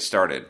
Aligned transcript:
started. 0.00 0.46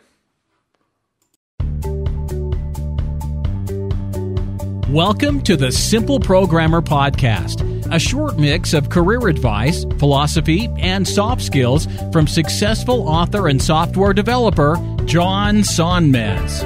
Welcome 4.90 5.40
to 5.42 5.56
the 5.56 5.70
Simple 5.70 6.18
Programmer 6.18 6.82
Podcast, 6.82 7.62
a 7.94 7.98
short 8.00 8.38
mix 8.38 8.74
of 8.74 8.90
career 8.90 9.28
advice, 9.28 9.84
philosophy, 9.98 10.68
and 10.78 11.06
soft 11.06 11.42
skills 11.42 11.86
from 12.12 12.26
successful 12.26 13.08
author 13.08 13.46
and 13.46 13.62
software 13.62 14.12
developer 14.12 14.74
John 15.04 15.58
Sonmez. 15.58 16.60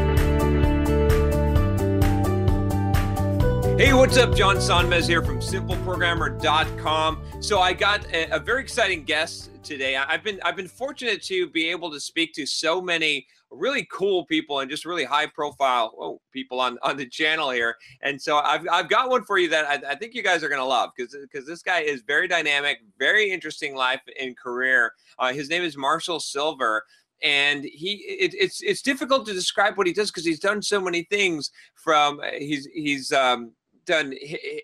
Hey, 3.78 3.92
what's 3.92 4.16
up? 4.16 4.34
John 4.34 4.56
Sonmez 4.56 5.06
here 5.06 5.22
from 5.22 5.40
simpleprogrammer.com. 5.40 7.33
So 7.44 7.60
I 7.60 7.74
got 7.74 8.10
a, 8.10 8.36
a 8.36 8.38
very 8.38 8.62
exciting 8.62 9.04
guest 9.04 9.50
today. 9.62 9.96
I've 9.96 10.24
been 10.24 10.40
I've 10.46 10.56
been 10.56 10.66
fortunate 10.66 11.22
to 11.24 11.46
be 11.50 11.68
able 11.68 11.90
to 11.90 12.00
speak 12.00 12.32
to 12.36 12.46
so 12.46 12.80
many 12.80 13.26
really 13.50 13.86
cool 13.92 14.24
people 14.24 14.60
and 14.60 14.70
just 14.70 14.86
really 14.86 15.04
high 15.04 15.26
profile 15.26 15.94
oh, 16.00 16.20
people 16.32 16.58
on, 16.58 16.78
on 16.82 16.96
the 16.96 17.06
channel 17.06 17.50
here. 17.50 17.76
And 18.00 18.20
so 18.20 18.38
I've, 18.38 18.66
I've 18.72 18.88
got 18.88 19.10
one 19.10 19.24
for 19.24 19.36
you 19.36 19.50
that 19.50 19.66
I, 19.66 19.92
I 19.92 19.94
think 19.94 20.14
you 20.14 20.22
guys 20.22 20.42
are 20.42 20.48
to 20.48 20.64
love 20.64 20.92
because 20.96 21.14
because 21.20 21.46
this 21.46 21.62
guy 21.62 21.80
is 21.80 22.00
very 22.06 22.28
dynamic, 22.28 22.78
very 22.98 23.30
interesting 23.30 23.74
life 23.74 24.00
and 24.18 24.34
career. 24.34 24.94
Uh, 25.18 25.34
his 25.34 25.50
name 25.50 25.64
is 25.64 25.76
Marshall 25.76 26.20
Sylver 26.20 26.82
and 27.22 27.64
he 27.64 28.04
it, 28.08 28.32
it's 28.32 28.62
it's 28.62 28.80
difficult 28.80 29.26
to 29.26 29.34
describe 29.34 29.76
what 29.76 29.86
he 29.86 29.92
does 29.92 30.10
because 30.10 30.24
he's 30.24 30.40
done 30.40 30.62
so 30.62 30.80
many 30.80 31.02
things 31.10 31.50
from 31.74 32.22
he's 32.38 32.66
he's 32.72 33.12
um 33.12 33.52
done 33.84 34.14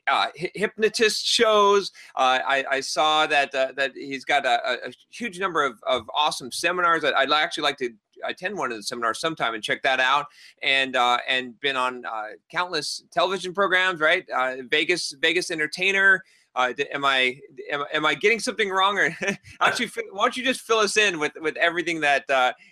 uh, 0.09 0.27
hypnotist 0.35 1.27
shows. 1.27 1.91
Uh, 2.17 2.39
I, 2.47 2.65
I 2.71 2.81
saw 2.81 3.27
that 3.27 3.55
uh, 3.55 3.73
that 3.77 3.93
he's 3.95 4.25
got 4.25 4.47
a, 4.47 4.89
a- 4.89 4.93
huge 5.11 5.39
number 5.39 5.65
of, 5.65 5.79
of 5.87 6.09
awesome 6.15 6.51
seminars. 6.53 7.05
I'd, 7.05 7.15
I'd 7.15 7.31
actually 7.31 7.65
like 7.65 7.79
to 7.79 7.91
attend 8.27 8.57
one 8.57 8.71
of 8.71 8.77
the 8.77 8.83
seminars 8.83 9.19
sometime 9.21 9.55
and 9.55 9.63
check 9.63 9.83
that 9.83 10.01
out. 10.01 10.27
And 10.63 10.97
uh, 10.97 11.19
and 11.29 11.59
been 11.61 11.77
on 11.77 12.05
uh, 12.05 12.29
countless 12.51 13.05
television 13.13 13.55
programs. 13.55 14.01
Right, 14.01 14.29
uh, 14.31 14.57
Vegas 14.71 15.15
Vegas 15.21 15.51
Entertainer. 15.51 16.23
Am 16.57 17.05
I 17.05 17.39
am, 17.73 17.85
am 17.95 18.05
I 18.05 18.15
getting 18.15 18.41
something 18.41 18.69
wrong 18.71 18.99
or 18.99 19.17
actually 19.61 19.87
why 20.11 20.25
don't 20.25 20.37
you 20.37 20.45
just 20.45 20.63
fill 20.63 20.79
us 20.79 20.97
in 20.97 21.21
with 21.21 21.33
with 21.41 21.57
everything 21.57 22.01
that 22.01 22.25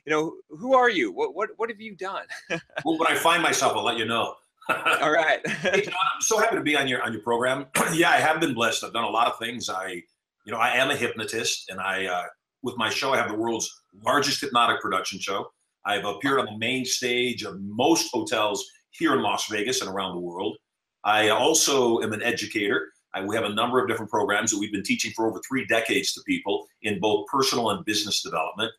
you 0.05 0.11
know 0.13 0.35
who 0.51 0.75
are 0.75 0.91
you 0.91 1.13
what 1.13 1.33
what 1.35 1.51
what 1.59 1.71
have 1.71 1.81
you 1.81 1.95
done 1.95 2.25
Well, 2.85 2.99
when 2.99 3.07
I 3.07 3.15
find 3.15 3.41
myself, 3.41 3.77
I'll 3.77 3.85
let 3.85 3.97
you 3.97 4.05
know. 4.05 4.35
all 5.01 5.11
right 5.11 5.47
Hey, 5.47 5.83
John, 5.83 5.95
I'm 6.15 6.21
so 6.21 6.39
happy 6.39 6.57
to 6.57 6.63
be 6.63 6.77
on 6.77 6.89
your 6.89 7.03
on 7.03 7.13
your 7.13 7.23
program. 7.23 7.67
yeah, 7.95 8.11
I 8.11 8.17
have 8.17 8.41
been 8.41 8.55
blessed. 8.55 8.85
I've 8.85 8.93
done 8.93 9.05
a 9.05 9.11
lot 9.11 9.27
of 9.27 9.39
things. 9.39 9.69
I, 9.71 10.03
you 10.45 10.53
know, 10.53 10.59
I 10.59 10.71
am 10.77 10.91
a 10.91 10.97
hypnotist, 10.97 11.71
and 11.71 11.81
I, 11.81 12.07
uh, 12.07 12.25
with 12.63 12.77
my 12.77 12.91
show, 12.91 13.13
I 13.13 13.17
have 13.17 13.29
the 13.29 13.37
world's 13.37 13.71
largest 14.05 14.41
hypnotic 14.41 14.81
production 14.81 15.19
show. 15.19 15.51
I've 15.85 16.05
appeared 16.05 16.41
on 16.41 16.47
the 16.47 16.59
main 16.59 16.85
stage 16.85 17.45
of 17.45 17.61
most 17.61 18.11
hotels 18.13 18.65
here 18.91 19.15
in 19.15 19.23
Las 19.23 19.47
Vegas 19.49 19.81
and 19.81 19.91
around 19.91 20.15
the 20.15 20.21
world. 20.21 20.57
I 21.05 21.31
also 21.31 22.01
am 22.01 22.13
an 22.13 22.23
educator. 22.23 22.89
I, 23.15 23.25
we 23.25 23.35
have 23.35 23.45
a 23.45 23.55
number 23.55 23.81
of 23.81 23.89
different 23.89 24.11
programs 24.11 24.51
that 24.51 24.59
we've 24.59 24.73
been 24.73 24.83
teaching 24.83 25.13
for 25.17 25.29
over 25.29 25.41
three 25.49 25.65
decades 25.67 26.13
to 26.13 26.21
people 26.27 26.67
in 26.83 27.01
both 27.01 27.27
personal 27.27 27.71
and 27.71 27.85
business 27.85 28.23
development. 28.23 28.71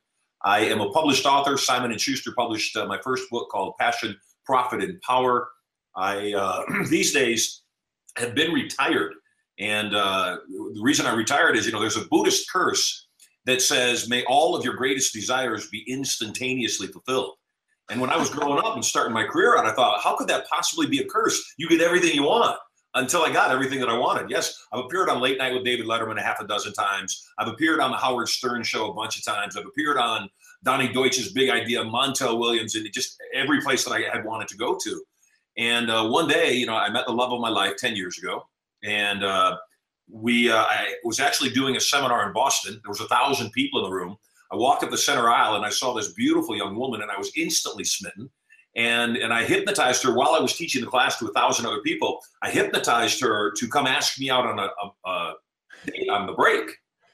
I 0.44 0.60
am 0.62 0.82
a 0.82 0.90
published 0.92 1.26
author. 1.26 1.58
Simon 1.58 1.92
and 1.92 2.00
Schuster 2.00 2.32
published 2.38 2.78
uh, 2.78 2.86
my 2.86 3.00
first 3.02 3.30
book 3.30 3.50
called 3.50 3.74
Passion, 3.80 4.16
Profit, 4.46 4.84
and 4.84 5.02
Power. 5.02 5.50
I 6.00 6.34
uh, 6.34 6.64
these 6.90 7.14
days 7.14 7.62
have 8.16 8.34
been 8.34 8.52
retired, 8.52 9.14
and 9.60 9.94
uh, 9.94 10.38
the 10.48 10.82
reason 10.82 11.06
I 11.06 11.14
retired 11.14 11.58
is 11.58 11.66
you 11.66 11.72
know 11.72 11.82
there's 11.82 11.98
a 11.98 12.06
Buddhist 12.06 12.50
curse 12.52 13.08
that 13.46 13.62
says 13.62 14.08
may 14.08 14.24
all 14.26 14.56
of 14.56 14.64
your 14.64 14.76
greatest 14.76 15.14
desires 15.14 15.68
be 15.70 15.84
instantaneously 15.88 16.88
fulfilled. 16.88 17.36
And 17.90 18.00
when 18.00 18.12
I 18.12 18.18
was 18.18 18.30
growing 18.30 18.64
up 18.64 18.76
and 18.76 18.86
starting 18.86 19.14
my 19.14 19.24
career 19.24 19.58
out, 19.58 19.66
I 19.66 19.74
thought, 19.74 20.02
how 20.04 20.16
could 20.16 20.28
that 20.28 20.48
possibly 20.48 20.86
be 20.86 21.00
a 21.00 21.06
curse? 21.06 21.56
You 21.58 21.68
get 21.68 21.82
everything 21.82 22.14
you 22.14 22.24
want 22.24 22.56
until 22.94 23.24
I 23.24 23.34
got 23.34 23.50
everything 23.50 23.80
that 23.80 23.90
I 23.90 23.98
wanted. 23.98 24.30
Yes, 24.30 24.64
I've 24.72 24.86
appeared 24.86 25.10
on 25.10 25.20
Late 25.20 25.40
Night 25.40 25.54
with 25.54 25.66
David 25.66 25.88
Letterman 25.88 26.20
a 26.20 26.22
half 26.22 26.40
a 26.40 26.46
dozen 26.46 26.74
times. 26.74 27.28
I've 27.40 27.48
appeared 27.48 27.80
on 27.80 27.90
the 27.90 27.98
Howard 27.98 28.28
Stern 28.30 28.62
show 28.62 28.92
a 28.92 28.94
bunch 28.94 29.18
of 29.18 29.26
times. 29.26 29.58
I've 29.58 29.66
appeared 29.66 29.98
on 29.98 30.30
Donny 30.64 30.92
Deutsch's 30.92 31.34
Big 31.34 31.50
Idea, 31.50 31.84
Montel 31.84 32.38
Williams, 32.38 32.76
and 32.76 32.88
just 32.94 33.20
every 33.34 33.62
place 33.62 33.84
that 33.86 33.92
I 33.92 34.02
had 34.02 34.24
wanted 34.24 34.48
to 34.50 34.58
go 34.58 34.78
to. 34.84 35.04
And 35.60 35.92
uh, 35.92 36.08
one 36.08 36.30
day, 36.30 36.54
you 36.54 36.66
know, 36.66 36.76
I 36.76 36.90
met 36.90 37.06
the 37.06 37.12
love 37.12 37.34
of 37.34 37.42
my 37.42 37.50
life 37.50 37.76
10 37.76 37.94
years 37.98 38.18
ago. 38.18 38.48
And 38.82 39.26
uh, 39.26 39.58
we, 40.10 40.50
uh, 40.50 40.56
I 40.56 40.96
was 41.04 41.20
actually 41.20 41.50
doing 41.50 41.76
a 41.76 41.82
seminar 41.82 42.26
in 42.26 42.34
Boston. 42.34 42.80
There 42.82 42.90
was 42.90 43.02
a 43.02 43.08
thousand 43.10 43.52
people 43.52 43.84
in 43.84 43.92
the 43.92 43.96
room. 43.96 44.16
I 44.54 44.56
walked 44.56 44.84
up 44.84 44.90
the 44.90 44.98
center 44.98 45.30
aisle 45.30 45.58
and 45.58 45.66
I 45.66 45.70
saw 45.70 45.94
this 45.94 46.14
beautiful 46.14 46.56
young 46.56 46.78
woman 46.78 47.02
and 47.02 47.12
I 47.12 47.18
was 47.18 47.34
instantly 47.36 47.84
smitten. 47.84 48.30
And, 48.78 49.18
and 49.18 49.34
I 49.34 49.44
hypnotized 49.44 50.02
her 50.04 50.14
while 50.14 50.30
I 50.30 50.40
was 50.40 50.56
teaching 50.56 50.80
the 50.80 50.88
class 50.88 51.20
to 51.20 51.28
a 51.28 51.34
thousand 51.34 51.66
other 51.66 51.82
people. 51.82 52.22
I 52.42 52.50
hypnotized 52.50 53.20
her 53.20 53.52
to 53.52 53.68
come 53.68 53.86
ask 53.86 54.18
me 54.18 54.30
out 54.30 54.46
on 54.46 54.60
a, 54.60 54.70
a, 54.82 55.10
a 55.10 55.34
date 55.88 56.10
on 56.10 56.26
the 56.26 56.34
break. 56.34 56.70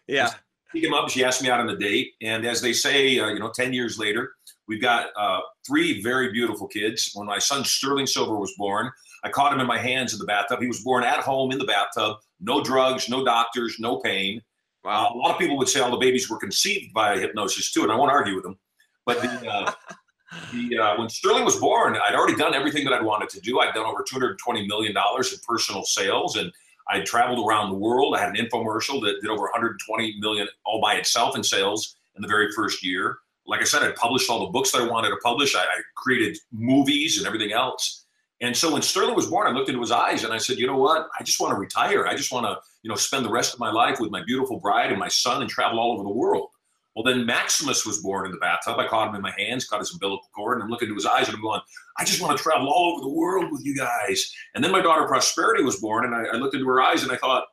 yeah 0.07 0.29
She 0.71 0.81
came 0.81 0.93
up, 0.93 1.09
she 1.09 1.23
asked 1.23 1.41
me 1.41 1.49
out 1.49 1.59
on 1.59 1.69
a 1.69 1.77
date. 1.77 2.11
And 2.21 2.45
as 2.45 2.61
they 2.61 2.73
say, 2.73 3.17
uh, 3.17 3.29
you 3.29 3.39
know, 3.39 3.51
10 3.51 3.73
years 3.73 3.97
later, 3.97 4.34
we've 4.67 4.81
got 4.81 5.07
uh, 5.17 5.41
three 5.65 6.01
very 6.01 6.31
beautiful 6.31 6.67
kids. 6.67 7.11
When 7.13 7.27
my 7.27 7.39
son 7.39 7.63
Sterling 7.63 8.07
Silver 8.07 8.37
was 8.37 8.53
born, 8.57 8.91
I 9.23 9.29
caught 9.29 9.53
him 9.53 9.59
in 9.59 9.67
my 9.67 9.77
hands 9.77 10.13
in 10.13 10.19
the 10.19 10.25
bathtub. 10.25 10.61
He 10.61 10.67
was 10.67 10.81
born 10.81 11.03
at 11.03 11.19
home 11.19 11.51
in 11.51 11.57
the 11.57 11.65
bathtub, 11.65 12.17
no 12.39 12.63
drugs, 12.63 13.09
no 13.09 13.23
doctors, 13.23 13.77
no 13.79 13.97
pain. 13.99 14.41
Uh, 14.85 14.89
wow 14.89 15.11
a 15.15 15.17
lot 15.17 15.31
of 15.31 15.39
people 15.39 15.57
would 15.57 15.67
say 15.67 15.79
all 15.79 15.89
the 15.89 15.97
babies 15.97 16.29
were 16.29 16.37
conceived 16.37 16.93
by 16.93 17.17
hypnosis 17.17 17.71
too, 17.71 17.83
and 17.83 17.91
I 17.91 17.95
won't 17.95 18.11
argue 18.11 18.35
with 18.35 18.43
them. 18.43 18.57
But 19.05 19.21
the, 19.21 19.51
uh, 19.51 19.73
the 20.53 20.77
uh, 20.77 20.97
when 20.99 21.09
Sterling 21.09 21.43
was 21.43 21.55
born, 21.55 21.97
I'd 21.97 22.13
already 22.13 22.35
done 22.35 22.53
everything 22.53 22.83
that 22.85 22.93
I'd 22.93 23.03
wanted 23.03 23.29
to 23.29 23.39
do. 23.39 23.59
I'd 23.59 23.73
done 23.73 23.85
over 23.85 24.03
220 24.07 24.67
million 24.67 24.93
dollars 24.93 25.33
in 25.33 25.39
personal 25.47 25.83
sales, 25.83 26.35
and 26.35 26.51
I 26.87 27.01
traveled 27.01 27.47
around 27.47 27.71
the 27.71 27.77
world. 27.77 28.15
I 28.15 28.19
had 28.19 28.35
an 28.35 28.35
infomercial 28.35 29.01
that 29.01 29.21
did 29.21 29.29
over 29.29 29.43
120 29.43 30.17
million 30.19 30.47
all 30.65 30.79
by 30.81 30.95
itself 30.95 31.35
in 31.35 31.43
sales 31.43 31.95
in 32.15 32.21
the 32.21 32.27
very 32.27 32.51
first 32.51 32.83
year. 32.83 33.19
Like 33.47 33.61
I 33.61 33.63
said, 33.65 33.83
I 33.83 33.91
published 33.91 34.29
all 34.29 34.45
the 34.45 34.51
books 34.51 34.71
that 34.71 34.81
I 34.81 34.87
wanted 34.87 35.09
to 35.09 35.17
publish. 35.23 35.55
I, 35.55 35.61
I 35.61 35.81
created 35.95 36.37
movies 36.51 37.17
and 37.17 37.27
everything 37.27 37.51
else. 37.51 38.05
And 38.41 38.55
so 38.55 38.73
when 38.73 38.81
Sterling 38.81 39.15
was 39.15 39.27
born, 39.27 39.47
I 39.47 39.51
looked 39.51 39.69
into 39.69 39.81
his 39.81 39.91
eyes 39.91 40.23
and 40.23 40.33
I 40.33 40.37
said, 40.37 40.57
you 40.57 40.67
know 40.67 40.77
what? 40.77 41.07
I 41.17 41.23
just 41.23 41.39
want 41.39 41.53
to 41.53 41.59
retire. 41.59 42.05
I 42.05 42.15
just 42.15 42.31
want 42.31 42.45
to, 42.45 42.57
you 42.83 42.89
know, 42.89 42.95
spend 42.95 43.25
the 43.25 43.29
rest 43.29 43.53
of 43.53 43.59
my 43.59 43.71
life 43.71 43.99
with 43.99 44.11
my 44.11 44.23
beautiful 44.25 44.59
bride 44.59 44.91
and 44.91 44.99
my 44.99 45.07
son 45.07 45.41
and 45.41 45.49
travel 45.49 45.79
all 45.79 45.93
over 45.93 46.03
the 46.03 46.09
world. 46.09 46.49
Well, 46.95 47.03
then 47.03 47.25
Maximus 47.25 47.85
was 47.85 48.01
born 48.01 48.25
in 48.25 48.31
the 48.31 48.37
bathtub. 48.37 48.79
I 48.79 48.87
caught 48.87 49.09
him 49.09 49.15
in 49.15 49.21
my 49.21 49.33
hands, 49.37 49.65
caught 49.65 49.79
his 49.79 49.91
umbilical 49.93 50.29
cord, 50.33 50.57
and 50.57 50.63
I'm 50.63 50.69
looking 50.69 50.87
into 50.87 50.95
his 50.95 51.05
eyes 51.05 51.27
and 51.27 51.35
I'm 51.35 51.41
going, 51.41 51.59
I 51.97 52.05
just 52.05 52.21
want 52.21 52.37
to 52.37 52.41
travel 52.41 52.69
all 52.69 52.93
over 52.93 53.01
the 53.01 53.09
world 53.09 53.51
with 53.51 53.65
you 53.65 53.75
guys. 53.75 54.31
And 54.53 54.63
then 54.63 54.71
my 54.71 54.81
daughter 54.81 55.05
Prosperity 55.05 55.63
was 55.63 55.81
born, 55.81 56.05
and 56.05 56.15
I, 56.15 56.23
I 56.33 56.37
looked 56.37 56.55
into 56.55 56.67
her 56.67 56.81
eyes 56.81 57.03
and 57.03 57.11
I 57.11 57.17
thought, 57.17 57.47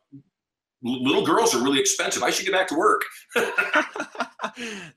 little 0.82 1.25
girls 1.25 1.55
are 1.55 1.62
really 1.62 1.81
expensive. 1.81 2.23
I 2.23 2.31
should 2.31 2.44
get 2.44 2.52
back 2.52 2.69
to 2.69 2.75
work. 2.76 3.02
nice. 3.37 3.46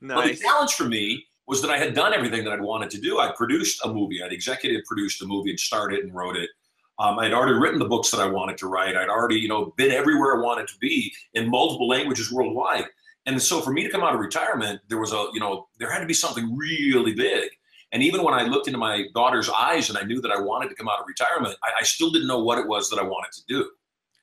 But 0.00 0.26
the 0.26 0.36
challenge 0.36 0.74
for 0.74 0.84
me 0.84 1.24
was 1.46 1.62
that 1.62 1.70
I 1.70 1.78
had 1.78 1.94
done 1.94 2.12
everything 2.12 2.44
that 2.44 2.52
I'd 2.52 2.60
wanted 2.60 2.90
to 2.90 3.00
do. 3.00 3.18
I 3.18 3.32
produced 3.36 3.84
a 3.84 3.92
movie, 3.92 4.22
I'd 4.22 4.32
executive 4.32 4.84
produced 4.84 5.22
a 5.22 5.26
movie 5.26 5.50
and 5.50 5.60
started 5.60 6.00
and 6.00 6.14
wrote 6.14 6.36
it. 6.36 6.50
Um, 6.98 7.18
I'd 7.18 7.32
already 7.32 7.58
written 7.58 7.78
the 7.78 7.88
books 7.88 8.10
that 8.10 8.20
I 8.20 8.26
wanted 8.26 8.56
to 8.58 8.68
write. 8.68 8.96
I'd 8.96 9.08
already, 9.10 9.36
you 9.36 9.48
know, 9.48 9.74
been 9.76 9.90
everywhere 9.90 10.38
I 10.38 10.42
wanted 10.42 10.66
to 10.68 10.78
be 10.78 11.12
in 11.34 11.48
multiple 11.48 11.86
languages 11.86 12.32
worldwide. 12.32 12.86
And 13.26 13.40
so 13.40 13.60
for 13.60 13.70
me 13.70 13.82
to 13.82 13.90
come 13.90 14.02
out 14.02 14.14
of 14.14 14.20
retirement, 14.20 14.80
there 14.88 14.98
was 14.98 15.12
a, 15.12 15.26
you 15.34 15.40
know, 15.40 15.68
there 15.78 15.90
had 15.90 16.00
to 16.00 16.06
be 16.06 16.14
something 16.14 16.56
really 16.56 17.12
big. 17.12 17.50
And 17.92 18.02
even 18.02 18.22
when 18.22 18.34
I 18.34 18.42
looked 18.42 18.66
into 18.66 18.78
my 18.78 19.04
daughter's 19.14 19.48
eyes 19.50 19.88
and 19.88 19.98
I 19.98 20.02
knew 20.02 20.20
that 20.20 20.30
I 20.30 20.40
wanted 20.40 20.68
to 20.70 20.74
come 20.74 20.88
out 20.88 21.00
of 21.00 21.06
retirement, 21.06 21.56
I, 21.62 21.80
I 21.80 21.82
still 21.84 22.10
didn't 22.10 22.28
know 22.28 22.42
what 22.42 22.58
it 22.58 22.66
was 22.66 22.88
that 22.90 22.98
I 22.98 23.02
wanted 23.02 23.32
to 23.32 23.42
do. 23.46 23.70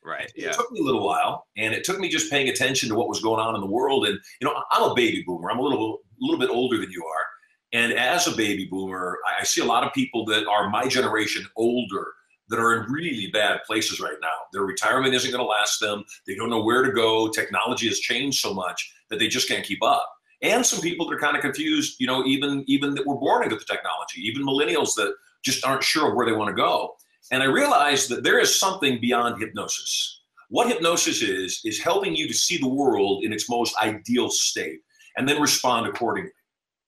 Right. 0.05 0.31
It 0.51 0.53
took 0.53 0.71
me 0.71 0.81
a 0.81 0.83
little 0.83 1.05
while, 1.05 1.47
and 1.57 1.73
it 1.73 1.83
took 1.83 1.99
me 1.99 2.09
just 2.09 2.29
paying 2.29 2.49
attention 2.49 2.89
to 2.89 2.95
what 2.95 3.07
was 3.07 3.21
going 3.21 3.39
on 3.39 3.55
in 3.55 3.61
the 3.61 3.67
world. 3.67 4.05
And 4.05 4.19
you 4.41 4.47
know, 4.47 4.63
I'm 4.71 4.91
a 4.91 4.95
baby 4.95 5.23
boomer. 5.25 5.49
I'm 5.49 5.59
a 5.59 5.63
little, 5.63 5.99
little 6.19 6.39
bit 6.39 6.49
older 6.49 6.77
than 6.77 6.91
you 6.91 7.05
are. 7.05 7.25
And 7.71 7.93
as 7.93 8.27
a 8.27 8.35
baby 8.35 8.67
boomer, 8.69 9.17
I 9.27 9.41
I 9.41 9.43
see 9.45 9.61
a 9.61 9.65
lot 9.65 9.83
of 9.83 9.93
people 9.93 10.25
that 10.25 10.47
are 10.47 10.69
my 10.69 10.87
generation 10.87 11.45
older 11.57 12.07
that 12.49 12.59
are 12.59 12.83
in 12.83 12.91
really 12.91 13.29
bad 13.31 13.61
places 13.65 13.99
right 13.99 14.17
now. 14.21 14.33
Their 14.51 14.63
retirement 14.63 15.13
isn't 15.13 15.31
going 15.31 15.43
to 15.43 15.47
last 15.47 15.79
them. 15.79 16.03
They 16.27 16.35
don't 16.35 16.49
know 16.49 16.63
where 16.63 16.83
to 16.83 16.91
go. 16.91 17.29
Technology 17.29 17.87
has 17.87 17.99
changed 17.99 18.39
so 18.39 18.53
much 18.53 18.93
that 19.09 19.19
they 19.19 19.27
just 19.27 19.47
can't 19.47 19.65
keep 19.65 19.83
up. 19.83 20.07
And 20.41 20.65
some 20.65 20.81
people 20.81 21.07
that 21.07 21.15
are 21.15 21.19
kind 21.19 21.35
of 21.35 21.41
confused, 21.41 21.95
you 21.99 22.07
know, 22.07 22.25
even 22.25 22.63
even 22.67 22.93
that 22.95 23.07
were 23.07 23.17
born 23.17 23.43
into 23.43 23.55
the 23.55 23.65
technology, 23.65 24.21
even 24.21 24.45
millennials 24.45 24.93
that 24.95 25.15
just 25.43 25.65
aren't 25.65 25.83
sure 25.83 26.09
of 26.09 26.15
where 26.15 26.25
they 26.25 26.33
want 26.33 26.49
to 26.49 26.55
go. 26.55 26.95
And 27.31 27.41
I 27.41 27.47
realized 27.47 28.09
that 28.09 28.23
there 28.23 28.39
is 28.39 28.59
something 28.59 28.99
beyond 28.99 29.39
hypnosis. 29.39 30.21
What 30.49 30.67
hypnosis 30.67 31.21
is, 31.21 31.61
is 31.65 31.79
helping 31.79 32.15
you 32.15 32.27
to 32.27 32.33
see 32.33 32.57
the 32.57 32.67
world 32.67 33.23
in 33.23 33.33
its 33.33 33.49
most 33.49 33.75
ideal 33.81 34.29
state 34.29 34.81
and 35.17 35.27
then 35.27 35.41
respond 35.41 35.87
accordingly. 35.87 36.31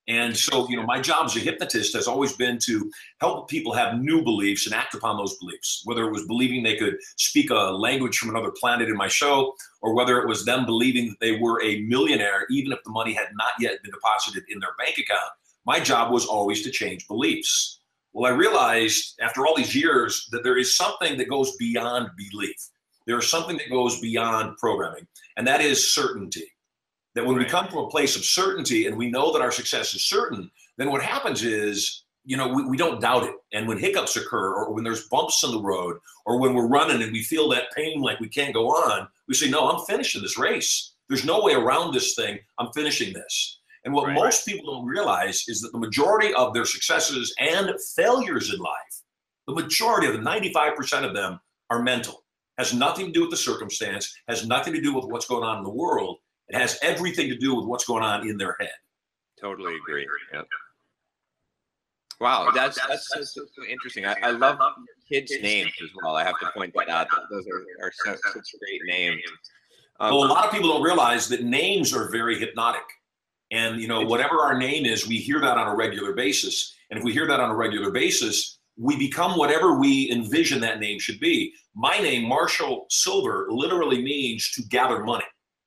And 0.08 0.38
so, 0.38 0.70
you 0.70 0.78
know, 0.78 0.86
my 0.86 1.02
job 1.02 1.26
as 1.26 1.36
a 1.36 1.40
hypnotist 1.40 1.96
has 1.96 2.08
always 2.08 2.34
been 2.34 2.60
to 2.66 2.92
help 3.22 3.50
people 3.50 3.74
have 3.74 4.00
new 4.00 4.22
beliefs 4.22 4.68
and 4.68 4.76
act 4.76 4.94
upon 4.94 5.18
those 5.18 5.36
beliefs, 5.38 5.82
whether 5.86 6.06
it 6.06 6.12
was 6.12 6.28
believing 6.28 6.62
they 6.62 6.76
could 6.76 6.98
speak 7.18 7.50
a 7.50 7.56
language 7.56 8.18
from 8.20 8.30
another 8.30 8.52
planet 8.52 8.88
in 8.88 8.96
my 8.96 9.08
show, 9.08 9.52
or 9.82 9.96
whether 9.96 10.20
it 10.20 10.28
was 10.28 10.46
them 10.46 10.66
believing 10.66 11.08
that 11.08 11.20
they 11.20 11.40
were 11.40 11.64
a 11.64 11.82
millionaire, 11.82 12.46
even 12.52 12.72
if 12.72 12.84
the 12.84 12.92
money 12.92 13.14
had 13.14 13.30
not 13.34 13.54
yet 13.60 13.82
been 13.82 13.92
deposited 13.92 14.44
in 14.50 14.60
their 14.60 14.76
bank 14.78 15.00
account. 15.00 15.32
My 15.66 15.80
job 15.80 16.12
was 16.12 16.28
always 16.28 16.62
to 16.64 16.70
change 16.70 17.08
beliefs. 17.08 17.80
Well, 18.16 18.32
I 18.32 18.36
realized 18.38 19.20
after 19.22 19.46
all 19.46 19.58
these 19.58 19.76
years 19.76 20.30
that 20.32 20.42
there 20.42 20.58
is 20.58 20.78
something 20.78 21.18
that 21.18 21.30
goes 21.30 21.54
beyond 21.58 22.08
belief. 22.16 22.56
There 23.06 23.20
is 23.20 23.30
something 23.30 23.58
that 23.58 23.70
goes 23.70 24.00
beyond 24.00 24.56
programming, 24.58 25.06
and 25.36 25.46
that 25.46 25.60
is 25.60 25.94
certainty. 25.94 26.48
That 27.16 27.26
when 27.26 27.36
we 27.36 27.44
come 27.44 27.68
from 27.68 27.80
a 27.80 27.90
place 27.90 28.16
of 28.16 28.24
certainty 28.24 28.88
and 28.88 28.98
we 28.98 29.12
know 29.12 29.34
that 29.34 29.42
our 29.42 29.52
success 29.52 29.94
is 29.94 30.08
certain, 30.08 30.50
then 30.78 30.92
what 30.92 31.02
happens 31.02 31.44
is, 31.44 32.06
you 32.24 32.38
know, 32.38 32.48
we, 32.48 32.64
we 32.64 32.78
don't 32.78 33.02
doubt 33.02 33.24
it. 33.24 33.36
And 33.52 33.68
when 33.68 33.80
hiccups 33.80 34.16
occur, 34.16 34.54
or 34.54 34.74
when 34.74 34.86
there's 34.86 35.10
bumps 35.10 35.44
in 35.44 35.52
the 35.52 35.62
road, 35.62 35.98
or 36.26 36.40
when 36.40 36.54
we're 36.54 36.70
running 36.70 37.02
and 37.02 37.12
we 37.12 37.22
feel 37.22 37.50
that 37.50 37.74
pain 37.76 38.00
like 38.00 38.22
we 38.22 38.30
can't 38.30 38.54
go 38.54 38.68
on, 38.68 39.10
we 39.28 39.34
say, 39.34 39.50
no, 39.50 39.70
I'm 39.70 39.86
finishing 39.88 40.22
this 40.22 40.38
race. 40.38 40.94
There's 41.10 41.26
no 41.26 41.44
way 41.44 41.54
around 41.54 41.94
this 41.94 42.16
thing. 42.16 42.40
I'm 42.60 42.72
finishing 42.74 43.12
this. 43.12 43.60
And 43.86 43.94
what 43.94 44.08
Right. 44.08 44.16
most 44.16 44.46
people 44.46 44.74
don't 44.76 44.86
realize 44.86 45.48
is 45.48 45.62
that 45.62 45.72
the 45.72 45.78
majority 45.78 46.34
of 46.34 46.54
their 46.54 46.66
successes 46.66 47.34
and 47.40 47.72
failures 47.96 48.52
in 48.52 48.60
life, 48.60 49.02
the 49.48 49.54
majority 49.54 50.08
of 50.08 50.14
the 50.14 50.20
95% 50.20 51.06
of 51.06 51.14
them, 51.14 51.40
are 51.70 51.82
mental. 51.82 52.26
Has 52.58 52.74
nothing 52.74 53.08
to 53.08 53.12
do 53.12 53.22
with 53.22 53.30
the 53.32 53.38
circumstance, 53.38 54.14
has 54.28 54.48
nothing 54.48 54.74
to 54.74 54.82
do 54.82 54.94
with 54.94 55.06
what's 55.06 55.28
going 55.28 55.44
on 55.44 55.60
in 55.60 55.64
the 55.64 55.70
world. 55.70 56.18
It 56.48 56.56
has 56.56 56.80
everything 56.82 57.30
to 57.30 57.38
do 57.38 57.54
with 57.56 57.66
what's 57.66 57.86
going 57.86 58.04
on 58.04 58.28
in 58.28 58.38
their 58.38 58.56
head. 58.60 58.74
Totally 59.40 59.76
agree. 59.76 60.08
Yep. 60.34 60.48
Wow, 62.22 62.50
that's 62.52 62.80
that's, 62.88 63.10
so, 63.10 63.22
so, 63.24 63.46
so 63.54 63.66
interesting. 63.68 64.06
I, 64.06 64.16
I 64.24 64.32
love 64.32 64.58
kids' 65.10 65.34
names 65.42 65.74
as 65.84 65.90
well. 66.02 66.16
I 66.16 66.24
have 66.24 66.40
to 66.40 66.50
point 66.56 66.74
that 66.76 66.88
out. 66.88 67.08
Those 67.30 67.46
are, 67.48 67.66
are 67.86 67.92
such, 68.06 68.20
such 68.34 68.48
great 68.60 68.82
names. 68.86 69.22
Um, 70.00 70.14
Well, 70.16 70.24
a 70.24 70.32
lot 70.32 70.46
of 70.46 70.52
people 70.52 70.70
don't 70.70 70.82
realize 70.82 71.28
that 71.30 71.44
names 71.44 71.94
are 71.94 72.10
very 72.10 72.40
hypnotic. 72.40 72.84
And 73.52 73.80
you 73.80 73.88
know, 73.88 74.02
whatever 74.02 74.40
our 74.42 74.58
name 74.58 74.86
is, 74.86 75.08
we 75.08 75.18
hear 75.18 75.40
that 75.40 75.58
on 75.58 75.68
a 75.68 75.76
regular 75.76 76.14
basis. 76.14 76.76
And 76.90 76.98
if 76.98 77.04
we 77.06 77.14
hear 77.14 77.28
that 77.28 77.40
on 77.40 77.50
a 77.50 77.56
regular 77.56 77.92
basis, 77.92 78.60
we 78.78 78.98
become 78.98 79.38
whatever 79.38 79.80
we 79.80 80.12
envision 80.12 80.60
that 80.62 80.80
name 80.80 81.00
should 81.00 81.20
be. 81.20 81.54
My 81.76 81.98
name, 82.00 82.28
Marshall 82.28 82.86
Sylver, 82.90 83.48
literally 83.50 84.02
means 84.04 84.52
to 84.52 84.64
gather 84.64 85.04
money. 85.04 85.26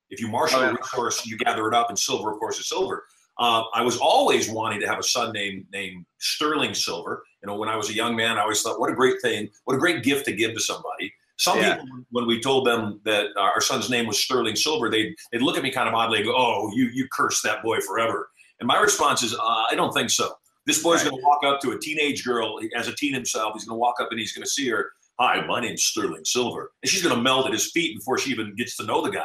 If 0.09 0.19
you 0.19 0.27
marshal 0.27 0.59
Oh, 0.59 0.63
yeah. 0.63 0.69
a 0.71 0.73
resource, 0.73 1.25
you 1.25 1.37
gather 1.37 1.67
it 1.67 1.73
up, 1.73 1.89
and 1.89 1.97
silver, 1.97 2.31
of 2.31 2.39
course, 2.39 2.59
is 2.59 2.67
silver. 2.67 3.05
Uh, 3.37 3.63
I 3.73 3.83
was 3.83 3.97
always 3.97 4.49
wanting 4.49 4.79
to 4.81 4.87
have 4.87 4.99
a 4.99 5.03
son 5.03 5.31
named 5.31 5.65
named 5.71 6.05
Sterling 6.19 6.73
Silver. 6.73 7.23
You 7.41 7.47
know, 7.47 7.55
when 7.55 7.69
I 7.69 7.77
was 7.77 7.89
a 7.89 7.93
young 7.93 8.15
man, 8.15 8.37
I 8.37 8.41
always 8.41 8.61
thought, 8.61 8.79
what 8.79 8.89
a 8.89 8.95
great 8.95 9.21
thing, 9.21 9.49
what 9.63 9.75
a 9.75 9.79
great 9.79 10.03
gift 10.03 10.25
to 10.25 10.33
give 10.33 10.53
to 10.53 10.59
somebody. 10.59 11.13
Some 11.39 11.57
Yeah. 11.59 11.75
people, 11.77 11.87
when 12.11 12.27
we 12.27 12.39
told 12.41 12.67
them 12.67 12.99
that 13.05 13.27
our 13.37 13.61
son's 13.61 13.89
name 13.89 14.05
was 14.07 14.19
Sterling 14.21 14.55
Silver, 14.57 14.89
they'd, 14.89 15.15
they'd 15.31 15.41
look 15.41 15.55
at 15.57 15.63
me 15.63 15.71
kind 15.71 15.87
of 15.87 15.95
oddly 15.95 16.17
and 16.19 16.27
go, 16.27 16.35
oh, 16.35 16.69
you, 16.75 16.89
you 16.93 17.07
curse 17.11 17.41
that 17.43 17.63
boy 17.63 17.79
forever. 17.79 18.29
And 18.59 18.67
my 18.67 18.79
response 18.79 19.23
is, 19.23 19.33
uh, 19.33 19.37
I 19.41 19.73
don't 19.75 19.93
think 19.93 20.09
so. 20.09 20.33
This 20.65 20.83
boy's 20.83 21.03
Right. 21.03 21.11
going 21.11 21.21
to 21.21 21.25
walk 21.25 21.43
up 21.45 21.61
to 21.61 21.71
a 21.71 21.79
teenage 21.79 22.25
girl 22.25 22.59
as 22.75 22.89
a 22.89 22.95
teen 22.95 23.13
himself. 23.13 23.53
He's 23.53 23.63
going 23.65 23.75
to 23.77 23.79
walk 23.79 23.95
up 24.01 24.09
and 24.11 24.19
he's 24.19 24.33
going 24.33 24.43
to 24.43 24.49
see 24.49 24.67
her. 24.69 24.91
Hi, 25.17 25.45
my 25.45 25.61
name's 25.61 25.83
Sterling 25.83 26.25
Silver. 26.25 26.71
And 26.83 26.89
she's 26.89 27.01
going 27.01 27.15
to 27.15 27.21
melt 27.21 27.45
at 27.47 27.53
his 27.53 27.71
feet 27.71 27.97
before 27.97 28.17
she 28.17 28.31
even 28.31 28.53
gets 28.55 28.75
to 28.77 28.83
know 28.83 29.01
the 29.01 29.09
guy. 29.11 29.23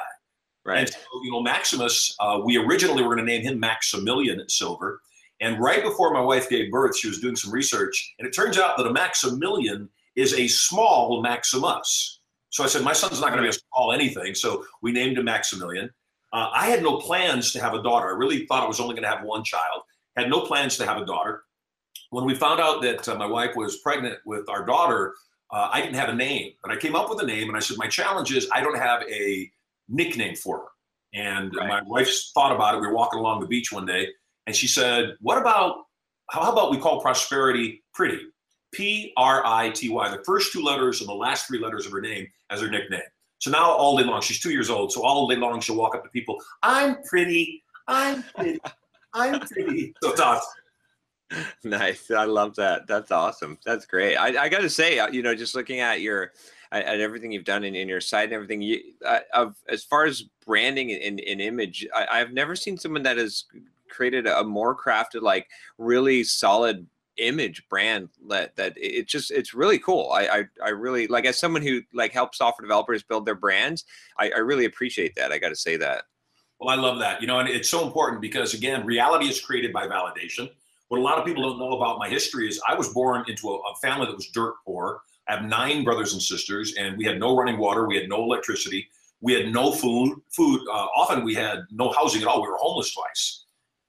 right. 0.65 0.79
And 0.81 0.89
so, 0.89 0.99
you 1.25 1.33
know, 1.33 1.43
Maximus, 1.43 2.15
uh, 2.21 2.41
we 2.45 2.57
originally 2.57 3.03
were 3.03 3.15
going 3.17 3.27
to 3.27 3.33
name 3.33 3.43
him 3.43 3.59
Maximilian 3.59 4.41
Silver. 4.49 5.01
And 5.41 5.59
right 5.61 5.83
before 5.83 6.13
my 6.15 6.21
wife 6.21 6.49
gave 6.49 6.71
birth, 6.71 6.97
she 6.97 7.09
was 7.09 7.19
doing 7.21 7.35
some 7.37 7.53
research. 7.53 8.15
And 8.21 8.27
it 8.27 8.31
turns 8.31 8.57
out 8.57 8.77
that 8.77 8.87
a 8.87 8.93
Maximilian 8.93 9.89
is 10.17 10.35
a 10.35 10.47
small 10.49 11.23
Maximus. 11.23 12.21
So 12.51 12.63
I 12.65 12.69
said, 12.69 12.83
my 12.83 12.93
son's 12.93 13.21
not 13.21 13.29
going 13.31 13.39
to 13.39 13.43
be 13.43 13.49
a 13.49 13.53
small 13.53 13.93
anything. 13.93 14.35
So 14.35 14.65
we 14.83 14.93
named 14.93 15.19
him 15.19 15.25
Maximilian. 15.25 15.91
Uh, 16.33 16.51
I 16.53 16.67
had 16.67 16.83
no 16.83 16.99
plans 16.99 17.53
to 17.53 17.61
have 17.61 17.75
a 17.75 17.83
daughter. 17.83 18.09
I 18.09 18.17
really 18.17 18.47
thought 18.47 18.63
I 18.63 18.67
was 18.69 18.81
only 18.81 18.95
going 18.95 19.05
to 19.05 19.09
have 19.09 19.25
one 19.25 19.43
child. 19.45 19.83
Had 20.17 20.31
no 20.31 20.41
plans 20.43 20.77
to 20.79 20.87
have 20.87 20.99
a 20.99 21.05
daughter. 21.05 21.43
When 22.11 22.25
we 22.25 22.35
found 22.35 22.61
out 22.61 22.81
that 22.83 23.09
uh, 23.09 23.17
my 23.17 23.27
wife 23.27 23.57
was 23.57 23.79
pregnant 23.79 24.19
with 24.25 24.49
our 24.49 24.65
daughter, 24.65 25.15
uh, 25.53 25.69
I 25.73 25.81
didn't 25.81 25.97
have 25.97 26.09
a 26.09 26.15
name, 26.15 26.53
but 26.63 26.71
I 26.73 26.77
came 26.77 26.95
up 26.95 27.11
with 27.11 27.21
a 27.23 27.27
name. 27.27 27.49
And 27.49 27.57
I 27.57 27.61
said, 27.61 27.77
my 27.77 27.89
challenge 27.89 28.33
is 28.33 28.49
I 28.53 28.61
don't 28.61 28.79
have 28.79 29.03
a 29.11 29.51
nickname 29.89 30.37
for 30.37 30.59
her. 30.59 30.65
And 31.13 31.55
Right. 31.55 31.69
my 31.69 31.83
wife 31.83 32.09
thought 32.35 32.53
about 32.55 32.75
it. 32.75 32.81
We 32.81 32.87
were 32.89 32.95
walking 32.95 33.19
along 33.21 33.41
the 33.41 33.47
beach 33.47 33.71
one 33.73 33.87
day, 33.87 34.09
and 34.47 34.55
she 34.57 34.67
said, 34.67 35.17
"What 35.21 35.39
about 35.39 35.85
how 36.31 36.51
about 36.51 36.73
we 36.73 36.79
call 36.79 37.01
prosperity 37.01 37.85
pretty? 37.93 38.21
P 38.75 39.13
R 39.17 39.43
I 39.47 39.71
T 39.71 39.89
Y, 39.89 40.09
the 40.11 40.23
first 40.25 40.53
two 40.53 40.63
letters 40.63 41.01
and 41.01 41.09
the 41.09 41.15
last 41.15 41.47
three 41.47 41.59
letters 41.59 41.87
of 41.87 41.93
her 41.93 42.01
name 42.01 42.27
as 42.51 42.61
her 42.61 42.69
nickname. 42.69 43.01
So 43.39 43.51
now 43.51 43.71
all 43.73 43.97
day 43.97 44.05
long, 44.05 44.21
she's 44.21 44.41
two 44.41 44.51
years 44.51 44.71
old. 44.71 44.93
So 44.93 45.03
all 45.03 45.29
day 45.29 45.37
long, 45.37 45.61
she'll 45.61 45.77
walk 45.77 45.95
up 45.95 46.03
to 46.03 46.11
people, 46.11 46.37
"I'm 46.63 47.03
pretty, 47.05 47.63
I'm 47.89 48.23
pretty, 48.23 48.61
I'm 49.13 49.41
pretty." 49.41 49.95
So 50.03 50.13
it's. 50.13 50.47
Nice. 51.65 52.11
I 52.11 52.25
love 52.25 52.55
that. 52.57 52.87
That's 52.87 53.11
awesome. 53.11 53.59
That's 53.65 53.87
great. 53.87 54.17
I, 54.17 54.45
I 54.45 54.49
got 54.49 54.61
to 54.61 54.71
say, 54.71 54.99
uh, 54.99 55.09
you 55.09 55.23
know, 55.23 55.35
just 55.35 55.55
looking 55.55 55.81
at 55.81 56.01
your 56.01 56.33
at, 56.71 57.01
everything 57.01 57.33
you've 57.33 57.45
done 57.45 57.65
in, 57.65 57.75
in 57.75 57.89
your 57.89 58.01
site 58.01 58.25
and 58.25 58.33
everything, 58.33 58.63
you 58.63 58.81
uh, 59.05 59.21
of 59.33 59.57
as 59.69 59.83
far 59.83 60.05
as 60.05 60.25
branding 60.47 60.93
and, 60.93 61.21
and 61.21 61.41
image, 61.41 61.87
I, 61.95 62.07
I've 62.21 62.33
never 62.33 62.55
seen 62.55 62.77
someone 62.77 63.03
that 63.05 63.17
has 63.17 63.45
created 63.89 64.27
a 64.27 64.45
more 64.45 64.77
crafted, 64.77 65.23
like 65.23 65.49
really 65.79 66.25
solid 66.25 66.87
image 67.17 67.63
brand 67.69 68.09
that 68.29 68.57
that 68.57 68.77
it 68.77 68.95
it 68.95 69.09
just 69.09 69.31
it's 69.31 69.55
really 69.55 69.79
cool. 69.79 70.11
I, 70.13 70.27
I 70.27 70.45
I 70.65 70.69
really 70.71 71.07
like 71.07 71.27
as 71.27 71.39
someone 71.39 71.63
who 71.63 71.81
like 71.93 72.13
helps 72.13 72.39
software 72.39 72.65
developers 72.65 73.03
build 73.03 73.27
their 73.27 73.35
brands. 73.35 73.85
I, 74.19 74.31
I 74.31 74.39
really 74.39 74.65
appreciate 74.65 75.15
that. 75.17 75.33
I 75.33 75.39
got 75.39 75.51
to 75.51 75.57
say 75.57 75.77
that. 75.77 76.05
Well, 76.61 76.71
I 76.71 76.81
love 76.81 76.99
that. 77.01 77.21
You 77.21 77.27
know, 77.27 77.41
and 77.41 77.49
it's 77.49 77.69
so 77.69 77.87
important 77.87 78.21
because 78.21 78.55
again, 78.55 78.87
reality 78.87 79.27
is 79.27 79.41
created 79.41 79.73
by 79.73 79.87
validation. 79.87 80.51
What 80.89 80.99
a 80.99 81.03
lot 81.03 81.19
of 81.19 81.25
people 81.25 81.43
don't 81.43 81.59
know 81.59 81.77
about 81.77 81.99
my 81.99 82.09
history 82.09 82.49
is 82.49 82.61
I 82.69 82.75
was 82.75 82.89
born 82.91 83.25
into 83.29 83.49
a, 83.51 83.55
a 83.55 83.75
family 83.83 84.07
that 84.07 84.15
was 84.15 84.29
dirt 84.29 84.55
poor. 84.65 85.01
I 85.29 85.37
have 85.37 85.45
nine 85.45 85.85
brothers 85.85 86.13
and 86.13 86.21
sisters, 86.23 86.75
and 86.79 86.99
we 86.99 87.05
had 87.05 87.19
no 87.19 87.37
running 87.37 87.59
water, 87.59 87.87
we 87.89 87.97
had 87.97 88.09
no 88.09 88.23
electricity, 88.23 88.89
we 89.21 89.33
had 89.33 89.53
no 89.53 89.73
food. 89.73 90.21
Food. 90.31 90.61
Uh, 90.71 90.87
often 90.97 91.25
we 91.25 91.35
had 91.35 91.61
no 91.71 91.91
housing 91.93 92.21
at 92.23 92.29
all. 92.29 92.43
We 92.43 92.49
were 92.49 92.59
homeless 92.59 92.93
twice. 92.93 93.44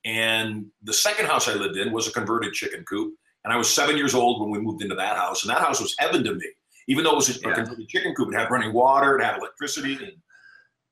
And 0.05 0.67
the 0.83 0.93
second 0.93 1.25
house 1.25 1.47
I 1.47 1.53
lived 1.55 1.77
in 1.77 1.91
was 1.91 2.07
a 2.07 2.11
converted 2.11 2.53
chicken 2.53 2.83
coop, 2.85 3.15
and 3.43 3.51
I 3.51 3.57
was 3.57 3.73
seven 3.73 3.97
years 3.97 4.13
old 4.13 4.39
when 4.39 4.51
we 4.51 4.59
moved 4.59 4.83
into 4.83 4.95
that 4.95 5.17
house, 5.17 5.43
and 5.43 5.49
that 5.49 5.61
house 5.61 5.81
was 5.81 5.95
heaven 5.97 6.23
to 6.23 6.35
me. 6.35 6.45
Even 6.87 7.03
though 7.03 7.13
it 7.13 7.15
was 7.15 7.29
a, 7.35 7.39
Yeah. 7.39 7.55
converted 7.55 7.87
chicken 7.89 8.13
coop, 8.13 8.31
it 8.31 8.37
had 8.37 8.51
running 8.51 8.71
water, 8.71 9.17
it 9.17 9.23
had 9.23 9.37
electricity, 9.39 9.95
and 9.95 10.13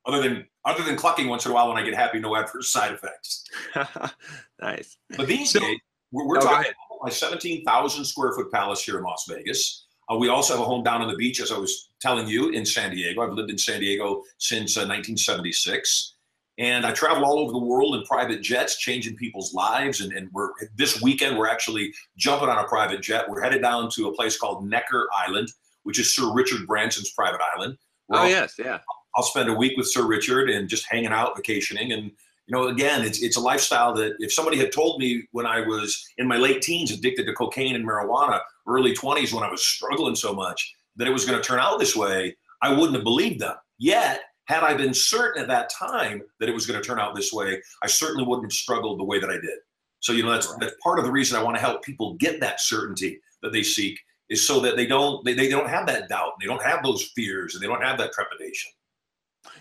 other 0.06 0.22
than 0.22 0.48
other 0.66 0.84
than 0.84 0.96
clucking 0.96 1.28
once 1.28 1.46
in 1.46 1.52
a 1.52 1.54
while 1.54 1.68
when 1.70 1.78
I 1.78 1.84
get 1.84 1.94
happy, 1.94 2.20
no 2.20 2.36
adverse 2.36 2.70
side 2.72 2.92
effects. 2.94 3.44
nice. 4.62 4.98
But 5.16 5.28
these 5.28 5.52
So- 5.52 5.60
days, 5.60 5.78
we're, 6.12 6.26
we're 6.26 6.38
Oh, 6.38 6.42
go 6.42 6.48
talking 6.48 6.72
about 6.72 7.04
my 7.04 7.10
17,000 7.10 8.06
square 8.06 8.32
foot 8.34 8.52
palace 8.52 8.82
here 8.84 8.98
in 8.98 9.04
Las 9.04 9.26
Vegas. 9.28 9.86
Uh, 10.12 10.16
we 10.18 10.30
also 10.30 10.54
have 10.54 10.62
a 10.62 10.66
home 10.66 10.84
down 10.84 11.02
on 11.02 11.08
the 11.10 11.16
beach, 11.18 11.40
as 11.42 11.52
I 11.52 11.58
was 11.58 11.90
telling 12.02 12.28
you, 12.28 12.50
in 12.50 12.66
San 12.66 12.92
Diego. 12.92 13.22
I've 13.22 13.34
lived 13.34 13.50
in 13.50 13.58
San 13.58 13.80
Diego 13.82 14.24
since 14.38 14.76
uh, 14.78 14.82
1976. 14.88 16.13
And 16.60 16.86
I 16.86 16.92
travel 16.92 17.26
all 17.26 17.40
over 17.40 17.52
the 17.52 17.58
world 17.58 17.96
in 17.96 18.04
private 18.04 18.42
jets, 18.42 18.78
changing 18.78 19.16
people's 19.16 19.54
lives. 19.54 20.02
And, 20.02 20.14
and 20.14 20.30
we're 20.34 20.50
this 20.76 21.02
weekend, 21.02 21.38
we're 21.38 21.50
actually 21.50 21.94
jumping 22.16 22.50
on 22.50 22.64
a 22.64 22.68
private 22.68 23.02
jet. 23.02 23.28
We're 23.28 23.42
headed 23.42 23.62
down 23.64 23.90
to 23.96 24.08
a 24.10 24.14
place 24.14 24.38
called 24.38 24.68
Necker 24.68 25.08
Island, 25.16 25.50
which 25.84 26.00
is 26.00 26.16
Sir 26.16 26.32
Richard 26.34 26.68
Branson's 26.68 27.10
private 27.12 27.42
island. 27.56 27.78
We're 28.08 28.20
Oh 28.20 28.22
all- 28.24 28.30
yes, 28.30 28.56
yeah. 28.60 28.80
I'll 29.16 29.24
spend 29.24 29.50
a 29.50 29.54
week 29.54 29.78
with 29.78 29.88
Sir 29.88 30.06
Richard 30.08 30.50
and 30.50 30.68
just 30.68 30.86
hanging 30.90 31.12
out, 31.12 31.36
vacationing. 31.36 31.92
And, 31.92 32.06
you 32.06 32.12
know, 32.50 32.68
again, 32.68 33.04
it's, 33.04 33.22
it's 33.22 33.38
a 33.38 33.40
lifestyle 33.40 33.94
that 33.96 34.16
if 34.20 34.34
somebody 34.34 34.58
had 34.58 34.72
told 34.72 35.00
me 35.00 35.24
when 35.32 35.46
I 35.46 35.62
was 35.62 36.04
in 36.18 36.28
my 36.28 36.38
late 36.38 36.62
teens, 36.64 36.92
addicted 36.92 37.26
to 37.28 37.34
cocaine 37.34 37.76
and 37.76 37.86
marijuana, 37.88 38.42
early 38.68 38.94
20s, 38.94 39.32
when 39.34 39.44
I 39.44 39.50
was 39.52 39.64
struggling 39.66 40.16
so 40.16 40.34
much, 40.34 40.74
that 40.96 41.08
it 41.08 41.12
was 41.12 41.26
going 41.26 41.40
to 41.40 41.48
turn 41.48 41.60
out 41.60 41.80
this 41.80 41.96
way, 41.96 42.36
I 42.62 42.72
wouldn't 42.74 42.94
have 42.96 43.04
believed 43.04 43.40
them. 43.40 43.56
Yet, 43.78 44.22
had 44.46 44.64
I 44.64 44.74
been 44.74 44.94
certain 44.94 45.42
at 45.42 45.48
that 45.48 45.70
time 45.70 46.22
that 46.40 46.50
it 46.50 46.54
was 46.54 46.66
going 46.66 46.82
to 46.82 46.86
turn 46.86 47.00
out 47.00 47.16
this 47.16 47.32
way, 47.32 47.62
I 47.82 47.88
certainly 47.88 48.26
wouldn't 48.26 48.46
have 48.46 48.54
struggled 48.54 49.00
the 49.00 49.06
way 49.06 49.20
that 49.20 49.30
I 49.30 49.36
did. 49.36 49.60
So, 50.00 50.12
you 50.12 50.24
know, 50.24 50.32
that's, 50.32 50.54
that's 50.58 50.76
part 50.84 51.00
of 51.00 51.06
the 51.06 51.12
reason 51.12 51.38
I 51.38 51.44
want 51.44 51.56
to 51.56 51.62
help 51.62 51.84
people 51.84 52.16
get 52.16 52.42
that 52.42 52.60
certainty 52.60 53.22
that 53.42 53.54
they 53.54 53.64
seek 53.64 53.98
is 54.30 54.46
so 54.46 54.60
that 54.60 54.76
they 54.76 54.86
don't, 54.86 55.24
they, 55.24 55.34
they 55.34 55.48
don't 55.48 55.70
have 55.70 55.88
that 55.88 56.10
doubt. 56.10 56.34
They 56.42 56.48
don't 56.48 56.64
have 56.64 56.84
those 56.84 57.12
fears 57.16 57.56
and 57.56 57.64
they 57.64 57.68
don't 57.68 57.82
have 57.82 57.98
that 58.00 58.12
trepidation. 58.12 58.72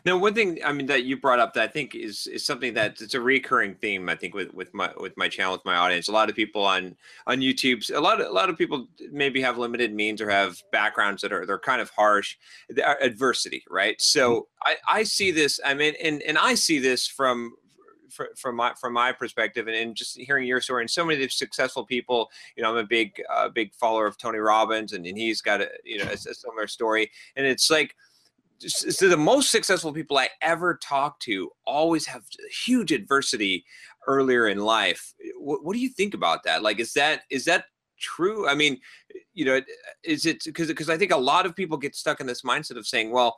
Now, 0.04 0.16
one 0.16 0.34
thing 0.34 0.58
I 0.64 0.72
mean 0.72 0.86
that 0.86 1.04
you 1.04 1.16
brought 1.16 1.38
up 1.38 1.54
that 1.54 1.62
I 1.62 1.68
think 1.68 1.94
is 1.94 2.26
is 2.26 2.44
something 2.44 2.74
that 2.74 3.00
it's 3.00 3.14
a 3.14 3.20
recurring 3.20 3.74
theme. 3.74 4.08
I 4.08 4.14
think 4.14 4.34
with 4.34 4.52
with 4.54 4.72
my 4.74 4.90
with 4.96 5.16
my 5.16 5.28
channel 5.28 5.52
with 5.52 5.64
my 5.64 5.76
audience, 5.76 6.08
a 6.08 6.12
lot 6.12 6.28
of 6.28 6.36
people 6.36 6.64
on 6.64 6.96
on 7.26 7.38
YouTube, 7.38 7.88
a 7.94 8.00
lot 8.00 8.20
of 8.20 8.26
a 8.28 8.32
lot 8.32 8.50
of 8.50 8.58
people 8.58 8.88
maybe 9.10 9.40
have 9.40 9.58
limited 9.58 9.94
means 9.94 10.20
or 10.20 10.30
have 10.30 10.62
backgrounds 10.72 11.22
that 11.22 11.32
are 11.32 11.46
they're 11.46 11.58
kind 11.58 11.80
of 11.80 11.90
harsh. 11.90 12.36
Adversity, 13.00 13.64
right? 13.70 14.00
So 14.00 14.48
I 14.64 14.76
I 14.90 15.02
see 15.02 15.30
this. 15.30 15.60
I 15.64 15.74
mean, 15.74 15.94
and 16.02 16.22
and 16.22 16.38
I 16.38 16.54
see 16.54 16.78
this 16.78 17.06
from 17.06 17.54
from 18.36 18.56
my 18.56 18.72
from 18.74 18.92
my 18.92 19.12
perspective 19.12 19.68
and, 19.68 19.76
and 19.76 19.96
just 19.96 20.18
hearing 20.18 20.46
your 20.46 20.60
story 20.60 20.82
and 20.82 20.90
so 20.90 21.04
many 21.04 21.16
of 21.16 21.20
the 21.22 21.28
successful 21.28 21.84
people 21.84 22.30
you 22.56 22.62
know 22.62 22.70
i'm 22.70 22.76
a 22.76 22.84
big 22.84 23.20
uh, 23.30 23.48
big 23.48 23.74
follower 23.74 24.06
of 24.06 24.18
tony 24.18 24.38
robbins 24.38 24.92
and, 24.92 25.06
and 25.06 25.16
he's 25.16 25.40
got 25.40 25.62
a 25.62 25.68
you 25.84 25.96
know 25.96 26.04
a, 26.04 26.12
a 26.12 26.34
similar 26.34 26.66
story 26.66 27.10
and 27.36 27.46
it's 27.46 27.70
like 27.70 27.96
so 28.68 29.08
the 29.08 29.16
most 29.16 29.50
successful 29.50 29.92
people 29.92 30.18
I 30.18 30.28
ever 30.40 30.78
talk 30.82 31.18
to 31.20 31.50
always 31.64 32.06
have 32.06 32.22
huge 32.64 32.92
adversity 32.92 33.64
earlier 34.06 34.48
in 34.48 34.58
life. 34.58 35.14
What, 35.38 35.64
what 35.64 35.74
do 35.74 35.80
you 35.80 35.88
think 35.88 36.14
about 36.14 36.44
that? 36.44 36.62
Like, 36.62 36.80
is 36.80 36.92
that 36.94 37.22
is 37.30 37.44
that 37.46 37.66
true? 37.98 38.48
I 38.48 38.54
mean, 38.54 38.78
you 39.34 39.44
know, 39.44 39.60
is 40.02 40.26
it 40.26 40.44
because 40.44 40.68
because 40.68 40.90
I 40.90 40.96
think 40.96 41.12
a 41.12 41.16
lot 41.16 41.46
of 41.46 41.56
people 41.56 41.76
get 41.76 41.94
stuck 41.94 42.20
in 42.20 42.26
this 42.26 42.42
mindset 42.42 42.76
of 42.76 42.86
saying, 42.86 43.10
well, 43.10 43.36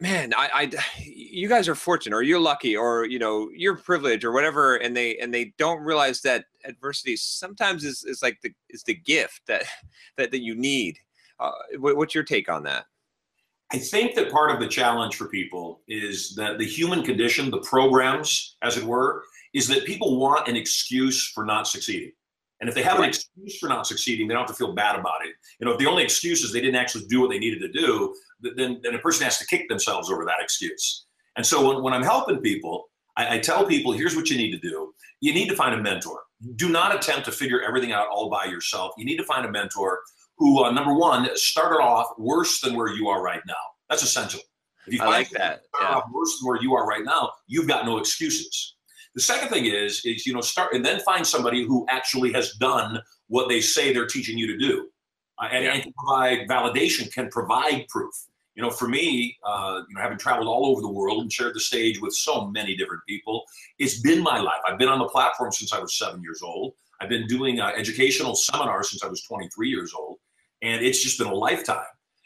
man, 0.00 0.32
I, 0.36 0.48
I 0.54 0.84
you 1.02 1.48
guys 1.48 1.68
are 1.68 1.74
fortunate 1.74 2.16
or 2.16 2.22
you're 2.22 2.40
lucky 2.40 2.76
or 2.76 3.06
you 3.06 3.18
know 3.18 3.50
you're 3.54 3.76
privileged 3.76 4.24
or 4.24 4.32
whatever, 4.32 4.76
and 4.76 4.96
they 4.96 5.16
and 5.18 5.32
they 5.32 5.52
don't 5.58 5.80
realize 5.80 6.20
that 6.22 6.46
adversity 6.64 7.16
sometimes 7.16 7.84
is 7.84 8.04
is 8.04 8.22
like 8.22 8.40
the 8.42 8.52
is 8.70 8.82
the 8.84 8.94
gift 8.94 9.42
that 9.46 9.64
that 10.16 10.30
that 10.30 10.42
you 10.42 10.54
need. 10.54 10.98
Uh, 11.40 11.50
what, 11.78 11.96
what's 11.96 12.14
your 12.14 12.22
take 12.22 12.48
on 12.48 12.62
that? 12.62 12.86
I 13.72 13.78
think 13.78 14.14
that 14.14 14.30
part 14.30 14.50
of 14.50 14.60
the 14.60 14.68
challenge 14.68 15.16
for 15.16 15.28
people 15.28 15.80
is 15.88 16.34
that 16.36 16.58
the 16.58 16.66
human 16.66 17.02
condition, 17.02 17.50
the 17.50 17.58
programs, 17.58 18.56
as 18.62 18.76
it 18.76 18.84
were, 18.84 19.24
is 19.52 19.66
that 19.68 19.84
people 19.84 20.18
want 20.18 20.48
an 20.48 20.56
excuse 20.56 21.26
for 21.28 21.44
not 21.44 21.66
succeeding. 21.66 22.12
And 22.60 22.68
if 22.68 22.74
they 22.74 22.82
have 22.82 22.98
an 22.98 23.04
excuse 23.04 23.58
for 23.58 23.68
not 23.68 23.86
succeeding, 23.86 24.26
they 24.26 24.34
don't 24.34 24.42
have 24.46 24.50
to 24.50 24.56
feel 24.56 24.72
bad 24.72 24.98
about 24.98 25.24
it. 25.24 25.34
You 25.58 25.66
know, 25.66 25.72
if 25.72 25.78
the 25.78 25.86
only 25.86 26.02
excuse 26.02 26.42
is 26.42 26.52
they 26.52 26.60
didn't 26.60 26.76
actually 26.76 27.06
do 27.06 27.20
what 27.20 27.30
they 27.30 27.38
needed 27.38 27.60
to 27.60 27.68
do, 27.68 28.14
then, 28.40 28.80
then 28.82 28.94
a 28.94 28.98
person 28.98 29.24
has 29.24 29.38
to 29.38 29.46
kick 29.46 29.68
themselves 29.68 30.10
over 30.10 30.24
that 30.24 30.36
excuse. 30.40 31.06
And 31.36 31.44
so 31.44 31.68
when, 31.68 31.82
when 31.82 31.92
I'm 31.92 32.02
helping 32.02 32.38
people, 32.38 32.88
I, 33.16 33.36
I 33.36 33.38
tell 33.38 33.66
people, 33.66 33.92
here's 33.92 34.16
what 34.16 34.30
you 34.30 34.36
need 34.36 34.52
to 34.52 34.58
do. 34.58 34.94
You 35.20 35.34
need 35.34 35.48
to 35.48 35.56
find 35.56 35.74
a 35.74 35.82
mentor. 35.82 36.20
Do 36.56 36.68
not 36.68 36.94
attempt 36.94 37.24
to 37.26 37.32
figure 37.32 37.60
everything 37.62 37.92
out 37.92 38.08
all 38.08 38.30
by 38.30 38.44
yourself. 38.44 38.92
You 38.98 39.04
need 39.04 39.16
to 39.16 39.24
find 39.24 39.46
a 39.46 39.50
mentor 39.50 40.00
who, 40.36 40.64
uh, 40.64 40.70
number 40.70 40.94
one, 40.94 41.28
started 41.36 41.78
off 41.82 42.08
worse 42.18 42.60
than 42.60 42.74
where 42.74 42.88
you 42.88 43.08
are 43.08 43.22
right 43.22 43.42
now. 43.46 43.54
That's 43.88 44.02
essential. 44.02 44.40
If 44.86 44.94
you 44.94 45.00
I 45.00 45.04
find 45.04 45.16
like 45.16 45.30
that, 45.30 45.62
yeah. 45.80 45.88
off 45.88 46.04
worse 46.12 46.38
than 46.38 46.48
where 46.48 46.60
you 46.60 46.74
are 46.74 46.86
right 46.86 47.04
now, 47.04 47.30
you've 47.46 47.68
got 47.68 47.86
no 47.86 47.98
excuses. 47.98 48.76
The 49.14 49.22
second 49.22 49.48
thing 49.48 49.66
is, 49.66 50.02
is 50.04 50.26
you 50.26 50.34
know, 50.34 50.40
start 50.40 50.74
and 50.74 50.84
then 50.84 51.00
find 51.00 51.26
somebody 51.26 51.64
who 51.64 51.86
actually 51.88 52.32
has 52.32 52.52
done 52.54 53.00
what 53.28 53.48
they 53.48 53.60
say 53.60 53.92
they're 53.92 54.06
teaching 54.06 54.36
you 54.36 54.46
to 54.48 54.58
do, 54.58 54.88
uh, 55.40 55.48
and, 55.50 55.64
Yeah. 55.64 55.72
and 55.74 55.82
can 55.84 55.92
provide 55.92 56.48
validation, 56.48 57.12
can 57.12 57.28
provide 57.30 57.86
proof. 57.88 58.12
You 58.56 58.62
know, 58.62 58.70
for 58.70 58.86
me, 58.88 59.36
uh, 59.44 59.82
you 59.88 59.94
know, 59.94 60.00
having 60.00 60.18
traveled 60.18 60.46
all 60.46 60.66
over 60.66 60.80
the 60.80 60.90
world 60.90 61.22
and 61.22 61.32
shared 61.32 61.54
the 61.54 61.60
stage 61.60 62.00
with 62.00 62.14
so 62.14 62.46
many 62.50 62.76
different 62.76 63.02
people, 63.08 63.44
it's 63.78 64.00
been 64.00 64.22
my 64.22 64.38
life. 64.38 64.60
I've 64.68 64.78
been 64.78 64.88
on 64.88 64.98
the 64.98 65.08
platform 65.08 65.50
since 65.52 65.72
I 65.72 65.80
was 65.80 65.96
seven 65.96 66.22
years 66.22 66.40
old. 66.42 66.74
I've 67.00 67.08
been 67.08 67.26
doing 67.26 67.58
uh, 67.60 67.72
educational 67.76 68.36
seminars 68.36 68.90
since 68.90 69.02
I 69.02 69.08
was 69.08 69.22
23 69.22 69.68
years 69.68 69.92
old, 69.92 70.13
and 70.64 70.84
it's 70.84 71.02
just 71.02 71.18
been 71.18 71.28
a 71.28 71.34
lifetime. 71.34 71.84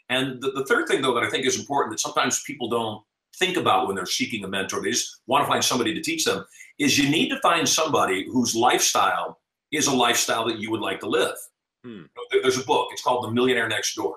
And 0.09 0.41
the, 0.41 0.51
the 0.51 0.65
third 0.65 0.87
thing, 0.87 1.01
though, 1.01 1.13
that 1.13 1.23
I 1.23 1.29
think 1.29 1.45
is 1.45 1.59
important 1.59 1.91
that 1.93 1.99
sometimes 1.99 2.41
people 2.43 2.67
don't 2.69 3.03
think 3.37 3.57
about 3.57 3.85
when 3.87 3.95
they're 3.95 4.05
seeking 4.07 4.43
a 4.43 4.47
mentor, 4.47 4.81
they 4.81 4.89
just 4.91 5.21
want 5.27 5.43
to 5.43 5.47
find 5.47 5.63
somebody 5.63 5.93
to 5.93 6.01
teach 6.01 6.25
them, 6.25 6.43
is 6.79 6.97
you 6.97 7.09
need 7.09 7.29
to 7.29 7.39
find 7.41 7.67
somebody 7.69 8.25
whose 8.31 8.55
lifestyle 8.55 9.39
is 9.71 9.85
a 9.87 9.93
lifestyle 9.95 10.45
that 10.47 10.59
you 10.59 10.71
would 10.71 10.81
like 10.81 10.99
to 11.01 11.07
live. 11.07 11.35
Hmm. 11.83 11.89
You 11.89 12.01
know, 12.01 12.23
there- 12.31 12.41
there's 12.41 12.57
a 12.57 12.63
book, 12.65 12.89
it's 12.91 13.03
called 13.03 13.23
The 13.23 13.31
Millionaire 13.31 13.67
Next 13.67 13.93
Door. 13.95 14.15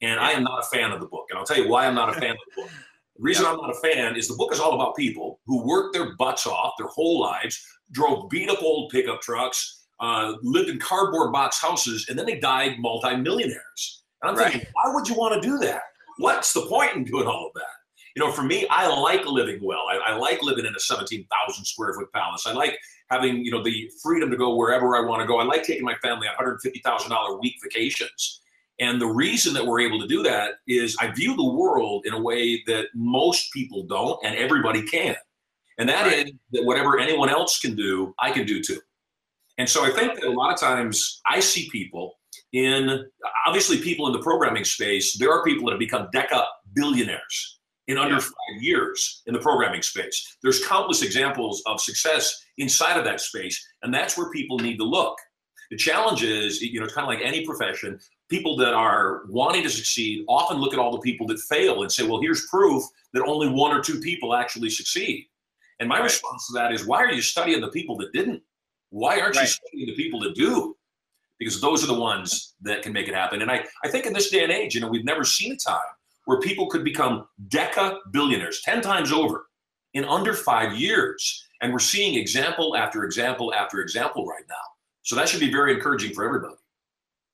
And 0.00 0.18
I 0.20 0.30
am 0.32 0.42
not 0.44 0.60
a 0.60 0.66
fan 0.76 0.92
of 0.92 1.00
the 1.00 1.06
book. 1.06 1.26
And 1.30 1.38
I'll 1.38 1.44
tell 1.44 1.58
you 1.58 1.68
why 1.68 1.86
I'm 1.86 1.94
not 1.94 2.08
a 2.10 2.20
fan 2.20 2.30
of 2.32 2.38
the 2.54 2.62
book. 2.62 2.70
The 3.16 3.22
reason 3.24 3.44
I'm 3.44 3.58
not 3.58 3.70
a 3.70 3.74
fan 3.74 4.16
is 4.16 4.26
the 4.26 4.34
book 4.36 4.54
is 4.54 4.58
all 4.58 4.72
about 4.74 4.96
people 4.96 5.38
who 5.46 5.66
worked 5.66 5.92
their 5.92 6.16
butts 6.16 6.46
off 6.46 6.72
their 6.78 6.86
whole 6.86 7.20
lives, 7.20 7.62
drove 7.90 8.30
beat 8.30 8.48
up 8.48 8.62
old 8.62 8.90
pickup 8.90 9.20
trucks, 9.20 9.81
uh, 10.00 10.34
lived 10.42 10.68
in 10.68 10.78
cardboard 10.78 11.32
box 11.32 11.60
houses, 11.60 12.06
and 12.08 12.18
then 12.18 12.26
they 12.26 12.38
died 12.38 12.78
multimillionaires. 12.78 14.02
And 14.22 14.30
I'm 14.30 14.36
Right. 14.36 14.52
thinking, 14.52 14.68
why 14.72 14.92
would 14.94 15.08
you 15.08 15.14
want 15.14 15.34
to 15.34 15.40
do 15.40 15.58
that? 15.58 15.82
What's 16.18 16.52
the 16.52 16.62
point 16.66 16.94
in 16.94 17.04
doing 17.04 17.26
all 17.26 17.46
of 17.48 17.52
that? 17.54 17.66
You 18.14 18.22
know, 18.22 18.30
for 18.30 18.42
me, 18.42 18.66
I 18.68 18.86
like 18.86 19.24
living 19.24 19.60
well. 19.62 19.84
I, 19.88 20.12
I 20.12 20.16
like 20.16 20.42
living 20.42 20.66
in 20.66 20.74
a 20.74 20.80
17,000 20.80 21.64
square 21.64 21.94
foot 21.94 22.12
palace. 22.12 22.46
I 22.46 22.52
like 22.52 22.78
having, 23.10 23.42
you 23.44 23.50
know, 23.50 23.62
the 23.62 23.90
freedom 24.02 24.30
to 24.30 24.36
go 24.36 24.54
wherever 24.54 24.96
I 24.96 25.00
want 25.00 25.22
to 25.22 25.26
go. 25.26 25.38
I 25.38 25.44
like 25.44 25.62
taking 25.64 25.84
my 25.84 25.94
family 26.02 26.28
on 26.28 26.34
$150,000 26.36 27.40
week 27.40 27.56
vacations. 27.62 28.40
And 28.80 29.00
the 29.00 29.06
reason 29.06 29.54
that 29.54 29.64
we're 29.64 29.80
able 29.80 30.00
to 30.00 30.06
do 30.06 30.22
that 30.24 30.54
is 30.66 30.96
I 31.00 31.10
view 31.10 31.36
the 31.36 31.44
world 31.44 32.04
in 32.04 32.12
a 32.12 32.20
way 32.20 32.62
that 32.66 32.88
most 32.94 33.52
people 33.52 33.84
don't, 33.84 34.18
and 34.24 34.36
everybody 34.36 34.82
can. 34.82 35.16
And 35.78 35.88
that 35.88 36.06
is 36.08 36.24
Right. 36.24 36.34
that 36.52 36.64
whatever 36.64 36.98
anyone 36.98 37.30
else 37.30 37.58
can 37.58 37.74
do, 37.74 38.14
I 38.18 38.30
can 38.30 38.44
do 38.46 38.62
too. 38.62 38.80
And 39.62 39.68
so 39.68 39.84
I 39.84 39.90
think 39.90 40.14
that 40.16 40.24
a 40.24 40.30
lot 40.30 40.52
of 40.52 40.58
times 40.58 41.20
I 41.24 41.38
see 41.38 41.70
people 41.70 42.14
in, 42.52 43.06
obviously, 43.46 43.78
people 43.78 44.08
in 44.08 44.12
the 44.12 44.18
programming 44.18 44.64
space, 44.64 45.16
there 45.16 45.30
are 45.30 45.44
people 45.44 45.66
that 45.66 45.74
have 45.74 45.78
become 45.78 46.08
deca 46.12 46.44
billionaires 46.74 47.60
in 47.86 47.96
under 47.96 48.16
Yeah. 48.16 48.22
five 48.22 48.60
years 48.60 49.22
in 49.26 49.34
the 49.34 49.38
programming 49.38 49.82
space. 49.82 50.36
There's 50.42 50.66
countless 50.66 51.02
examples 51.02 51.62
of 51.66 51.80
success 51.80 52.44
inside 52.58 52.96
of 52.98 53.04
that 53.04 53.20
space, 53.20 53.64
and 53.82 53.94
that's 53.94 54.18
where 54.18 54.32
people 54.32 54.58
need 54.58 54.78
to 54.78 54.84
look. 54.84 55.16
The 55.70 55.76
challenge 55.76 56.24
is, 56.24 56.60
you 56.60 56.80
know, 56.80 56.86
it's 56.86 56.94
kind 56.94 57.04
of 57.04 57.08
like 57.08 57.24
any 57.24 57.46
profession. 57.46 58.00
People 58.28 58.56
that 58.56 58.74
are 58.74 59.22
wanting 59.28 59.62
to 59.62 59.70
succeed 59.70 60.24
often 60.28 60.56
look 60.56 60.72
at 60.72 60.80
all 60.80 60.90
the 60.90 60.98
people 61.08 61.28
that 61.28 61.38
fail 61.38 61.82
and 61.82 61.92
say, 61.92 62.02
well, 62.02 62.20
here's 62.20 62.48
proof 62.48 62.82
that 63.12 63.22
only 63.22 63.48
one 63.48 63.70
or 63.70 63.80
two 63.80 64.00
people 64.00 64.34
actually 64.34 64.70
succeed. 64.70 65.24
And 65.78 65.88
my 65.88 66.00
response 66.00 66.48
to 66.48 66.52
that 66.54 66.72
is, 66.72 66.84
why 66.84 66.98
are 67.04 67.12
you 67.12 67.22
studying 67.22 67.60
the 67.60 67.70
people 67.70 67.96
that 67.98 68.12
didn't? 68.12 68.42
Why 68.92 69.20
aren't 69.20 69.34
you 69.36 69.40
Right. 69.40 69.48
studying 69.48 69.86
the 69.86 69.94
people 69.94 70.20
that 70.20 70.34
do? 70.34 70.76
Because 71.38 71.60
those 71.60 71.82
are 71.82 71.86
the 71.86 71.98
ones 71.98 72.54
that 72.60 72.82
can 72.82 72.92
make 72.92 73.08
it 73.08 73.14
happen. 73.14 73.40
And 73.40 73.50
I, 73.50 73.64
I 73.82 73.88
think 73.88 74.04
in 74.04 74.12
this 74.12 74.30
day 74.30 74.44
and 74.44 74.52
age, 74.52 74.74
you 74.74 74.82
know, 74.82 74.86
we've 74.86 75.04
never 75.04 75.24
seen 75.24 75.52
a 75.52 75.56
time 75.56 75.80
where 76.26 76.38
people 76.40 76.68
could 76.68 76.84
become 76.84 77.26
deca 77.48 77.96
billionaires 78.12 78.60
10 78.62 78.82
times 78.82 79.10
over 79.10 79.46
in 79.94 80.04
under 80.04 80.34
five 80.34 80.76
years. 80.76 81.42
And 81.62 81.72
we're 81.72 81.78
seeing 81.78 82.18
example 82.18 82.76
after 82.76 83.04
example 83.04 83.54
after 83.54 83.80
example 83.80 84.26
right 84.26 84.44
now. 84.48 84.54
So 85.02 85.16
that 85.16 85.26
should 85.28 85.40
be 85.40 85.50
very 85.50 85.72
encouraging 85.74 86.12
for 86.12 86.24
everybody. 86.24 86.54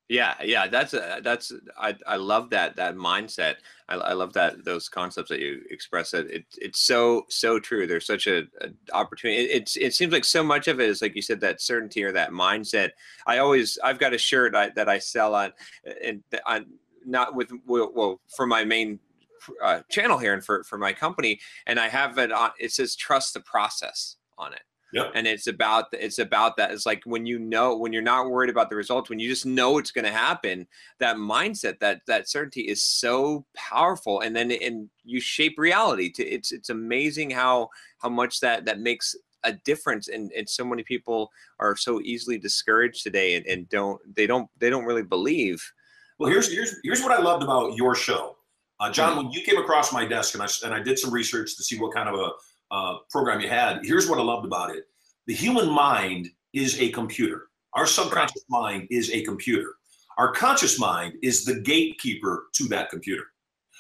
Yeah, 0.09 0.35
yeah, 0.43 0.69
that's 0.69 0.95
a, 0.95 1.21
that's 1.23 1.53
I 1.77 1.95
I 2.07 2.17
love 2.17 2.49
that 2.51 2.77
that 2.77 2.97
mindset. 2.97 3.57
I, 3.91 3.97
I 3.97 4.13
love 4.15 4.33
that 4.33 4.65
those 4.65 4.89
concepts 4.89 5.29
that 5.29 5.41
you 5.41 5.61
express. 5.71 6.15
It, 6.15 6.31
it 6.31 6.45
it's 6.57 6.81
so 6.81 7.27
so 7.29 7.61
true. 7.61 7.87
There's 7.87 8.07
such 8.07 8.27
a, 8.27 8.45
a 8.63 8.71
opportunity. 8.95 9.43
It, 9.43 9.51
it's 9.63 9.77
it 9.77 9.93
seems 9.93 10.13
like 10.15 10.25
so 10.25 10.43
much 10.43 10.67
of 10.67 10.81
it 10.81 10.89
is 10.89 11.03
like 11.03 11.15
you 11.15 11.21
said 11.21 11.41
that 11.41 11.61
certainty 11.61 12.03
or 12.03 12.13
that 12.13 12.31
mindset. 12.31 12.91
I 13.27 13.39
always 13.39 13.79
I've 13.85 13.99
got 13.99 14.15
a 14.15 14.19
shirt 14.19 14.55
I, 14.55 14.71
that 14.71 14.89
I 14.89 14.99
sell 14.99 15.35
on 15.35 15.53
and 16.03 16.23
on 16.47 16.67
not 17.05 17.35
with 17.35 17.51
well, 17.67 17.93
well 17.95 18.21
for 18.35 18.47
my 18.47 18.65
main 18.65 18.99
uh, 19.63 19.81
channel 19.91 20.17
here 20.17 20.33
and 20.33 20.43
for 20.43 20.65
for 20.65 20.79
my 20.79 20.95
company, 20.95 21.39
and 21.67 21.79
I 21.79 21.89
have 21.89 22.17
it 22.17 22.33
on. 22.33 22.53
It 22.59 22.73
says 22.73 22.97
trust 22.97 23.35
the 23.35 23.41
process 23.41 24.17
on 24.39 24.55
it. 24.55 24.63
Yep. 24.93 25.13
And 25.15 25.27
it's 25.27 25.47
about 25.47 25.87
it's 25.93 26.19
about 26.19 26.57
that. 26.57 26.71
It's 26.71 26.87
like 26.87 27.03
when 27.05 27.27
you 27.27 27.39
know 27.39 27.77
when 27.77 27.93
you're 27.93 28.01
not 28.01 28.31
worried 28.31 28.51
about 28.51 28.71
the 28.71 28.77
results, 28.77 29.11
when 29.11 29.19
you 29.19 29.29
just 29.29 29.45
know 29.45 29.77
it's 29.79 29.91
going 29.91 30.07
to 30.07 30.11
happen. 30.11 30.67
That 30.99 31.17
mindset, 31.17 31.79
that 31.81 32.01
that 32.07 32.29
certainty, 32.29 32.63
is 32.63 32.87
so 32.87 33.45
powerful. 33.55 34.21
And 34.21 34.35
then 34.35 34.51
and 34.51 34.89
you 35.05 35.21
shape 35.21 35.59
reality. 35.59 36.11
To 36.13 36.25
it's 36.27 36.53
it's 36.53 36.71
amazing 36.71 37.31
how 37.31 37.69
how 37.99 38.09
much 38.09 38.41
that 38.41 38.65
that 38.65 38.81
makes 38.81 39.15
a 39.45 39.53
difference 39.65 40.09
and, 40.09 40.33
and 40.33 40.49
so 40.49 40.65
many 40.65 40.83
people 40.83 41.31
are 41.61 41.77
so 41.77 42.01
easily 42.01 42.39
discouraged 42.39 43.03
today 43.03 43.37
and, 43.37 43.47
and 43.47 43.69
don't 43.69 44.01
they 44.17 44.27
don't 44.27 44.49
they 44.59 44.69
don't 44.69 44.85
really 44.85 45.03
believe 45.03 45.63
well 46.19 46.29
here's 46.29 46.51
here's 46.53 46.75
here's 46.83 47.03
what 47.03 47.13
i 47.13 47.23
loved 47.23 47.45
about 47.45 47.75
your 47.77 47.95
show 47.95 48.37
uh, 48.81 48.91
john 48.91 49.11
Mm-hmm. 49.11 49.19
when 49.19 49.31
you 49.31 49.43
came 49.43 49.57
across 49.59 49.93
my 49.93 50.05
desk 50.05 50.35
and 50.35 50.43
i 50.43 50.49
and 50.65 50.75
i 50.75 50.83
did 50.83 50.99
some 50.99 51.13
research 51.13 51.57
to 51.57 51.63
see 51.63 51.79
what 51.79 51.95
kind 51.95 52.09
of 52.09 52.17
a 52.17 52.31
uh, 52.71 52.97
program 53.11 53.41
you 53.41 53.49
had 53.49 53.81
here's 53.83 54.09
what 54.09 54.19
i 54.19 54.23
loved 54.23 54.47
about 54.47 54.75
it 54.75 54.85
the 55.27 55.35
human 55.35 55.71
mind 55.71 56.29
is 56.53 56.81
a 56.81 56.91
computer 56.91 57.49
our 57.75 57.87
subconscious 57.87 58.45
mind 58.49 58.87
is 58.91 59.11
a 59.11 59.23
computer 59.23 59.75
our 60.19 60.33
conscious 60.33 60.79
mind 60.79 61.15
is 61.23 61.45
the 61.45 61.61
gatekeeper 61.61 62.47
to 62.53 62.65
that 62.65 62.91
computer 62.91 63.25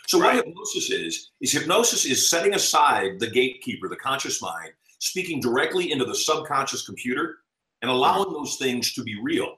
so 0.06 0.18
Right. 0.18 0.36
what 0.36 0.46
hypnosis 0.46 0.90
is 0.90 1.30
is 1.40 1.52
hypnosis 1.52 2.04
is 2.04 2.30
setting 2.30 2.54
aside 2.54 3.18
the 3.18 3.30
gatekeeper 3.30 3.88
the 3.88 3.96
conscious 3.96 4.40
mind 4.40 4.72
speaking 4.98 5.40
directly 5.40 5.92
into 5.92 6.04
the 6.04 6.14
subconscious 6.14 6.84
computer 6.84 7.38
and 7.82 7.90
allowing 7.90 8.32
those 8.32 8.56
things 8.56 8.92
to 8.94 9.02
be 9.02 9.18
real. 9.20 9.56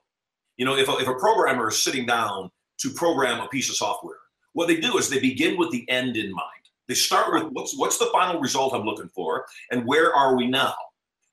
You 0.57 0.67
know, 0.67 0.77
if 0.77 0.89
a, 0.89 0.93
if 0.99 1.09
a 1.09 1.15
programmer 1.15 1.69
is 1.69 1.83
sitting 1.83 2.07
down 2.07 2.51
to 2.81 2.91
program 2.91 3.41
a 3.41 3.49
piece 3.49 3.71
of 3.71 3.77
software, 3.77 4.17
what 4.53 4.69
they 4.69 4.77
do 4.77 4.99
is 4.99 5.09
they 5.09 5.21
begin 5.21 5.57
with 5.57 5.71
the 5.71 5.89
end 5.89 6.17
in 6.17 6.31
mind. 6.33 6.47
They 6.91 6.97
start 6.97 7.33
with 7.33 7.53
what's 7.53 7.79
what's 7.79 7.99
the 7.99 8.11
final 8.13 8.41
result 8.41 8.75
I'm 8.75 8.83
looking 8.83 9.11
for, 9.15 9.47
and 9.71 9.87
where 9.87 10.13
are 10.13 10.37
we 10.37 10.49
now? 10.49 10.75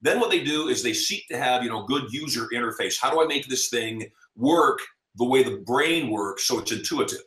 Then 0.03 0.19
what 0.19 0.29
they 0.29 0.43
do 0.43 0.67
is 0.67 0.83
they 0.83 0.93
seek 0.93 1.27
to 1.29 1.37
have 1.37 1.63
you 1.63 1.69
know 1.69 1.83
good 1.83 2.13
user 2.13 2.47
interface. 2.53 2.95
How 3.01 3.09
do 3.09 3.23
I 3.23 3.25
make 3.25 3.47
this 3.47 3.69
thing 3.69 4.07
work 4.35 4.77
the 5.15 5.25
way 5.25 5.41
the 5.41 5.57
brain 5.65 6.11
works 6.11 6.47
so 6.47 6.59
it's 6.59 6.71
intuitive? 6.71 7.23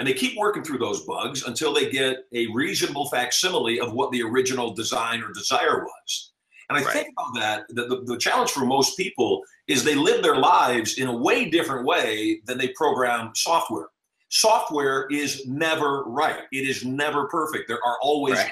And 0.00 0.08
they 0.08 0.12
keep 0.12 0.36
working 0.36 0.64
through 0.64 0.78
those 0.78 1.04
bugs 1.04 1.44
until 1.44 1.72
they 1.72 1.88
get 1.88 2.24
a 2.32 2.48
reasonable 2.48 3.08
facsimile 3.10 3.78
of 3.78 3.92
what 3.92 4.10
the 4.10 4.24
original 4.24 4.74
design 4.74 5.22
or 5.22 5.32
desire 5.32 5.84
was. 5.84 6.32
And 6.68 6.76
I 6.76 6.82
Right. 6.82 6.92
think 6.94 7.14
about 7.16 7.40
that, 7.40 7.66
the, 7.68 7.86
the, 7.86 8.02
the 8.14 8.18
challenge 8.18 8.50
for 8.50 8.64
most 8.64 8.96
people 8.96 9.42
is 9.68 9.84
they 9.84 9.94
live 9.94 10.20
their 10.24 10.36
lives 10.36 10.98
in 10.98 11.06
a 11.06 11.16
way 11.16 11.48
different 11.48 11.86
way 11.86 12.40
than 12.46 12.58
they 12.58 12.68
program 12.70 13.30
software. 13.36 13.91
Software 14.32 15.06
is 15.10 15.46
never 15.46 16.04
right. 16.04 16.44
It 16.52 16.66
is 16.66 16.86
never 16.86 17.28
perfect. 17.28 17.68
There 17.68 17.84
are 17.84 17.98
always, 18.00 18.38
Right. 18.38 18.50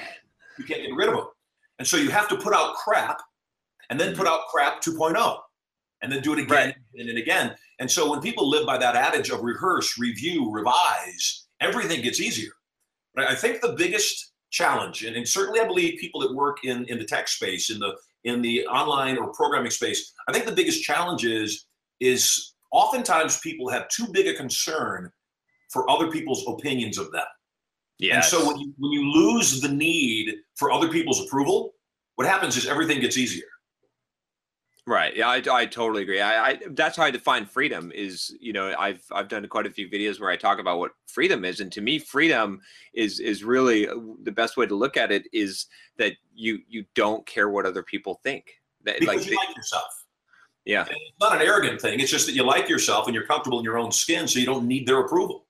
you 0.59 0.63
can't 0.63 0.83
get 0.83 0.93
rid 0.93 1.09
of 1.09 1.15
them. 1.15 1.25
And 1.79 1.87
so 1.87 1.97
you 1.97 2.11
have 2.11 2.27
to 2.27 2.35
put 2.37 2.53
out 2.53 2.75
crap 2.75 3.19
and 3.89 3.99
then 3.99 4.15
put 4.15 4.27
out 4.27 4.41
crap 4.49 4.83
2.0 4.83 5.41
and 6.03 6.11
then 6.11 6.21
do 6.21 6.33
it 6.33 6.39
again 6.39 6.67
Right. 6.67 6.75
and 6.99 7.09
then 7.09 7.17
again. 7.17 7.57
And 7.79 7.89
so 7.89 8.11
when 8.11 8.21
people 8.21 8.47
live 8.47 8.63
by 8.63 8.77
that 8.77 8.95
adage 8.95 9.31
of 9.31 9.41
rehearse, 9.41 9.97
review, 9.97 10.51
revise, 10.51 11.47
everything 11.59 12.01
gets 12.03 12.21
easier. 12.21 12.51
But 13.15 13.27
I 13.27 13.33
think 13.33 13.61
the 13.61 13.73
biggest 13.73 14.33
challenge, 14.51 15.03
and, 15.03 15.15
and 15.15 15.27
certainly 15.27 15.61
I 15.61 15.65
believe 15.65 15.99
people 15.99 16.21
that 16.21 16.31
work 16.31 16.63
in, 16.63 16.85
in 16.85 16.99
the 16.99 17.05
tech 17.05 17.27
space, 17.27 17.71
in 17.71 17.79
the 17.79 17.95
in 18.23 18.43
the 18.43 18.67
online 18.67 19.17
or 19.17 19.33
programming 19.33 19.71
space, 19.71 20.13
I 20.27 20.31
think 20.31 20.45
the 20.45 20.51
biggest 20.51 20.83
challenge 20.83 21.25
is 21.25 21.65
is 21.99 22.53
oftentimes 22.71 23.39
people 23.39 23.67
have 23.69 23.87
too 23.89 24.05
big 24.11 24.27
a 24.27 24.35
concern 24.35 25.11
for 25.71 25.89
other 25.89 26.07
people's 26.11 26.43
opinions 26.47 26.97
of 26.97 27.11
them. 27.11 27.25
yeah 27.99 28.15
And 28.15 28.23
so 28.23 28.37
when 28.47 28.57
you 28.61 28.73
when 28.77 28.91
you 28.91 29.03
lose 29.11 29.49
the 29.61 29.69
need 29.69 30.35
for 30.55 30.71
other 30.71 30.89
people's 30.89 31.19
approval, 31.25 31.73
what 32.15 32.27
happens 32.27 32.57
is 32.57 32.67
everything 32.67 32.99
gets 33.01 33.17
easier. 33.17 33.47
Right. 34.87 35.15
Yeah, 35.15 35.29
I, 35.29 35.41
I 35.51 35.65
totally 35.67 36.01
agree. 36.01 36.19
I, 36.21 36.33
I 36.49 36.59
that's 36.71 36.97
how 36.97 37.03
I 37.03 37.11
define 37.11 37.45
freedom 37.45 37.91
is, 37.93 38.35
you 38.41 38.51
know, 38.51 38.73
I've 38.79 39.03
I've 39.11 39.27
done 39.27 39.47
quite 39.47 39.67
a 39.67 39.69
few 39.69 39.87
videos 39.87 40.19
where 40.19 40.31
I 40.31 40.35
talk 40.35 40.57
about 40.59 40.79
what 40.79 40.91
freedom 41.07 41.45
is 41.45 41.59
and 41.59 41.71
to 41.73 41.81
me 41.81 41.99
freedom 41.99 42.59
is 42.93 43.19
is 43.19 43.43
really 43.43 43.87
uh, 43.87 43.93
the 44.23 44.31
best 44.31 44.57
way 44.57 44.65
to 44.65 44.73
look 44.75 44.97
at 44.97 45.11
it 45.11 45.23
is 45.31 45.67
that 45.97 46.13
you 46.33 46.59
you 46.67 46.83
don't 46.95 47.23
care 47.27 47.49
what 47.49 47.67
other 47.67 47.83
people 47.83 48.19
think. 48.23 48.43
That 48.83 48.99
Because 48.99 49.17
like 49.17 49.25
you 49.25 49.31
they- 49.31 49.35
like 49.47 49.55
yourself. 49.55 49.91
yeah. 50.65 50.81
And 50.81 50.89
it's 50.89 51.19
not 51.21 51.35
an 51.39 51.43
arrogant 51.47 51.79
thing. 51.79 51.99
It's 51.99 52.09
just 52.11 52.25
that 52.25 52.33
you 52.33 52.43
like 52.43 52.67
yourself 52.67 53.05
and 53.05 53.13
you're 53.13 53.27
comfortable 53.27 53.59
in 53.59 53.63
your 53.63 53.77
own 53.77 53.91
skin, 53.91 54.27
so 54.27 54.39
you 54.39 54.47
don't 54.47 54.65
need 54.67 54.87
their 54.87 54.99
approval. 55.05 55.45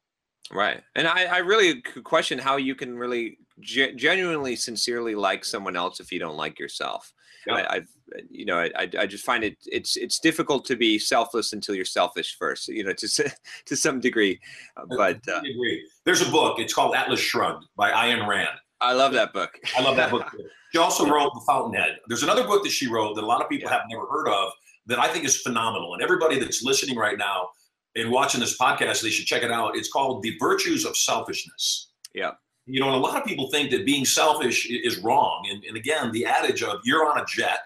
Right. 0.53 0.81
And 0.95 1.07
I 1.07 1.23
I 1.25 1.37
really 1.39 1.81
question 2.03 2.37
how 2.39 2.57
you 2.57 2.75
can 2.75 2.97
really 2.97 3.37
ge- 3.61 3.95
genuinely 3.95 4.55
sincerely 4.55 5.15
like 5.15 5.45
someone 5.45 5.75
else 5.75 5.99
if 5.99 6.11
you 6.11 6.19
don't 6.19 6.37
like 6.37 6.59
yourself. 6.59 7.13
Yeah. 7.47 7.55
I, 7.55 7.75
I've 7.75 7.87
you 8.29 8.45
know 8.45 8.57
I, 8.59 8.89
I 8.99 9.05
just 9.07 9.23
find 9.23 9.43
it 9.43 9.57
it's 9.65 9.95
it's 9.95 10.19
difficult 10.19 10.65
to 10.65 10.75
be 10.75 10.99
selfless 10.99 11.53
until 11.53 11.73
you're 11.75 11.85
selfish 11.85 12.35
first 12.37 12.67
you 12.67 12.83
know 12.83 12.91
to 12.93 13.07
to 13.65 13.75
some 13.75 13.99
degree 14.01 14.37
Uh, 14.75 14.83
but 14.97 15.19
uh, 15.29 15.39
agree. 15.39 15.83
There's 16.05 16.21
a 16.21 16.29
book. 16.29 16.59
It's 16.59 16.73
called 16.73 16.93
Atlas 16.95 17.19
Shrugged 17.21 17.65
by 17.77 17.91
Ayn 17.91 18.27
Rand. 18.27 18.49
I 18.81 18.93
love 18.93 19.13
that 19.13 19.31
book. 19.31 19.51
I 19.77 19.81
love 19.81 19.95
that 19.95 20.11
book. 20.11 20.29
too. 20.31 20.43
She 20.73 20.77
also 20.79 21.05
wrote 21.07 21.31
The 21.33 21.41
Fountainhead. 21.47 21.97
There's 22.07 22.23
another 22.23 22.45
book 22.45 22.63
that 22.63 22.71
she 22.71 22.87
wrote 22.87 23.15
that 23.15 23.23
a 23.23 23.27
lot 23.27 23.41
of 23.41 23.47
people 23.49 23.69
Yeah. 23.69 23.77
have 23.77 23.83
never 23.89 24.05
heard 24.07 24.27
of 24.27 24.51
that 24.87 24.99
I 24.99 25.07
think 25.07 25.23
is 25.23 25.37
phenomenal. 25.41 25.93
And 25.93 26.01
everybody 26.03 26.39
that's 26.39 26.63
listening 26.63 26.97
right 26.97 27.17
now 27.17 27.49
and 27.95 28.11
watching 28.11 28.39
this 28.39 28.57
podcast, 28.57 29.01
they 29.01 29.09
should 29.09 29.25
check 29.25 29.43
it 29.43 29.51
out. 29.51 29.75
It's 29.75 29.91
called 29.91 30.23
The 30.23 30.37
Virtues 30.39 30.85
of 30.85 30.95
Selfishness. 30.95 31.91
Yeah. 32.13 32.31
You 32.65 32.79
know, 32.79 32.87
and 32.87 32.95
a 32.95 32.99
lot 32.99 33.17
of 33.17 33.25
people 33.25 33.49
think 33.49 33.71
that 33.71 33.85
being 33.85 34.05
selfish 34.05 34.69
is 34.69 34.99
wrong. 34.99 35.47
And, 35.49 35.63
and 35.63 35.75
again, 35.75 36.11
the 36.11 36.25
adage 36.25 36.63
of 36.63 36.79
you're 36.85 37.09
on 37.09 37.19
a 37.19 37.25
jet, 37.25 37.59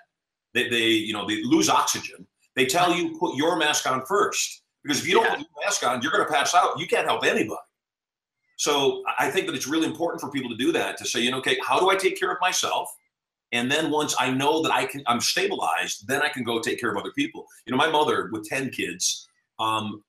they, 0.54 0.70
they, 0.70 0.88
you 0.88 1.14
know, 1.14 1.28
they 1.28 1.44
lose 1.44 1.70
oxygen. 1.70 2.26
They 2.56 2.66
tell 2.66 2.94
you 2.94 3.18
put 3.20 3.36
your 3.36 3.58
mask 3.58 3.90
on 3.90 4.06
first 4.06 4.64
because 4.84 5.00
if 5.00 5.08
you 5.08 5.16
don't 5.16 5.28
put 5.30 5.40
your 5.40 5.66
mask 5.66 5.86
on, 5.86 6.02
you're 6.02 6.12
going 6.12 6.26
to 6.26 6.32
pass 6.32 6.56
out. 6.56 6.80
You 6.80 6.88
can't 6.88 7.06
help 7.06 7.26
anybody. 7.26 7.60
So 8.58 9.04
I 9.20 9.30
think 9.30 9.48
that 9.48 9.56
it's 9.56 9.68
really 9.68 9.88
important 9.88 10.22
for 10.22 10.32
people 10.32 10.50
to 10.50 10.56
do 10.56 10.72
that 10.72 10.98
to 10.98 11.06
say, 11.06 11.20
you 11.20 11.32
know, 11.32 11.40
okay, 11.40 11.58
how 11.66 11.80
do 11.80 11.90
I 11.90 11.96
take 11.96 12.18
care 12.18 12.32
of 12.32 12.38
myself? 12.40 12.90
And 13.52 13.70
then 13.70 13.92
once 13.92 14.16
I 14.20 14.32
know 14.32 14.62
that 14.64 14.72
I 14.72 14.86
can, 14.86 15.04
I'm 15.08 15.20
stabilized, 15.20 16.08
then 16.08 16.22
I 16.22 16.30
can 16.30 16.44
go 16.44 16.60
take 16.60 16.80
care 16.80 16.92
of 16.92 16.98
other 16.98 17.12
people. 17.12 17.46
You 17.66 17.72
know, 17.72 17.78
my 17.78 17.90
mother 17.90 18.30
with 18.32 18.48
10 18.48 18.70
kids, 18.70 19.28
um, 19.60 20.04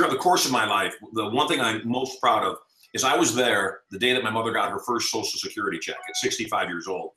throughout 0.00 0.12
the 0.12 0.18
course 0.18 0.46
of 0.46 0.50
my 0.50 0.64
life, 0.64 0.94
the 1.12 1.28
one 1.28 1.46
thing 1.46 1.60
I'm 1.60 1.86
most 1.86 2.18
proud 2.22 2.42
of 2.42 2.56
is 2.94 3.04
I 3.04 3.18
was 3.18 3.34
there 3.34 3.80
the 3.90 3.98
day 3.98 4.14
that 4.14 4.24
my 4.24 4.30
mother 4.30 4.50
got 4.50 4.70
her 4.70 4.78
first 4.78 5.10
Social 5.10 5.38
Security 5.38 5.78
check 5.78 5.98
at 6.08 6.16
65 6.16 6.70
years 6.70 6.86
old, 6.86 7.10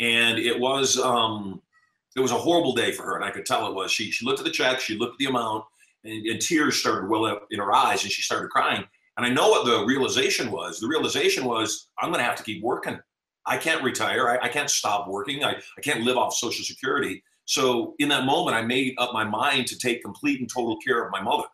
and 0.00 0.38
it 0.38 0.58
was 0.58 0.98
um, 0.98 1.60
it 2.16 2.20
was 2.20 2.30
a 2.30 2.38
horrible 2.38 2.72
day 2.72 2.90
for 2.90 3.02
her, 3.02 3.16
and 3.16 3.24
I 3.24 3.30
could 3.30 3.44
tell 3.44 3.66
it 3.68 3.74
was. 3.74 3.92
She 3.92 4.10
she 4.10 4.24
looked 4.24 4.38
at 4.38 4.46
the 4.46 4.50
check, 4.50 4.80
she 4.80 4.96
looked 4.96 5.16
at 5.16 5.18
the 5.18 5.26
amount, 5.26 5.64
and, 6.04 6.24
and 6.26 6.40
tears 6.40 6.76
started 6.76 7.10
well 7.10 7.26
up 7.26 7.46
in 7.50 7.60
her 7.60 7.70
eyes, 7.70 8.02
and 8.02 8.10
she 8.10 8.22
started 8.22 8.48
crying. 8.48 8.82
And 9.18 9.26
I 9.26 9.28
know 9.28 9.50
what 9.50 9.66
the 9.66 9.84
realization 9.84 10.50
was. 10.50 10.80
The 10.80 10.88
realization 10.88 11.44
was 11.44 11.88
I'm 12.00 12.08
going 12.08 12.20
to 12.20 12.24
have 12.24 12.36
to 12.36 12.42
keep 12.42 12.62
working. 12.62 12.98
I 13.44 13.58
can't 13.58 13.84
retire. 13.84 14.30
I, 14.30 14.46
I 14.46 14.48
can't 14.48 14.70
stop 14.70 15.06
working. 15.06 15.44
I, 15.44 15.50
I 15.50 15.80
can't 15.82 16.00
live 16.00 16.16
off 16.16 16.32
Social 16.32 16.64
Security. 16.64 17.22
So 17.44 17.94
in 17.98 18.08
that 18.08 18.24
moment, 18.24 18.56
I 18.56 18.62
made 18.62 18.94
up 18.96 19.12
my 19.12 19.24
mind 19.24 19.66
to 19.66 19.78
take 19.78 20.02
complete 20.02 20.40
and 20.40 20.48
total 20.48 20.78
care 20.78 21.04
of 21.04 21.12
my 21.12 21.20
mother. 21.20 21.44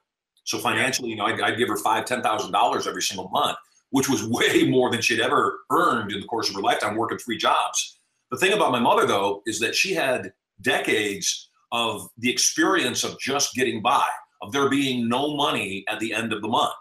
So 0.48 0.56
financially, 0.56 1.10
you 1.10 1.16
know, 1.16 1.26
I'd, 1.26 1.38
I'd 1.42 1.58
give 1.58 1.68
her 1.68 1.76
five, 1.76 2.06
ten 2.06 2.22
thousand 2.22 2.52
dollars 2.52 2.86
every 2.86 3.02
single 3.02 3.28
month, 3.28 3.58
which 3.90 4.08
was 4.08 4.24
way 4.28 4.66
more 4.66 4.90
than 4.90 5.02
she'd 5.02 5.20
ever 5.20 5.60
earned 5.70 6.10
in 6.10 6.20
the 6.20 6.26
course 6.26 6.48
of 6.48 6.54
her 6.54 6.62
lifetime 6.62 6.96
working 6.96 7.18
three 7.18 7.36
jobs. 7.36 7.98
The 8.30 8.38
thing 8.38 8.54
about 8.54 8.72
my 8.72 8.80
mother, 8.80 9.06
though, 9.06 9.42
is 9.44 9.60
that 9.60 9.74
she 9.74 9.92
had 9.92 10.32
decades 10.62 11.50
of 11.70 12.08
the 12.16 12.30
experience 12.30 13.04
of 13.04 13.20
just 13.20 13.54
getting 13.54 13.82
by, 13.82 14.06
of 14.40 14.50
there 14.52 14.70
being 14.70 15.06
no 15.06 15.36
money 15.36 15.84
at 15.86 16.00
the 16.00 16.14
end 16.14 16.32
of 16.32 16.40
the 16.40 16.48
month. 16.48 16.72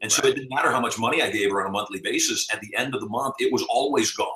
And 0.00 0.10
so 0.10 0.26
it 0.26 0.34
didn't 0.34 0.48
matter 0.48 0.70
how 0.70 0.80
much 0.80 0.98
money 0.98 1.20
I 1.20 1.30
gave 1.30 1.50
her 1.50 1.60
on 1.60 1.68
a 1.68 1.72
monthly 1.72 2.00
basis. 2.00 2.48
At 2.50 2.62
the 2.62 2.74
end 2.74 2.94
of 2.94 3.02
the 3.02 3.08
month, 3.08 3.34
it 3.38 3.52
was 3.52 3.62
always 3.68 4.12
gone. 4.12 4.28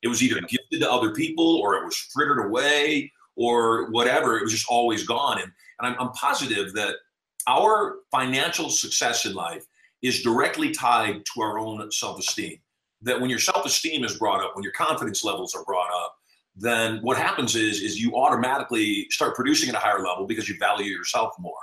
It 0.00 0.08
was 0.08 0.22
either 0.22 0.40
gifted 0.40 0.80
to 0.80 0.90
other 0.90 1.12
people 1.12 1.56
or 1.56 1.74
it 1.74 1.84
was 1.84 1.96
frittered 2.14 2.46
away 2.46 3.12
or 3.36 3.90
whatever. 3.90 4.38
It 4.38 4.42
was 4.42 4.52
just 4.52 4.66
always 4.70 5.06
gone. 5.06 5.38
And, 5.38 5.52
and 5.80 5.88
I'm, 5.88 5.96
I'm 6.00 6.12
positive 6.12 6.72
that 6.72 6.96
our 7.46 7.96
financial 8.10 8.70
success 8.70 9.26
in 9.26 9.34
life 9.34 9.64
is 10.02 10.22
directly 10.22 10.70
tied 10.70 11.22
to 11.34 11.42
our 11.42 11.58
own 11.58 11.90
self-esteem. 11.90 12.58
That 13.02 13.20
when 13.20 13.30
your 13.30 13.38
self-esteem 13.38 14.04
is 14.04 14.16
brought 14.16 14.44
up, 14.44 14.54
when 14.54 14.62
your 14.62 14.72
confidence 14.72 15.24
levels 15.24 15.54
are 15.54 15.64
brought 15.64 15.90
up, 15.92 16.14
then 16.54 16.98
what 17.02 17.16
happens 17.16 17.56
is 17.56 17.80
is 17.80 18.00
you 18.00 18.14
automatically 18.14 19.06
start 19.10 19.34
producing 19.34 19.68
at 19.68 19.74
a 19.74 19.78
higher 19.78 20.00
level 20.00 20.26
because 20.26 20.48
you 20.48 20.56
value 20.58 20.90
yourself 20.90 21.32
more. 21.38 21.54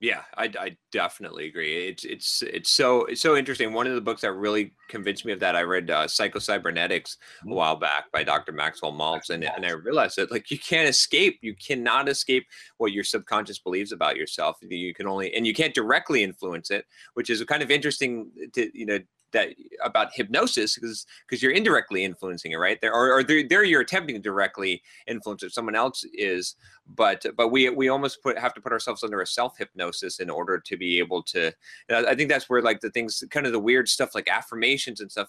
Yeah, 0.00 0.22
I, 0.36 0.44
I 0.60 0.76
definitely 0.92 1.46
agree. 1.48 1.88
It's 1.88 2.04
it's 2.04 2.42
it's 2.42 2.70
so 2.70 3.04
it's 3.06 3.20
so 3.20 3.36
interesting. 3.36 3.72
One 3.72 3.88
of 3.88 3.96
the 3.96 4.00
books 4.00 4.20
that 4.20 4.32
really 4.32 4.72
convinced 4.88 5.24
me 5.24 5.32
of 5.32 5.40
that, 5.40 5.56
I 5.56 5.62
read 5.62 5.90
uh, 5.90 6.06
Psychocybernetics 6.06 7.16
a 7.48 7.50
Mhm. 7.50 7.54
while 7.54 7.74
back 7.74 8.04
by 8.12 8.22
Dr. 8.22 8.52
Maxwell 8.52 8.92
Maltz, 8.92 9.28
and 9.30 9.42
and 9.42 9.66
I 9.66 9.70
realized 9.70 10.14
that 10.14 10.30
like 10.30 10.52
you 10.52 10.58
can't 10.58 10.88
escape, 10.88 11.40
you 11.42 11.56
cannot 11.56 12.08
escape 12.08 12.46
what 12.76 12.92
your 12.92 13.02
subconscious 13.02 13.58
believes 13.58 13.90
about 13.90 14.16
yourself. 14.16 14.58
You 14.62 14.94
can 14.94 15.08
only 15.08 15.34
and 15.34 15.44
you 15.44 15.52
can't 15.54 15.74
directly 15.74 16.22
influence 16.22 16.70
it, 16.70 16.86
which 17.14 17.28
is 17.28 17.42
kind 17.44 17.64
of 17.64 17.70
interesting 17.72 18.30
to 18.52 18.70
you 18.78 18.86
know 18.86 19.00
that 19.32 19.48
about 19.84 20.12
hypnosis 20.12 20.74
because 20.74 21.06
because 21.26 21.42
you're 21.42 21.52
indirectly 21.52 22.04
influencing 22.04 22.52
it 22.52 22.56
right? 22.56 22.80
There 22.80 22.92
or, 22.92 23.12
or 23.12 23.22
there, 23.22 23.46
there 23.48 23.64
you're 23.64 23.80
attempting 23.80 24.16
to 24.16 24.22
directly 24.22 24.82
influence 25.06 25.42
if 25.42 25.52
someone 25.52 25.74
else 25.74 26.04
is 26.14 26.56
but 26.86 27.24
but 27.36 27.48
we 27.48 27.68
we 27.70 27.88
almost 27.88 28.22
put 28.22 28.38
have 28.38 28.54
to 28.54 28.60
put 28.60 28.72
ourselves 28.72 29.04
under 29.04 29.20
a 29.20 29.26
self 29.26 29.58
hypnosis 29.58 30.20
in 30.20 30.30
order 30.30 30.58
to 30.58 30.76
be 30.76 30.98
able 30.98 31.22
to 31.22 31.52
i 31.90 32.14
think 32.14 32.30
that's 32.30 32.48
where 32.48 32.62
like 32.62 32.80
the 32.80 32.90
things 32.90 33.22
kind 33.30 33.44
of 33.44 33.52
the 33.52 33.58
weird 33.58 33.88
stuff 33.88 34.14
like 34.14 34.28
affirmations 34.28 35.00
and 35.00 35.10
stuff 35.10 35.28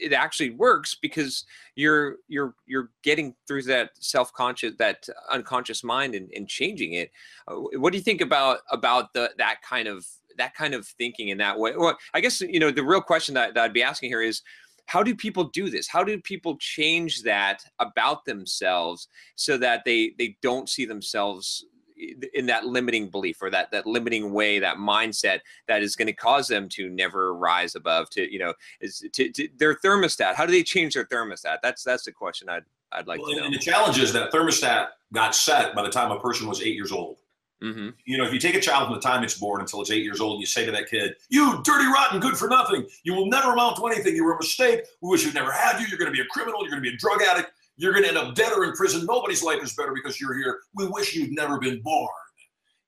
it 0.00 0.12
actually 0.12 0.50
works 0.50 0.96
because 1.00 1.44
you're 1.74 2.16
you're 2.28 2.54
you're 2.66 2.90
getting 3.02 3.34
through 3.46 3.62
that 3.62 3.90
self-conscious 3.98 4.74
that 4.78 5.06
unconscious 5.30 5.84
mind 5.84 6.14
and, 6.14 6.30
and 6.34 6.48
changing 6.48 6.94
it. 6.94 7.10
Uh, 7.46 7.56
what 7.78 7.92
do 7.92 7.98
you 7.98 8.04
think 8.04 8.20
about 8.20 8.60
about 8.70 9.12
the 9.12 9.30
that 9.38 9.62
kind 9.62 9.88
of 9.88 10.06
that 10.38 10.54
kind 10.54 10.74
of 10.74 10.86
thinking 10.86 11.28
in 11.28 11.38
that 11.38 11.58
way. 11.58 11.72
Well 11.76 11.96
i 12.14 12.20
guess 12.20 12.40
you 12.40 12.60
know 12.60 12.70
the 12.70 12.84
real 12.84 13.00
question 13.00 13.34
that, 13.34 13.54
that 13.54 13.64
i'd 13.64 13.72
be 13.72 13.82
asking 13.82 14.10
here 14.10 14.22
is 14.22 14.42
how 14.90 15.04
do 15.04 15.14
people 15.14 15.44
do 15.44 15.70
this? 15.70 15.86
How 15.86 16.02
do 16.02 16.20
people 16.20 16.56
change 16.56 17.22
that 17.22 17.62
about 17.78 18.24
themselves 18.24 19.06
so 19.36 19.56
that 19.58 19.84
they 19.84 20.14
they 20.18 20.36
don't 20.42 20.68
see 20.68 20.84
themselves 20.84 21.64
in 22.34 22.46
that 22.46 22.66
limiting 22.66 23.08
belief 23.08 23.40
or 23.40 23.50
that 23.50 23.70
that 23.70 23.86
limiting 23.86 24.32
way 24.32 24.58
that 24.58 24.78
mindset 24.78 25.40
that 25.68 25.84
is 25.84 25.94
going 25.94 26.06
to 26.06 26.12
cause 26.12 26.48
them 26.48 26.68
to 26.70 26.88
never 26.88 27.34
rise 27.36 27.76
above 27.76 28.10
to 28.10 28.32
you 28.32 28.40
know 28.40 28.52
is 28.80 29.04
to, 29.12 29.30
to 29.30 29.48
their 29.58 29.76
thermostat? 29.76 30.34
How 30.34 30.44
do 30.44 30.50
they 30.50 30.64
change 30.64 30.94
their 30.94 31.06
thermostat? 31.06 31.58
That's 31.62 31.84
that's 31.84 32.04
the 32.04 32.12
question 32.12 32.48
i'd 32.48 32.64
i'd 32.90 33.06
like 33.06 33.20
well, 33.20 33.30
to 33.30 33.36
know. 33.36 33.44
and 33.44 33.54
the 33.54 33.58
challenge 33.58 34.00
is 34.00 34.12
that 34.12 34.32
thermostat 34.32 34.88
got 35.12 35.36
set 35.36 35.72
by 35.76 35.82
the 35.82 35.88
time 35.88 36.10
a 36.10 36.18
person 36.18 36.48
was 36.48 36.62
eight 36.62 36.74
years 36.74 36.90
old 36.90 37.19
Mm-hmm. 37.62 37.90
You 38.06 38.18
know, 38.18 38.24
if 38.24 38.32
you 38.32 38.38
take 38.38 38.54
a 38.54 38.60
child 38.60 38.86
from 38.86 38.94
the 38.94 39.00
time 39.00 39.22
it's 39.22 39.38
born 39.38 39.60
until 39.60 39.82
it's 39.82 39.90
eight 39.90 40.02
years 40.02 40.20
old, 40.20 40.34
and 40.34 40.40
you 40.40 40.46
say 40.46 40.64
to 40.64 40.72
that 40.72 40.88
kid, 40.88 41.14
"You 41.28 41.60
dirty, 41.62 41.86
rotten, 41.86 42.18
good 42.18 42.36
for 42.36 42.48
nothing. 42.48 42.86
You 43.02 43.14
will 43.14 43.26
never 43.26 43.52
amount 43.52 43.76
to 43.76 43.86
anything. 43.86 44.16
You 44.16 44.24
were 44.24 44.34
a 44.34 44.38
mistake. 44.38 44.80
We 45.02 45.10
wish 45.10 45.24
we'd 45.24 45.34
never 45.34 45.52
had 45.52 45.78
you. 45.78 45.86
You're 45.86 45.98
going 45.98 46.10
to 46.10 46.16
be 46.16 46.22
a 46.22 46.26
criminal. 46.26 46.62
You're 46.62 46.70
going 46.70 46.82
to 46.82 46.88
be 46.88 46.94
a 46.94 46.98
drug 46.98 47.20
addict. 47.22 47.52
You're 47.76 47.92
going 47.92 48.04
to 48.04 48.08
end 48.08 48.18
up 48.18 48.34
dead 48.34 48.52
or 48.52 48.64
in 48.64 48.72
prison. 48.72 49.04
Nobody's 49.06 49.42
life 49.42 49.62
is 49.62 49.74
better 49.74 49.92
because 49.94 50.20
you're 50.20 50.34
here. 50.34 50.60
We 50.74 50.86
wish 50.86 51.14
you'd 51.14 51.32
never 51.32 51.58
been 51.58 51.80
born." 51.82 52.08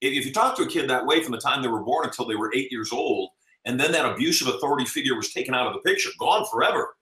If 0.01 0.27
you 0.27 0.33
talk 0.33 0.57
to 0.57 0.63
a 0.63 0.67
kid 0.67 0.91
that 0.91 1.07
way 1.07 1.23
from 1.23 1.33
the 1.33 1.39
time 1.39 1.63
they 1.63 1.69
were 1.69 1.85
born 1.85 2.07
until 2.07 2.27
they 2.27 2.35
were 2.35 2.53
eight 2.55 2.73
years 2.73 2.93
old, 2.93 3.31
and 3.67 3.79
then 3.79 3.93
that 3.93 4.11
abusive 4.11 4.49
authority 4.49 4.85
figure 4.85 5.15
was 5.15 5.33
taken 5.33 5.55
out 5.55 5.69
of 5.69 5.75
the 5.75 5.79
picture, 5.81 6.11
gone 6.19 6.45
forever, 6.51 6.97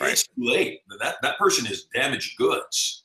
right. 0.00 0.12
it's 0.12 0.26
too 0.26 0.32
late. 0.38 0.80
That 0.98 1.16
that 1.22 1.38
person 1.38 1.66
is 1.66 1.86
damaged 1.94 2.36
goods. 2.38 3.04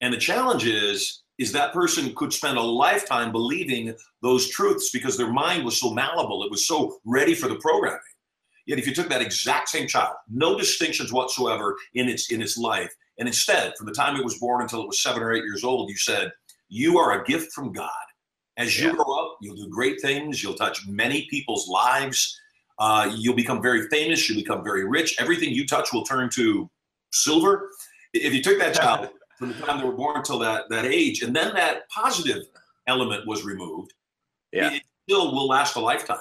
And 0.00 0.14
the 0.14 0.18
challenge 0.18 0.64
is 0.64 1.22
is 1.38 1.52
that 1.52 1.72
person 1.72 2.14
could 2.14 2.32
spend 2.32 2.58
a 2.58 2.62
lifetime 2.62 3.30
believing 3.30 3.94
those 4.22 4.48
truths 4.48 4.90
because 4.90 5.16
their 5.16 5.32
mind 5.32 5.64
was 5.64 5.80
so 5.80 5.92
malleable, 5.92 6.42
it 6.42 6.50
was 6.50 6.66
so 6.66 6.98
ready 7.04 7.34
for 7.34 7.48
the 7.48 7.56
programming. 7.56 8.00
Yet 8.66 8.78
if 8.78 8.86
you 8.86 8.94
took 8.94 9.08
that 9.08 9.22
exact 9.22 9.68
same 9.68 9.88
child, 9.88 10.14
no 10.28 10.58
distinctions 10.58 11.12
whatsoever 11.12 11.76
in 11.94 12.08
its 12.08 12.30
in 12.30 12.42
its 12.42 12.58
life, 12.58 12.94
and 13.18 13.26
instead, 13.26 13.76
from 13.76 13.86
the 13.86 13.92
time 13.92 14.16
it 14.16 14.24
was 14.24 14.38
born 14.38 14.62
until 14.62 14.82
it 14.82 14.86
was 14.86 15.02
seven 15.02 15.22
or 15.22 15.32
eight 15.32 15.44
years 15.44 15.64
old, 15.64 15.90
you 15.90 15.96
said, 15.96 16.30
You 16.68 16.98
are 16.98 17.20
a 17.20 17.24
gift 17.24 17.52
from 17.52 17.72
God. 17.72 17.90
As 18.56 18.78
you 18.78 18.88
yeah. 18.88 18.94
grow 18.94 19.12
up, 19.18 19.38
you'll 19.40 19.56
do 19.56 19.68
great 19.68 20.00
things, 20.00 20.42
you'll 20.42 20.54
touch 20.54 20.86
many 20.86 21.26
people's 21.30 21.68
lives, 21.68 22.38
uh, 22.78 23.10
you'll 23.16 23.36
become 23.36 23.62
very 23.62 23.88
famous, 23.88 24.28
you'll 24.28 24.40
become 24.40 24.64
very 24.64 24.84
rich. 24.84 25.16
Everything 25.20 25.50
you 25.50 25.66
touch 25.66 25.92
will 25.92 26.04
turn 26.04 26.28
to 26.34 26.68
silver. 27.12 27.70
If 28.12 28.34
you 28.34 28.42
took 28.42 28.58
that 28.58 28.74
child 28.74 29.10
from 29.38 29.48
the 29.48 29.54
time 29.54 29.78
they 29.78 29.84
were 29.84 29.92
born 29.92 30.16
until 30.16 30.38
that 30.40 30.68
that 30.70 30.84
age, 30.84 31.22
and 31.22 31.34
then 31.34 31.54
that 31.54 31.88
positive 31.88 32.44
element 32.86 33.26
was 33.26 33.44
removed, 33.44 33.92
yeah. 34.52 34.72
it 34.72 34.82
still 35.08 35.32
will 35.32 35.46
last 35.46 35.76
a 35.76 35.80
lifetime. 35.80 36.18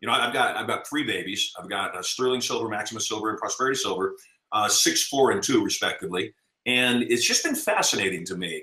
You 0.00 0.08
know, 0.08 0.14
I've 0.14 0.32
got 0.32 0.56
I've 0.56 0.66
got 0.66 0.86
three 0.88 1.04
babies. 1.04 1.52
I've 1.58 1.68
got 1.68 1.98
a 1.98 2.02
Sterling 2.02 2.40
Silver, 2.40 2.68
Maximus 2.68 3.08
Silver, 3.08 3.30
and 3.30 3.38
Prosperity 3.38 3.76
Silver, 3.76 4.14
uh, 4.52 4.68
six, 4.68 5.06
four, 5.08 5.32
and 5.32 5.42
two, 5.42 5.64
respectively. 5.64 6.32
And 6.66 7.02
it's 7.02 7.26
just 7.26 7.44
been 7.44 7.54
fascinating 7.54 8.24
to 8.26 8.36
me 8.36 8.62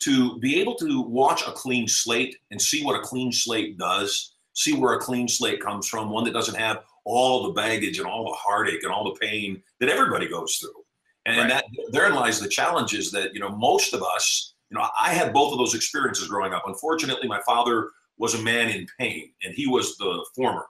to 0.00 0.38
be 0.38 0.60
able 0.60 0.76
to 0.76 1.00
watch 1.02 1.42
a 1.46 1.52
clean 1.52 1.88
slate 1.88 2.36
and 2.50 2.60
see 2.60 2.84
what 2.84 2.96
a 2.96 3.02
clean 3.02 3.32
slate 3.32 3.78
does, 3.78 4.36
see 4.54 4.74
where 4.74 4.94
a 4.94 5.00
clean 5.00 5.26
slate 5.26 5.60
comes 5.60 5.88
from, 5.88 6.10
one 6.10 6.24
that 6.24 6.32
doesn't 6.32 6.54
have 6.54 6.84
all 7.04 7.44
the 7.44 7.52
baggage 7.52 7.98
and 7.98 8.06
all 8.06 8.24
the 8.24 8.36
heartache 8.36 8.82
and 8.84 8.92
all 8.92 9.04
the 9.04 9.18
pain 9.18 9.60
that 9.80 9.88
everybody 9.88 10.28
goes 10.28 10.56
through. 10.56 10.84
And, 11.28 11.38
right. 11.38 11.48
that 11.48 11.64
therein 11.92 12.14
lies 12.14 12.40
the 12.40 12.48
challenges 12.48 13.10
that, 13.12 13.34
you 13.34 13.40
know, 13.40 13.50
most 13.50 13.92
of 13.92 14.02
us, 14.02 14.54
you 14.70 14.78
know, 14.78 14.86
I 14.98 15.12
had 15.12 15.32
both 15.32 15.52
of 15.52 15.58
those 15.58 15.74
experiences 15.74 16.28
growing 16.28 16.54
up. 16.54 16.64
Unfortunately, 16.66 17.28
my 17.28 17.40
father 17.46 17.90
was 18.18 18.34
a 18.34 18.42
man 18.42 18.70
in 18.70 18.86
pain 18.98 19.30
and 19.44 19.54
he 19.54 19.66
was 19.66 19.96
the 19.98 20.24
former. 20.34 20.66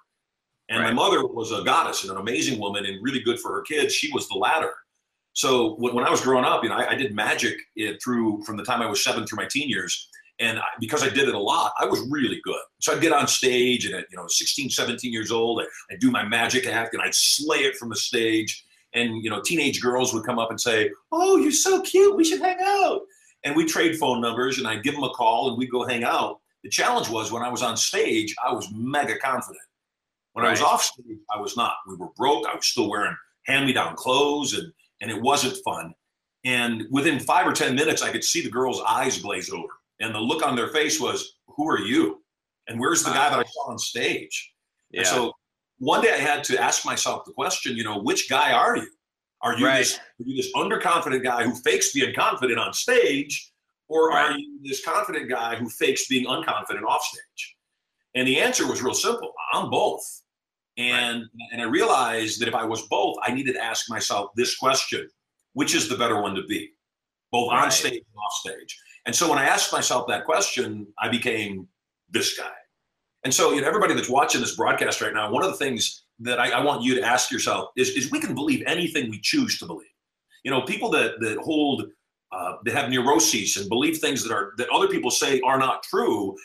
And 0.68 0.80
right. 0.80 0.88
my 0.88 0.92
mother 0.92 1.26
was 1.26 1.52
a 1.52 1.62
goddess 1.62 2.02
and 2.02 2.12
an 2.12 2.18
amazing 2.18 2.58
woman 2.58 2.86
and 2.86 3.02
really 3.02 3.20
good 3.20 3.40
for 3.40 3.52
her 3.54 3.62
kids. 3.62 3.94
She 3.94 4.12
was 4.12 4.28
the 4.28 4.36
latter. 4.36 4.72
So 5.32 5.76
when, 5.76 6.04
I 6.04 6.10
was 6.10 6.20
growing 6.20 6.44
up, 6.44 6.64
you 6.64 6.68
know, 6.68 6.76
I, 6.76 6.90
I 6.90 6.94
did 6.94 7.14
magic 7.14 7.56
it 7.76 8.02
through 8.02 8.42
from 8.44 8.56
the 8.56 8.64
time 8.64 8.82
I 8.82 8.86
was 8.86 9.02
seven 9.02 9.26
through 9.26 9.36
my 9.36 9.46
teen 9.46 9.68
years. 9.68 10.08
And 10.40 10.58
I, 10.58 10.64
because 10.80 11.02
I 11.02 11.08
did 11.08 11.28
it 11.28 11.34
a 11.34 11.38
lot, 11.38 11.72
I 11.78 11.84
was 11.84 12.06
really 12.10 12.40
good. 12.44 12.60
So 12.80 12.92
I'd 12.92 13.00
get 13.00 13.12
on 13.12 13.26
stage 13.26 13.86
and 13.86 13.94
at, 13.94 14.06
you 14.10 14.16
know, 14.16 14.26
16, 14.26 14.70
17 14.70 15.12
years 15.12 15.30
old, 15.30 15.62
I, 15.62 15.66
I'd 15.92 16.00
do 16.00 16.10
my 16.10 16.24
magic 16.24 16.66
act 16.66 16.94
and 16.94 17.02
I'd 17.02 17.14
slay 17.14 17.58
it 17.58 17.76
from 17.76 17.88
the 17.88 17.96
stage 17.96 18.64
and 18.94 19.22
you 19.22 19.30
know 19.30 19.40
teenage 19.40 19.80
girls 19.80 20.14
would 20.14 20.24
come 20.24 20.38
up 20.38 20.50
and 20.50 20.60
say 20.60 20.90
oh 21.12 21.36
you're 21.36 21.52
so 21.52 21.80
cute. 21.82 22.16
We 22.16 22.24
should 22.24 22.40
hang 22.40 22.58
out. 22.60 23.02
And 23.44 23.54
we 23.54 23.64
trade 23.64 23.96
phone 23.98 24.20
numbers 24.20 24.58
and 24.58 24.66
i'd 24.66 24.82
give 24.82 24.94
them 24.94 25.04
a 25.04 25.10
call 25.10 25.48
and 25.48 25.58
we'd 25.58 25.70
go 25.70 25.86
hang 25.86 26.04
out. 26.04 26.40
The 26.64 26.70
challenge 26.70 27.08
was 27.08 27.32
when 27.32 27.42
i 27.42 27.48
was 27.48 27.62
on 27.62 27.76
stage 27.76 28.34
i 28.44 28.52
was 28.52 28.68
mega 28.72 29.18
confident. 29.18 29.62
When 30.32 30.44
right. 30.44 30.50
i 30.50 30.52
was 30.52 30.62
off 30.62 30.82
stage 30.82 31.18
i 31.34 31.40
was 31.40 31.56
not. 31.56 31.74
We 31.86 31.96
were 31.96 32.08
broke. 32.16 32.46
I 32.46 32.54
was 32.54 32.66
still 32.66 32.88
wearing 32.88 33.16
hand-me-down 33.46 33.96
clothes 33.96 34.54
and 34.54 34.72
and 35.00 35.10
it 35.10 35.20
wasn't 35.20 35.56
fun. 35.64 35.94
And 36.44 36.84
within 36.90 37.20
five 37.20 37.46
or 37.46 37.52
ten 37.52 37.74
minutes 37.74 38.02
i 38.02 38.10
could 38.10 38.24
see 38.24 38.42
the 38.42 38.50
girls 38.50 38.80
eyes 38.86 39.18
glaze 39.18 39.50
over 39.50 39.68
and 40.00 40.14
the 40.14 40.20
look 40.20 40.46
on 40.46 40.56
their 40.56 40.68
face 40.68 41.00
was 41.00 41.36
who 41.46 41.68
are 41.68 41.80
you? 41.80 42.22
And 42.68 42.78
where's 42.78 43.02
the 43.02 43.10
guy 43.10 43.30
that 43.30 43.38
i 43.38 43.42
saw 43.42 43.70
on 43.70 43.78
stage? 43.78 44.52
Yeah. 44.90 45.00
And 45.00 45.08
so 45.08 45.32
one 45.78 46.02
day 46.02 46.12
I 46.12 46.18
had 46.18 46.44
to 46.44 46.60
ask 46.60 46.84
myself 46.84 47.24
the 47.24 47.32
question, 47.32 47.76
you 47.76 47.84
know, 47.84 47.98
which 47.98 48.28
guy 48.28 48.52
are 48.52 48.76
you? 48.76 48.88
Are 49.40 49.56
you, 49.56 49.66
right. 49.66 49.78
this, 49.78 49.96
are 49.96 50.24
you 50.24 50.36
this 50.36 50.52
underconfident 50.54 51.22
guy 51.22 51.44
who 51.44 51.54
fakes 51.54 51.92
being 51.92 52.12
confident 52.14 52.58
on 52.58 52.72
stage, 52.72 53.52
or 53.88 54.08
right. 54.08 54.32
are 54.32 54.38
you 54.38 54.58
this 54.64 54.84
confident 54.84 55.30
guy 55.30 55.54
who 55.54 55.68
fakes 55.68 56.08
being 56.08 56.26
unconfident 56.26 56.82
off 56.82 57.02
stage? 57.02 57.56
And 58.14 58.26
the 58.26 58.40
answer 58.40 58.66
was 58.66 58.82
real 58.82 58.94
simple. 58.94 59.32
I'm 59.52 59.70
both. 59.70 60.02
And 60.76 61.20
right. 61.20 61.48
and 61.52 61.62
I 61.62 61.64
realized 61.66 62.40
that 62.40 62.48
if 62.48 62.54
I 62.54 62.64
was 62.64 62.82
both, 62.88 63.16
I 63.22 63.32
needed 63.32 63.54
to 63.54 63.62
ask 63.62 63.88
myself 63.88 64.30
this 64.34 64.56
question: 64.56 65.08
which 65.52 65.74
is 65.74 65.88
the 65.88 65.96
better 65.96 66.20
one 66.20 66.34
to 66.34 66.42
be, 66.44 66.70
both 67.30 67.52
on 67.52 67.70
stage 67.70 67.92
and 67.92 68.02
off 68.24 68.32
stage? 68.40 68.76
And 69.06 69.14
so 69.14 69.28
when 69.28 69.38
I 69.38 69.44
asked 69.44 69.72
myself 69.72 70.06
that 70.08 70.24
question, 70.24 70.86
I 70.98 71.08
became 71.08 71.68
this 72.10 72.36
guy. 72.36 72.50
And 73.24 73.34
so, 73.34 73.52
you 73.52 73.60
know, 73.60 73.66
everybody 73.66 73.94
that's 73.94 74.08
watching 74.08 74.40
this 74.40 74.56
broadcast 74.56 75.00
right 75.00 75.12
now, 75.12 75.30
one 75.30 75.44
of 75.44 75.50
the 75.50 75.56
things 75.56 76.04
that 76.20 76.38
I, 76.38 76.50
I 76.50 76.64
want 76.64 76.82
you 76.82 76.94
to 76.96 77.02
ask 77.02 77.30
yourself 77.30 77.70
is, 77.76 77.90
is 77.90 78.10
we 78.10 78.20
can 78.20 78.34
believe 78.34 78.62
anything 78.66 79.10
we 79.10 79.20
choose 79.20 79.58
to 79.58 79.66
believe. 79.66 79.88
You 80.44 80.50
know, 80.50 80.62
people 80.62 80.90
that 80.90 81.20
that 81.20 81.38
hold 81.38 81.86
uh, 82.32 82.54
that 82.64 82.74
have 82.74 82.90
neuroses 82.90 83.56
and 83.56 83.68
believe 83.68 83.98
things 83.98 84.22
that 84.22 84.32
are 84.32 84.52
that 84.58 84.68
other 84.70 84.88
people 84.88 85.10
say 85.10 85.40
are 85.40 85.58
not 85.58 85.82
true. 85.82 86.36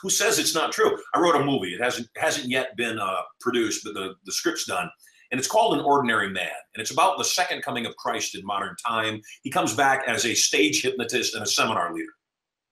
Who 0.00 0.08
says 0.08 0.38
it's 0.38 0.54
not 0.54 0.72
true? 0.72 0.98
I 1.14 1.20
wrote 1.20 1.36
a 1.36 1.44
movie. 1.44 1.74
It 1.74 1.82
hasn't 1.82 2.08
hasn't 2.16 2.48
yet 2.48 2.76
been 2.76 2.98
uh, 2.98 3.20
produced, 3.40 3.84
but 3.84 3.94
the 3.94 4.14
the 4.24 4.32
script's 4.32 4.64
done, 4.64 4.88
and 5.30 5.38
it's 5.38 5.48
called 5.48 5.74
An 5.74 5.84
Ordinary 5.84 6.30
Man, 6.30 6.48
and 6.74 6.80
it's 6.80 6.90
about 6.90 7.18
the 7.18 7.24
second 7.24 7.62
coming 7.62 7.84
of 7.84 7.94
Christ 7.96 8.34
in 8.34 8.44
modern 8.46 8.74
time. 8.86 9.20
He 9.42 9.50
comes 9.50 9.74
back 9.74 10.04
as 10.06 10.24
a 10.24 10.34
stage 10.34 10.82
hypnotist 10.82 11.34
and 11.34 11.42
a 11.42 11.46
seminar 11.46 11.92
leader. 11.92 12.12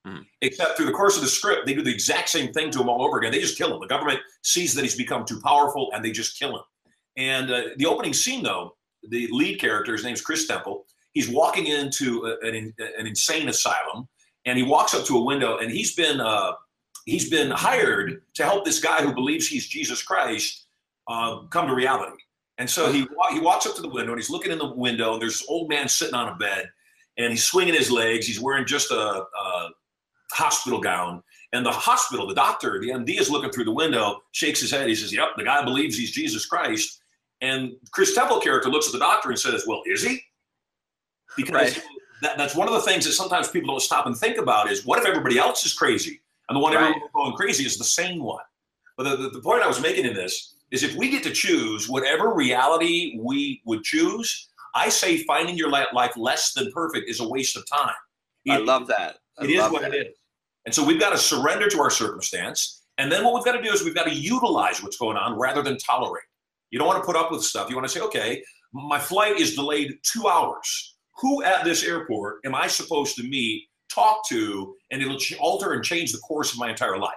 Mm. 0.07 0.25
Except 0.41 0.77
through 0.77 0.87
the 0.87 0.93
course 0.93 1.17
of 1.17 1.23
the 1.23 1.29
script, 1.29 1.67
they 1.67 1.75
do 1.75 1.83
the 1.83 1.93
exact 1.93 2.29
same 2.29 2.53
thing 2.53 2.71
to 2.71 2.81
him 2.81 2.89
all 2.89 3.03
over 3.03 3.19
again. 3.19 3.33
They 3.33 3.41
just 3.41 3.59
kill 3.59 3.75
him. 3.75 3.81
The 3.81 3.89
government 3.89 4.21
sees 4.43 4.73
that 4.75 4.83
he's 4.83 4.95
become 4.95 5.25
too 5.25 5.41
powerful 5.41 5.91
and 5.93 6.05
they 6.05 6.13
just 6.13 6.39
kill 6.39 6.57
him. 6.57 6.63
And 7.17 7.51
uh, 7.51 7.63
the 7.77 7.87
opening 7.87 8.13
scene, 8.13 8.43
though, 8.43 8.77
the 9.09 9.29
lead 9.33 9.61
character, 9.61 9.93
his 9.93 10.05
name's 10.05 10.21
Chris 10.21 10.47
Temple, 10.47 10.85
he's 11.13 11.29
walking 11.29 11.67
into 11.67 12.25
a, 12.27 12.47
an, 12.47 12.73
an, 12.99 13.07
insane 13.07 13.49
asylum 13.49 14.09
and 14.45 14.57
he 14.57 14.63
walks 14.63 14.95
up 14.95 15.05
to 15.07 15.17
a 15.17 15.25
window 15.25 15.59
and 15.59 15.71
he's 15.71 15.95
been 15.95 16.21
uh, 16.21 16.53
he's 17.05 17.31
been 17.31 17.51
hired 17.51 18.23
to 18.35 18.45
help 18.45 18.65
this 18.65 18.81
guy 18.81 19.03
who 19.03 19.15
believes 19.15 19.49
he's 19.49 19.67
Jesus 19.67 20.03
Christ 20.03 20.67
uh, 21.09 21.43
come 21.51 21.67
to 21.67 21.75
reality. 21.75 22.17
And 22.59 22.69
so 22.69 22.93
he 22.93 23.07
he 23.33 23.41
walks 23.41 23.67
up 23.67 23.75
to 23.77 23.83
the 23.83 23.89
window 23.89 24.13
and 24.13 24.21
he's 24.21 24.31
looking 24.31 24.53
in 24.53 24.59
the 24.59 24.73
window 24.73 25.15
and 25.15 25.23
there's 25.23 25.41
this 25.41 25.49
old 25.49 25.69
man 25.69 25.89
sitting 25.89 26.15
on 26.15 26.29
a 26.29 26.37
bed 26.37 26.69
and 27.17 27.31
he's 27.31 27.45
swinging 27.45 27.75
his 27.75 27.91
legs. 27.91 28.27
He's 28.27 28.41
wearing 28.41 28.67
just 28.67 28.91
a, 28.91 29.25
a 29.25 29.71
hospital 30.33 30.81
gown. 30.81 31.23
And 31.53 31.65
the 31.65 31.71
hospital, 31.71 32.27
the 32.27 32.35
doctor, 32.35 32.81
the 32.81 32.91
MD 32.91 33.21
is 33.21 33.31
looking 33.31 33.51
through 33.51 33.65
the 33.65 33.73
window, 33.73 34.21
shakes 34.33 34.61
his 34.61 34.71
head. 34.71 34.89
He 34.89 34.95
says, 34.95 35.13
Yep, 35.13 35.31
the 35.37 35.45
guy 35.45 35.65
believes 35.65 35.97
he's 35.97 36.11
Jesus 36.11 36.47
Christ. 36.47 37.01
And 37.41 37.73
Chris 37.93 38.15
Temple 38.15 38.41
character 38.41 38.69
looks 38.69 38.87
at 38.87 38.93
the 38.93 38.99
doctor 38.99 39.31
and 39.31 39.39
says, 39.39 39.65
Well, 39.67 39.83
is 39.87 40.03
he? 40.03 40.21
Because 41.37 41.55
right. 41.55 41.83
that, 42.23 42.39
that's 42.39 42.55
one 42.55 42.69
of 42.69 42.75
the 42.75 42.81
things 42.81 43.05
that 43.05 43.13
sometimes 43.13 43.49
people 43.49 43.69
don't 43.69 43.81
stop 43.81 44.07
and 44.07 44.17
think 44.17 44.39
about 44.39 44.71
is 44.71 44.85
what 44.85 44.99
if 44.99 45.07
everybody 45.07 45.39
else 45.39 45.65
is 45.65 45.73
crazy? 45.73 46.21
And 46.49 46.57
the 46.57 46.61
one 46.61 46.75
right. 46.75 46.83
everyone's 46.83 47.11
going 47.15 47.33
crazy 47.33 47.65
is 47.65 47.79
the 47.79 47.85
sane 47.85 48.23
one. 48.23 48.43
But 48.97 49.05
the, 49.05 49.17
the, 49.17 49.31
the 49.31 49.41
point 49.41 49.63
I 49.63 49.69
was 49.69 49.81
making 49.81 50.07
in 50.07 50.15
this 50.15 50.55
is 50.71 50.83
if 50.83 50.95
we 50.97 51.11
get 51.11 51.23
to 51.25 51.33
choose 51.33 51.89
whatever 51.89 52.35
reality 52.35 53.19
we 53.23 53.61
would 53.67 53.83
choose, 53.83 54.49
I 54.75 54.89
say 54.89 55.19
finding 55.25 55.57
your 55.57 55.71
life 55.71 56.17
less 56.17 56.53
than 56.53 56.71
perfect 56.73 57.09
is 57.09 57.21
a 57.21 57.29
waste 57.29 57.57
of 57.57 57.65
time. 57.67 57.95
I 58.49 58.59
love 58.59 58.87
that. 58.89 59.19
I 59.39 59.45
it 59.45 59.51
is 59.51 59.71
what 59.71 59.83
that. 59.83 59.95
it 59.95 60.07
is. 60.09 60.17
And 60.65 60.75
so 60.75 60.85
we've 60.85 61.01
got 61.01 61.11
to 61.11 61.19
surrender 61.19 61.69
to 61.69 61.81
our 61.81 61.91
circumstance. 61.91 62.83
And 62.99 63.11
then 63.11 63.25
what 63.25 63.35
we've 63.35 63.45
got 63.45 63.53
to 63.53 63.63
do 63.63 63.73
is 63.73 63.85
we've 63.85 63.95
got 63.95 64.07
to 64.07 64.15
utilize 64.15 64.83
what's 64.83 64.97
going 64.97 65.17
on 65.17 65.39
rather 65.39 65.63
than 65.63 65.79
tolerate. 65.79 66.25
You 66.71 66.79
don't 66.79 66.89
want 66.89 67.03
to 67.03 67.07
put 67.07 67.17
up 67.17 67.31
with 67.31 67.43
stuff. 67.43 67.69
You 67.71 67.77
want 67.77 67.87
to 67.87 67.93
say, 67.93 68.01
okay, 68.01 68.43
my 68.73 68.99
flight 68.99 69.39
is 69.39 69.55
delayed 69.55 69.99
two 70.03 70.29
hours. 70.29 70.97
Who 71.19 71.43
at 71.45 71.65
this 71.65 71.85
airport 71.85 72.41
am 72.45 72.55
I 72.55 72.67
supposed 72.67 73.17
to 73.17 73.23
meet, 73.23 73.69
talk 73.91 74.29
to, 74.29 74.75
and 74.91 75.01
it'll 75.01 75.19
alter 75.41 75.73
and 75.73 75.85
change 75.85 76.13
the 76.13 76.19
course 76.19 76.53
of 76.53 76.59
my 76.59 76.69
entire 76.69 76.99
life? 76.99 77.15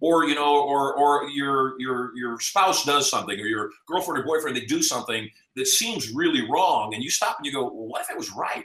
Or 0.00 0.26
you 0.26 0.34
know, 0.34 0.62
or 0.62 0.94
or 0.94 1.28
your 1.30 1.80
your 1.80 2.16
your 2.16 2.38
spouse 2.38 2.84
does 2.84 3.10
something, 3.10 3.38
or 3.40 3.46
your 3.46 3.70
girlfriend 3.88 4.22
or 4.22 4.26
boyfriend 4.26 4.56
they 4.56 4.66
do 4.66 4.82
something 4.82 5.28
that 5.56 5.66
seems 5.66 6.12
really 6.12 6.46
wrong, 6.50 6.94
and 6.94 7.02
you 7.02 7.10
stop 7.10 7.38
and 7.38 7.46
you 7.46 7.52
go, 7.52 7.64
well, 7.64 7.88
what 7.88 8.02
if 8.02 8.10
it 8.10 8.16
was 8.16 8.30
right? 8.32 8.64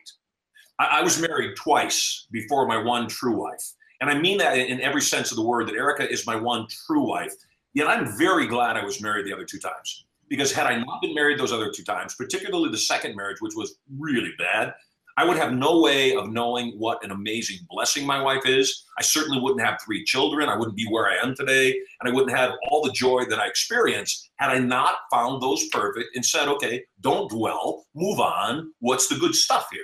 I, 0.81 0.99
I 0.99 1.01
was 1.03 1.21
married 1.21 1.55
twice 1.55 2.27
before 2.31 2.67
my 2.67 2.77
one 2.77 3.07
true 3.07 3.37
wife, 3.37 3.73
and 4.01 4.09
I 4.09 4.17
mean 4.17 4.37
that 4.39 4.57
in 4.57 4.81
every 4.81 5.01
sense 5.01 5.31
of 5.31 5.37
the 5.37 5.43
word. 5.43 5.67
That 5.67 5.75
Erica 5.75 6.11
is 6.11 6.25
my 6.25 6.35
one 6.35 6.67
true 6.87 7.07
wife. 7.07 7.33
Yet 7.73 7.87
I'm 7.87 8.17
very 8.17 8.47
glad 8.47 8.75
I 8.75 8.83
was 8.83 9.01
married 9.01 9.25
the 9.25 9.33
other 9.33 9.45
two 9.45 9.59
times 9.59 10.05
because 10.27 10.51
had 10.51 10.67
I 10.67 10.77
not 10.77 11.01
been 11.01 11.13
married 11.13 11.39
those 11.39 11.53
other 11.53 11.71
two 11.71 11.83
times, 11.83 12.15
particularly 12.15 12.69
the 12.69 12.77
second 12.77 13.15
marriage, 13.15 13.37
which 13.39 13.53
was 13.55 13.75
really 13.97 14.33
bad, 14.37 14.73
I 15.17 15.25
would 15.25 15.37
have 15.37 15.53
no 15.53 15.81
way 15.81 16.15
of 16.15 16.29
knowing 16.29 16.71
what 16.77 17.03
an 17.03 17.11
amazing 17.11 17.57
blessing 17.69 18.05
my 18.05 18.21
wife 18.21 18.45
is. 18.45 18.85
I 18.97 19.03
certainly 19.03 19.39
wouldn't 19.39 19.65
have 19.65 19.79
three 19.85 20.03
children. 20.03 20.49
I 20.49 20.57
wouldn't 20.57 20.77
be 20.77 20.87
where 20.89 21.07
I 21.07 21.17
am 21.21 21.35
today. 21.35 21.71
And 21.99 22.09
I 22.09 22.13
wouldn't 22.13 22.35
have 22.35 22.53
all 22.69 22.81
the 22.81 22.91
joy 22.91 23.25
that 23.25 23.39
I 23.39 23.47
experienced 23.47 24.31
had 24.37 24.51
I 24.51 24.59
not 24.59 24.95
found 25.11 25.41
those 25.41 25.67
perfect 25.67 26.15
and 26.15 26.25
said, 26.25 26.47
okay, 26.47 26.83
don't 27.01 27.29
dwell, 27.29 27.85
move 27.93 28.19
on. 28.19 28.73
What's 28.79 29.07
the 29.07 29.19
good 29.19 29.35
stuff 29.35 29.67
here? 29.71 29.83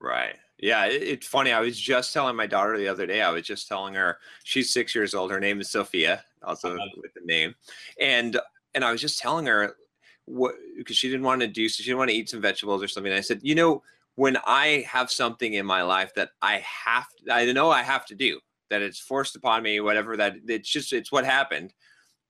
Right. 0.00 0.36
Yeah, 0.58 0.86
it, 0.86 1.02
it's 1.02 1.26
funny. 1.26 1.52
I 1.52 1.60
was 1.60 1.78
just 1.78 2.12
telling 2.12 2.36
my 2.36 2.46
daughter 2.46 2.76
the 2.76 2.88
other 2.88 3.06
day. 3.06 3.22
I 3.22 3.30
was 3.30 3.42
just 3.42 3.68
telling 3.68 3.94
her 3.94 4.18
she's 4.44 4.72
six 4.72 4.94
years 4.94 5.14
old. 5.14 5.30
Her 5.30 5.40
name 5.40 5.60
is 5.60 5.70
Sophia, 5.70 6.24
also 6.42 6.74
uh-huh. 6.74 6.86
with 7.00 7.14
the 7.14 7.24
name. 7.24 7.54
And 8.00 8.38
and 8.74 8.84
I 8.84 8.92
was 8.92 9.00
just 9.00 9.18
telling 9.18 9.46
her 9.46 9.76
what 10.24 10.54
because 10.76 10.96
she 10.96 11.08
didn't 11.08 11.24
want 11.24 11.40
to 11.40 11.46
do 11.46 11.68
so 11.68 11.82
she 11.82 11.90
didn't 11.90 11.98
want 11.98 12.10
to 12.10 12.16
eat 12.16 12.28
some 12.28 12.40
vegetables 12.40 12.82
or 12.82 12.88
something. 12.88 13.12
I 13.12 13.20
said, 13.20 13.40
you 13.42 13.54
know, 13.54 13.82
when 14.16 14.36
I 14.46 14.84
have 14.88 15.10
something 15.10 15.54
in 15.54 15.64
my 15.64 15.82
life 15.82 16.12
that 16.14 16.30
I 16.42 16.64
have, 16.84 17.06
I 17.30 17.50
know 17.52 17.70
I 17.70 17.82
have 17.82 18.04
to 18.06 18.14
do, 18.14 18.40
that 18.68 18.82
it's 18.82 18.98
forced 18.98 19.36
upon 19.36 19.62
me, 19.62 19.80
whatever 19.80 20.16
that 20.16 20.36
it's 20.46 20.68
just 20.68 20.92
it's 20.92 21.12
what 21.12 21.24
happened. 21.24 21.72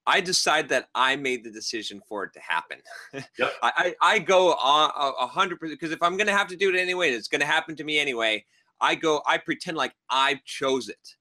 I 0.08 0.22
decide 0.22 0.70
that 0.70 0.88
I 0.94 1.16
made 1.16 1.44
the 1.44 1.50
decision 1.50 2.00
for 2.08 2.24
it 2.24 2.32
to 2.32 2.40
happen. 2.40 2.78
Yep. 3.38 3.52
I, 3.62 3.94
I, 4.02 4.18
go 4.18 4.52
a 4.52 5.26
hundred 5.26 5.60
percent 5.60 5.78
because 5.78 5.92
if 5.92 6.02
I'm 6.02 6.16
gonna 6.16 6.36
have 6.36 6.48
to 6.48 6.56
do 6.56 6.74
it 6.74 6.78
anyway, 6.78 7.10
it's 7.10 7.28
gonna 7.28 7.44
happen 7.44 7.76
to 7.76 7.84
me 7.84 7.98
anyway. 7.98 8.44
I 8.80 8.94
go, 8.94 9.22
I 9.26 9.38
pretend 9.38 9.76
like 9.76 9.92
I 10.10 10.40
chose 10.44 10.88
it 10.88 11.16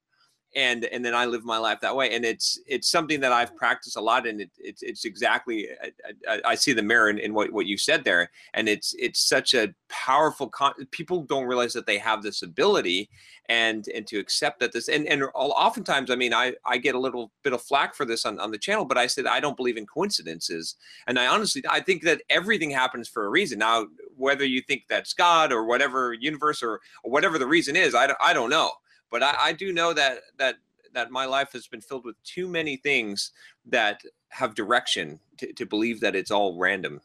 and 0.56 0.86
and 0.86 1.04
then 1.04 1.14
I 1.14 1.26
live 1.26 1.44
my 1.44 1.58
life 1.58 1.80
that 1.82 1.96
way. 1.96 2.16
And 2.16 2.26
it's 2.26 2.60
it's 2.68 2.90
something 2.90 3.20
that 3.20 3.32
I've 3.32 3.56
practiced 3.56 3.98
a 3.98 4.02
lot, 4.02 4.26
and 4.26 4.42
it, 4.42 4.52
it's 4.58 4.82
it's 4.82 5.06
exactly 5.06 5.68
I, 5.82 5.92
I, 6.28 6.42
I 6.46 6.56
see 6.56 6.74
the 6.74 6.82
mirror 6.82 7.10
in, 7.10 7.20
in, 7.20 7.34
what 7.34 7.52
what 7.52 7.66
you 7.66 7.78
said 7.78 8.04
there, 8.04 8.32
and 8.54 8.70
it's 8.70 8.96
it's 8.98 9.20
such 9.20 9.54
a 9.54 9.74
powerful. 9.90 10.48
Con- 10.50 10.74
people 10.92 11.24
don't 11.24 11.46
realize 11.46 11.74
that 11.74 11.86
they 11.86 11.98
have 11.98 12.24
this 12.24 12.42
ability, 12.42 13.10
and 13.50 13.88
and 13.94 14.08
to 14.08 14.18
accept 14.18 14.60
that 14.62 14.72
this 14.72 14.88
and 14.88 15.06
and 15.08 15.24
oftentimes, 15.36 16.10
I 16.10 16.16
mean, 16.16 16.34
I 16.34 16.54
I 16.66 16.78
get 16.78 16.96
a 16.96 17.00
little 17.00 17.32
bit 17.44 17.54
of 17.54 17.62
flack 17.62 17.94
for 17.94 18.06
this 18.06 18.26
on 18.26 18.40
on 18.40 18.52
the 18.52 18.58
channel, 18.58 18.86
but 18.86 18.98
I 18.98 19.08
said 19.08 19.28
I 19.28 19.40
don't 19.40 19.58
believe 19.58 19.78
in 19.78 19.86
coincidences, 19.86 20.76
and 21.08 21.20
I 21.20 21.28
honestly 21.28 21.62
I 21.70 21.82
think 21.82 22.04
that 22.04 22.22
everything 22.30 22.72
happens 22.72 23.10
for 23.10 23.26
a 23.26 23.30
reason. 23.30 23.60
Now, 23.60 23.88
whether 24.16 24.46
you 24.46 24.62
think 24.62 24.84
that's 24.90 25.14
God 25.14 25.52
or 25.52 25.66
whatever 25.66 26.14
universe 26.14 26.64
or, 26.64 26.80
or 27.04 27.12
whatever 27.12 27.38
the 27.38 27.48
reason 27.48 27.76
is, 27.76 27.94
I 27.94 28.14
I 28.22 28.34
don't 28.34 28.50
know 28.50 28.72
but 29.12 29.24
I, 29.24 29.36
I 29.40 29.54
do 29.54 29.74
know 29.74 29.94
that 29.94 30.20
that 30.38 30.56
that 30.94 31.12
my 31.12 31.26
life 31.26 31.52
has 31.54 31.68
been 31.68 31.82
filled 31.82 32.06
with 32.06 32.22
too 32.24 32.48
many 32.48 32.78
things 32.78 33.32
that 33.66 34.02
have 34.30 34.56
direction 34.56 35.20
to, 35.38 35.54
to 35.54 35.66
believe 35.66 36.00
that 36.02 36.16
it's 36.16 36.32
all 36.32 36.58
random. 36.58 37.02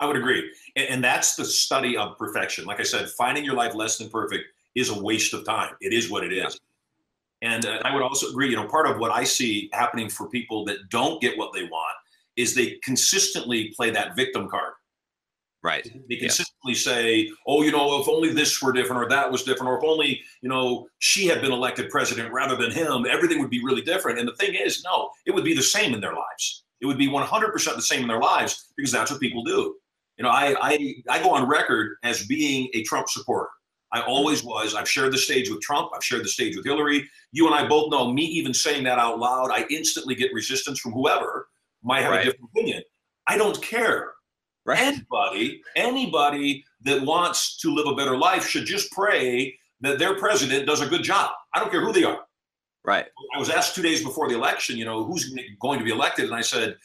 I 0.00 0.06
would 0.06 0.16
agree. 0.16 0.50
And, 0.74 0.88
and, 0.88 1.04
that's 1.04 1.36
the 1.36 1.44
study 1.44 1.96
of 1.96 2.18
perfection. 2.18 2.64
Like 2.64 2.80
I 2.80 2.82
said, 2.82 3.08
finding 3.10 3.44
your 3.44 3.54
life 3.54 3.76
less 3.76 3.98
than 3.98 4.10
perfect 4.10 4.44
is 4.74 4.90
a 4.90 5.00
waste 5.00 5.32
of 5.34 5.44
time. 5.44 5.74
It 5.80 5.92
is 5.92 6.10
what 6.10 6.24
it 6.24 6.32
is. 6.32 6.58
And 7.42 7.66
uh, 7.66 7.78
I 7.84 7.94
would 7.94 8.02
also 8.02 8.28
agree, 8.28 8.50
you 8.50 8.56
know, 8.56 8.66
part 8.66 8.88
of 8.88 8.98
what 8.98 9.12
I 9.12 9.22
see 9.22 9.70
happening 9.72 10.08
for 10.08 10.28
people 10.28 10.64
that 10.64 10.88
don't 10.88 11.20
get 11.20 11.38
what 11.38 11.52
they 11.52 11.64
want 11.64 11.94
is 12.36 12.54
they 12.54 12.78
consistently 12.82 13.72
play 13.76 13.90
that 13.90 14.16
victim 14.16 14.48
card. 14.48 14.72
Right. 15.62 15.88
They 16.08 16.16
consistently 16.16 16.72
yeah. 16.72 16.74
say, 16.74 17.30
oh, 17.46 17.62
you 17.62 17.70
know, 17.70 18.00
if 18.00 18.08
only 18.08 18.32
this 18.32 18.60
were 18.60 18.72
different 18.72 19.00
or 19.00 19.08
that 19.08 19.30
was 19.30 19.44
different, 19.44 19.70
or 19.70 19.78
if 19.78 19.84
only, 19.84 20.20
you 20.40 20.48
know, 20.48 20.88
she 20.98 21.26
had 21.26 21.40
been 21.40 21.52
elected 21.52 21.88
president 21.88 22.32
rather 22.32 22.56
than 22.56 22.72
him, 22.72 23.06
everything 23.08 23.38
would 23.38 23.50
be 23.50 23.62
really 23.62 23.82
different. 23.82 24.18
And 24.18 24.26
the 24.26 24.34
thing 24.34 24.54
is, 24.54 24.82
no, 24.84 25.10
it 25.24 25.32
would 25.32 25.44
be 25.44 25.54
the 25.54 25.62
same 25.62 25.94
in 25.94 26.00
their 26.00 26.14
lives. 26.14 26.64
It 26.80 26.86
would 26.86 26.98
be 26.98 27.08
100% 27.08 27.76
the 27.76 27.82
same 27.82 28.02
in 28.02 28.08
their 28.08 28.20
lives 28.20 28.72
because 28.76 28.90
that's 28.90 29.12
what 29.12 29.20
people 29.20 29.44
do. 29.44 29.76
You 30.18 30.24
know, 30.24 30.30
I, 30.30 30.56
I, 30.60 30.94
I 31.08 31.22
go 31.22 31.30
on 31.30 31.48
record 31.48 31.96
as 32.02 32.26
being 32.26 32.68
a 32.74 32.82
Trump 32.82 33.08
supporter. 33.08 33.48
I 33.92 34.00
always 34.00 34.42
was. 34.42 34.74
I've 34.74 34.88
shared 34.88 35.12
the 35.12 35.18
stage 35.18 35.48
with 35.48 35.60
Trump. 35.60 35.90
I've 35.94 36.02
shared 36.02 36.24
the 36.24 36.28
stage 36.28 36.56
with 36.56 36.64
Hillary. 36.64 37.08
You 37.30 37.46
and 37.46 37.54
I 37.54 37.68
both 37.68 37.90
know 37.90 38.10
me 38.10 38.24
even 38.24 38.52
saying 38.52 38.84
that 38.84 38.98
out 38.98 39.18
loud, 39.18 39.50
I 39.52 39.66
instantly 39.70 40.14
get 40.14 40.32
resistance 40.32 40.80
from 40.80 40.92
whoever 40.92 41.48
might 41.84 42.00
have 42.00 42.12
right. 42.12 42.22
a 42.22 42.24
different 42.24 42.50
opinion. 42.54 42.82
I 43.28 43.36
don't 43.36 43.60
care 43.62 44.12
Right. 44.64 44.78
Anybody, 44.78 45.62
anybody 45.74 46.64
that 46.82 47.02
wants 47.02 47.58
to 47.58 47.74
live 47.74 47.86
a 47.86 47.96
better 47.96 48.16
life 48.16 48.46
should 48.46 48.64
just 48.64 48.92
pray 48.92 49.58
that 49.80 49.98
their 49.98 50.16
president 50.18 50.66
does 50.66 50.80
a 50.80 50.86
good 50.86 51.02
job. 51.02 51.30
I 51.54 51.60
don't 51.60 51.70
care 51.70 51.84
who 51.84 51.92
they 51.92 52.04
are. 52.04 52.20
Right. 52.84 53.06
I 53.34 53.38
was 53.38 53.50
asked 53.50 53.74
two 53.74 53.82
days 53.82 54.02
before 54.02 54.28
the 54.28 54.34
election, 54.34 54.76
you 54.76 54.84
know, 54.84 55.04
who's 55.04 55.34
going 55.60 55.78
to 55.78 55.84
be 55.84 55.90
elected, 55.90 56.26
and 56.26 56.34
I 56.34 56.40
said, 56.40 56.76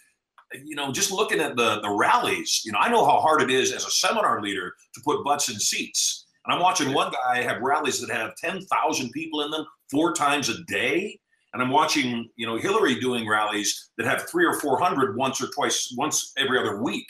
you 0.63 0.75
know, 0.75 0.91
just 0.91 1.11
looking 1.11 1.39
at 1.39 1.55
the 1.55 1.81
the 1.81 1.89
rallies, 1.89 2.61
you 2.65 2.71
know, 2.71 2.79
I 2.79 2.89
know 2.89 3.05
how 3.05 3.19
hard 3.19 3.41
it 3.41 3.51
is 3.51 3.71
as 3.71 3.85
a 3.85 3.91
seminar 3.91 4.41
leader 4.41 4.73
to 4.93 5.01
put 5.01 5.23
butts 5.23 5.49
in 5.49 5.59
seats. 5.59 6.25
And 6.45 6.55
I'm 6.55 6.61
watching 6.61 6.93
one 6.93 7.11
guy 7.11 7.41
have 7.41 7.61
rallies 7.61 7.99
that 7.99 8.09
have 8.09 8.35
10,000 8.37 9.11
people 9.11 9.41
in 9.41 9.51
them 9.51 9.65
four 9.91 10.13
times 10.13 10.47
a 10.47 10.63
day. 10.63 11.19
And 11.53 11.61
I'm 11.61 11.71
watching, 11.71 12.29
you 12.37 12.47
know, 12.47 12.57
Hillary 12.57 12.99
doing 13.01 13.27
rallies 13.27 13.89
that 13.97 14.07
have 14.07 14.29
three 14.29 14.45
or 14.45 14.53
400 14.53 15.17
once 15.17 15.41
or 15.41 15.47
twice, 15.47 15.93
once 15.97 16.31
every 16.37 16.57
other 16.57 16.81
week. 16.81 17.07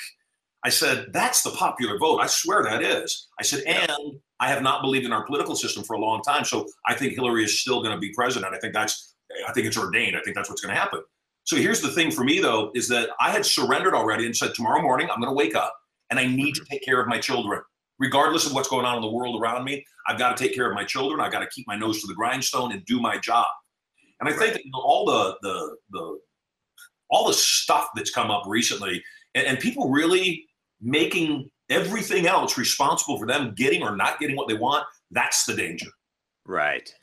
I 0.67 0.69
said, 0.69 1.13
that's 1.13 1.43
the 1.43 1.51
popular 1.51 1.97
vote. 1.97 2.19
I 2.19 2.27
swear 2.27 2.62
that 2.63 2.84
is. 2.84 3.30
I 3.39 3.43
said, 3.43 3.63
and 3.65 4.19
I 4.41 4.49
have 4.49 4.62
not 4.62 4.82
believed 4.82 5.06
in 5.06 5.13
our 5.13 5.25
political 5.25 5.56
system 5.56 5.82
for 5.82 5.95
a 5.95 5.99
long 5.99 6.21
time. 6.23 6.43
So 6.43 6.67
I 6.86 6.93
think 6.93 7.13
Hillary 7.13 7.45
is 7.45 7.62
still 7.62 7.82
going 7.82 7.93
to 7.93 7.97
be 7.97 8.12
president. 8.13 8.53
I 8.53 8.60
think 8.60 8.73
that's, 8.73 9.15
I 9.47 9.53
think 9.53 9.65
it's 9.65 9.77
ordained. 9.77 10.17
I 10.17 10.21
think 10.23 10.36
that's 10.36 10.49
what's 10.49 10.60
going 10.62 10.75
to 10.75 10.80
happen. 10.80 10.99
So 11.45 11.56
here's 11.56 11.80
the 11.80 11.88
thing 11.88 12.12
for 12.12 12.25
me, 12.25 12.41
though, 12.41 12.71
is 12.75 12.89
that 12.89 13.12
I 13.17 13.32
had 13.32 13.45
surrendered 13.45 13.93
already 13.93 14.25
and 14.25 14.36
said, 14.36 14.53
tomorrow 14.53 14.82
morning, 14.82 15.08
I'm 15.10 15.21
going 15.21 15.32
to 15.32 15.38
wake 15.38 15.56
up 15.56 15.73
and 16.10 16.19
I 16.19 16.27
need 16.27 16.56
mm-hmm. 16.56 16.65
to 16.65 16.69
take 16.69 16.84
care 16.84 16.99
of 16.99 17.08
my 17.08 17.17
children. 17.17 17.62
Regardless 17.97 18.45
of 18.45 18.53
what's 18.53 18.67
going 18.67 18.86
on 18.86 18.97
in 18.97 19.01
the 19.01 19.10
world 19.10 19.41
around 19.41 19.63
me, 19.63 19.86
I've 20.06 20.19
got 20.19 20.36
to 20.36 20.43
take 20.43 20.53
care 20.53 20.67
of 20.69 20.75
my 20.75 20.84
children. 20.84 21.21
I've 21.21 21.32
got 21.32 21.39
to 21.39 21.47
keep 21.47 21.65
my 21.65 21.77
nose 21.77 22.01
to 22.01 22.08
the 22.08 22.13
grindstone 22.13 22.73
and 22.73 22.84
do 22.84 22.99
my 22.99 23.17
job. 23.19 23.47
And 24.19 24.27
I 24.27 24.34
think 24.34 24.51
that 24.51 24.65
you 24.65 24.71
know, 24.71 24.82
all 24.82 25.06
the, 25.06 25.38
the, 25.43 25.77
the, 25.91 26.19
all 27.10 27.25
the 27.25 27.34
stuff 27.34 27.88
that's 27.95 28.12
come 28.12 28.30
up 28.30 28.43
recently, 28.47 29.01
and, 29.34 29.47
and 29.47 29.60
people 29.60 29.89
really 29.89 30.43
making 30.82 31.50
everything 31.70 32.28
else 32.28 32.58
responsible 32.58 33.18
for 33.18 33.28
them 33.28 33.54
getting 33.56 33.84
or 33.84 33.96
not 33.96 34.20
getting 34.20 34.36
what 34.36 34.48
they 34.48 34.54
want, 34.54 34.86
that's 35.12 35.46
the 35.46 35.56
danger. 35.56 35.90
Right. 36.46 36.94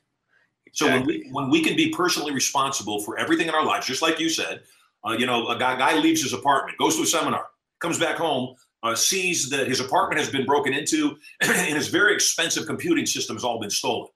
Exactly. 0.66 0.72
So 0.72 0.86
when 0.88 1.06
we 1.06 1.28
when 1.32 1.50
we 1.50 1.62
can 1.62 1.76
be 1.76 1.90
personally 1.90 2.32
responsible 2.32 3.00
for 3.02 3.18
everything 3.18 3.48
in 3.48 3.54
our 3.54 3.64
lives, 3.64 3.86
just 3.86 4.02
like 4.02 4.18
you 4.18 4.28
said, 4.28 4.62
uh, 5.06 5.12
you 5.12 5.26
know, 5.26 5.48
a 5.48 5.58
guy, 5.58 5.76
guy 5.76 5.98
leaves 5.98 6.22
his 6.22 6.32
apartment, 6.32 6.78
goes 6.78 6.96
to 6.96 7.02
a 7.02 7.06
seminar, 7.06 7.46
comes 7.80 7.98
back 7.98 8.16
home, 8.16 8.54
uh, 8.82 8.94
sees 8.94 9.50
that 9.50 9.68
his 9.68 9.80
apartment 9.80 10.20
has 10.20 10.30
been 10.30 10.46
broken 10.46 10.72
into, 10.72 11.16
and 11.40 11.76
his 11.76 11.88
very 11.88 12.14
expensive 12.14 12.66
computing 12.66 13.06
system 13.06 13.36
has 13.36 13.44
all 13.44 13.60
been 13.60 13.70
stolen. 13.70 14.08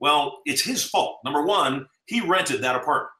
Well, 0.00 0.40
it's 0.44 0.62
his 0.62 0.84
fault. 0.84 1.20
Number 1.24 1.42
one, 1.42 1.86
he 2.06 2.20
rented 2.20 2.62
that 2.62 2.76
apartment. 2.76 3.10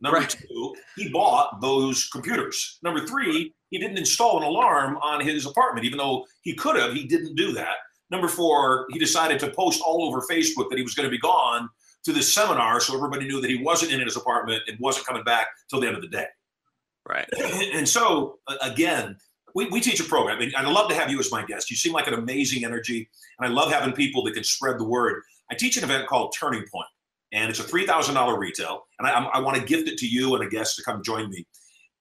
Number 0.00 0.18
right. 0.18 0.28
two, 0.28 0.74
he 0.96 1.10
bought 1.10 1.60
those 1.60 2.08
computers. 2.08 2.78
Number 2.82 3.06
three, 3.06 3.54
he 3.70 3.78
didn't 3.78 3.98
install 3.98 4.38
an 4.38 4.44
alarm 4.44 4.96
on 5.02 5.20
his 5.20 5.46
apartment, 5.46 5.84
even 5.84 5.98
though 5.98 6.24
he 6.42 6.54
could 6.54 6.76
have. 6.76 6.94
He 6.94 7.06
didn't 7.06 7.34
do 7.34 7.52
that. 7.52 7.76
Number 8.10 8.28
four, 8.28 8.86
he 8.90 8.98
decided 8.98 9.38
to 9.40 9.50
post 9.50 9.82
all 9.84 10.04
over 10.04 10.20
Facebook 10.20 10.68
that 10.70 10.76
he 10.76 10.82
was 10.82 10.94
going 10.94 11.06
to 11.06 11.10
be 11.10 11.18
gone 11.18 11.68
to 12.04 12.12
this 12.12 12.32
seminar, 12.32 12.80
so 12.80 12.96
everybody 12.96 13.26
knew 13.26 13.40
that 13.40 13.50
he 13.50 13.62
wasn't 13.62 13.92
in 13.92 14.00
his 14.00 14.16
apartment 14.16 14.62
and 14.66 14.78
wasn't 14.80 15.06
coming 15.06 15.22
back 15.22 15.48
till 15.68 15.80
the 15.80 15.86
end 15.86 15.96
of 15.96 16.02
the 16.02 16.08
day. 16.08 16.26
Right. 17.08 17.28
And 17.74 17.88
so, 17.88 18.38
again, 18.62 19.16
we, 19.54 19.66
we 19.66 19.80
teach 19.80 20.00
a 20.00 20.04
program, 20.04 20.40
and 20.40 20.54
I'd 20.56 20.66
love 20.66 20.88
to 20.90 20.94
have 20.94 21.10
you 21.10 21.18
as 21.18 21.30
my 21.30 21.44
guest. 21.44 21.70
You 21.70 21.76
seem 21.76 21.92
like 21.92 22.06
an 22.06 22.14
amazing 22.14 22.64
energy, 22.64 23.08
and 23.38 23.48
I 23.48 23.52
love 23.52 23.70
having 23.70 23.92
people 23.92 24.22
that 24.24 24.34
can 24.34 24.44
spread 24.44 24.78
the 24.78 24.84
word. 24.84 25.22
I 25.50 25.54
teach 25.54 25.76
an 25.76 25.84
event 25.84 26.06
called 26.06 26.34
Turning 26.38 26.64
Point, 26.72 26.88
and 27.32 27.50
it's 27.50 27.60
a 27.60 27.64
$3,000 27.64 28.38
retail, 28.38 28.86
and 28.98 29.06
I, 29.06 29.12
I 29.12 29.40
want 29.40 29.56
to 29.56 29.64
gift 29.64 29.88
it 29.88 29.98
to 29.98 30.06
you 30.06 30.34
and 30.34 30.44
a 30.44 30.48
guest 30.48 30.76
to 30.76 30.82
come 30.82 31.02
join 31.02 31.30
me. 31.30 31.46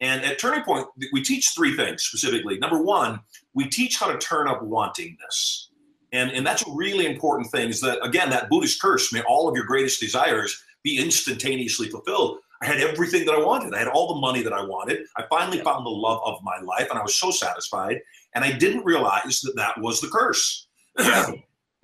And 0.01 0.23
at 0.23 0.39
Turning 0.39 0.63
Point, 0.63 0.87
we 1.11 1.21
teach 1.21 1.49
three 1.55 1.75
things 1.75 2.03
specifically. 2.03 2.57
Number 2.57 2.81
one, 2.81 3.19
we 3.53 3.67
teach 3.69 3.97
how 3.97 4.11
to 4.11 4.17
turn 4.17 4.47
up 4.47 4.61
wantingness. 4.61 5.67
And, 6.13 6.31
and 6.31 6.45
that's 6.45 6.65
a 6.65 6.71
really 6.71 7.05
important 7.05 7.51
thing 7.51 7.69
is 7.69 7.81
that, 7.81 8.03
again, 8.03 8.29
that 8.29 8.49
Buddhist 8.49 8.81
curse, 8.81 9.13
may 9.13 9.21
all 9.23 9.47
of 9.47 9.55
your 9.55 9.65
greatest 9.65 9.99
desires 9.99 10.61
be 10.83 10.97
instantaneously 10.97 11.89
fulfilled. 11.89 12.39
I 12.61 12.65
had 12.65 12.77
everything 12.79 13.25
that 13.25 13.35
I 13.35 13.39
wanted. 13.39 13.73
I 13.73 13.79
had 13.79 13.87
all 13.87 14.13
the 14.13 14.19
money 14.19 14.41
that 14.41 14.53
I 14.53 14.63
wanted. 14.63 14.99
I 15.17 15.23
finally 15.29 15.61
found 15.61 15.85
the 15.85 15.91
love 15.91 16.21
of 16.25 16.39
my 16.43 16.59
life 16.61 16.87
and 16.89 16.97
I 16.97 17.03
was 17.03 17.15
so 17.15 17.31
satisfied. 17.31 17.99
And 18.35 18.43
I 18.43 18.51
didn't 18.51 18.85
realize 18.85 19.41
that 19.41 19.55
that 19.55 19.79
was 19.79 20.01
the 20.01 20.07
curse. 20.07 20.67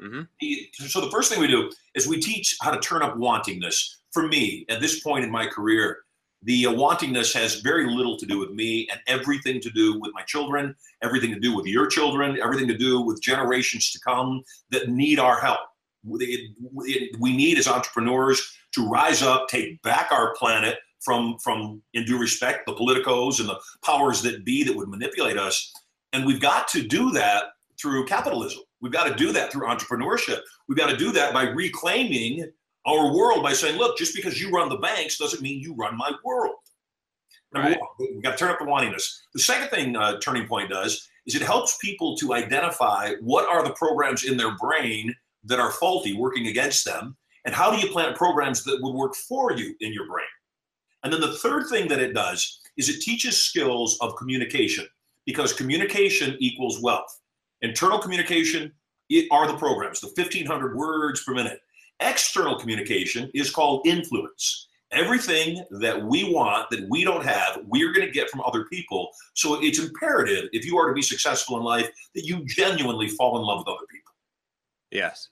mm-hmm. 0.02 0.88
So 0.88 1.02
the 1.02 1.12
first 1.12 1.32
thing 1.32 1.40
we 1.40 1.48
do 1.48 1.72
is 1.94 2.08
we 2.08 2.20
teach 2.20 2.58
how 2.62 2.72
to 2.72 2.80
turn 2.80 3.02
up 3.02 3.16
wantingness. 3.16 3.96
For 4.12 4.28
me, 4.28 4.66
at 4.70 4.82
this 4.82 5.02
point 5.02 5.26
in 5.26 5.32
my 5.32 5.46
career, 5.46 6.00
the 6.44 6.68
uh, 6.68 6.72
wantingness 6.72 7.34
has 7.34 7.62
very 7.62 7.90
little 7.90 8.18
to 8.18 8.26
do 8.26 8.40
with 8.40 8.52
me 8.52 8.88
and 8.92 9.00
everything 9.08 9.60
to 9.62 9.70
do 9.72 10.00
with 10.00 10.12
my 10.14 10.22
children, 10.24 10.76
everything 11.02 11.34
to 11.34 11.40
do 11.40 11.56
with 11.56 11.66
your 11.66 11.88
children, 11.88 12.40
everything 12.42 12.68
to 12.68 12.78
do 12.78 13.02
with 13.02 13.22
generations 13.22 13.92
to 13.92 14.00
come 14.00 14.44
that 14.70 14.90
need 14.90 15.20
our 15.20 15.40
help. 15.40 15.60
We 16.04 16.54
need 17.20 17.58
as 17.58 17.68
entrepreneurs 17.68 18.56
to 18.76 18.88
rise 18.88 19.24
up, 19.24 19.48
take 19.48 19.82
back 19.82 20.12
our 20.12 20.36
planet 20.36 20.78
from, 21.02 21.38
from, 21.44 21.82
in 21.94 22.06
due 22.06 22.20
respect, 22.20 22.68
the 22.68 22.74
politicos 22.74 23.40
and 23.40 23.50
the 23.50 23.60
powers 23.84 24.22
that 24.22 24.46
be 24.46 24.64
that 24.64 24.76
would 24.76 24.88
manipulate 24.88 25.38
us. 25.38 25.74
And 26.14 26.26
we've 26.26 26.40
got 26.40 26.68
to 26.70 26.84
do 26.84 27.12
that 27.12 27.46
through 27.82 28.06
capitalism. 28.06 28.62
We've 28.86 28.94
got 28.94 29.08
to 29.08 29.16
do 29.16 29.32
that 29.32 29.52
through 29.52 29.66
entrepreneurship. 29.66 30.42
We've 30.68 30.78
got 30.78 30.92
to 30.92 30.96
do 30.96 31.12
that 31.14 31.34
by 31.34 31.50
reclaiming 31.50 32.52
our 32.86 33.12
world 33.12 33.42
by 33.42 33.54
saying, 33.54 33.80
look, 33.80 33.98
just 33.98 34.14
because 34.14 34.40
you 34.40 34.52
run 34.52 34.70
the 34.70 34.78
banks 34.78 35.18
doesn't 35.18 35.42
mean 35.42 35.60
you 35.60 35.74
run 35.74 35.98
my 35.98 36.12
world. 36.24 36.54
Number 37.52 37.70
right. 37.70 37.80
one, 37.80 38.10
we've 38.14 38.22
got 38.22 38.34
to 38.34 38.38
turn 38.38 38.52
up 38.52 38.60
the 38.60 38.66
wantingness. 38.66 39.22
The 39.34 39.40
second 39.40 39.70
thing 39.70 39.96
uh, 39.96 40.20
Turning 40.20 40.48
Point 40.48 40.70
does 40.70 41.10
is 41.26 41.34
it 41.34 41.42
helps 41.42 41.80
people 41.82 42.16
to 42.18 42.36
identify 42.36 43.14
what 43.22 43.50
are 43.50 43.64
the 43.64 43.74
programs 43.74 44.24
in 44.24 44.38
their 44.38 44.56
brain 44.58 45.16
that 45.46 45.60
are 45.60 45.72
faulty, 45.72 46.14
working 46.14 46.46
against 46.46 46.86
them, 46.86 47.18
and 47.46 47.56
how 47.56 47.72
do 47.72 47.80
you 47.80 47.92
plant 47.92 48.16
programs 48.16 48.64
that 48.66 48.78
would 48.84 48.94
work 48.94 49.16
for 49.16 49.52
you 49.54 49.74
in 49.80 49.94
your 49.94 50.06
brain. 50.06 50.28
And 51.04 51.12
then 51.12 51.22
the 51.22 51.38
third 51.38 51.70
thing 51.70 51.88
that 51.88 52.00
it 52.00 52.14
does 52.14 52.60
is 52.78 52.88
it 52.88 53.02
teaches 53.02 53.42
skills 53.42 53.98
of 54.00 54.16
communication 54.16 54.86
because 55.26 55.54
communication 55.54 56.38
equals 56.40 56.84
wealth. 56.84 57.20
Internal 57.66 58.00
communication 58.00 58.72
are 59.32 59.48
the 59.48 59.58
programs, 59.58 60.00
the 60.00 60.08
1500 60.08 60.76
words 60.76 61.24
per 61.24 61.34
minute. 61.34 61.60
External 62.00 62.60
communication 62.60 63.30
is 63.34 63.50
called 63.50 63.86
influence. 63.88 64.68
Everything 64.92 65.64
that 65.72 66.02
we 66.06 66.32
want 66.32 66.70
that 66.70 66.88
we 66.90 67.04
don't 67.04 67.26
have, 67.26 67.60
we're 67.66 67.92
going 67.92 68.06
to 68.06 68.14
get 68.14 68.30
from 68.30 68.42
other 68.42 68.66
people. 68.66 69.10
So 69.34 69.62
it's 69.62 69.80
imperative 69.80 70.50
if 70.54 70.66
you 70.66 70.78
are 70.78 70.88
to 70.88 70.94
be 70.94 71.02
successful 71.02 71.58
in 71.58 71.64
life 71.64 71.90
that 72.14 72.26
you 72.26 72.46
genuinely 72.46 73.08
fall 73.08 73.38
in 73.38 73.44
love 73.44 73.60
with 73.60 73.68
other 73.68 73.88
people. 73.92 74.14
Yes 74.92 75.30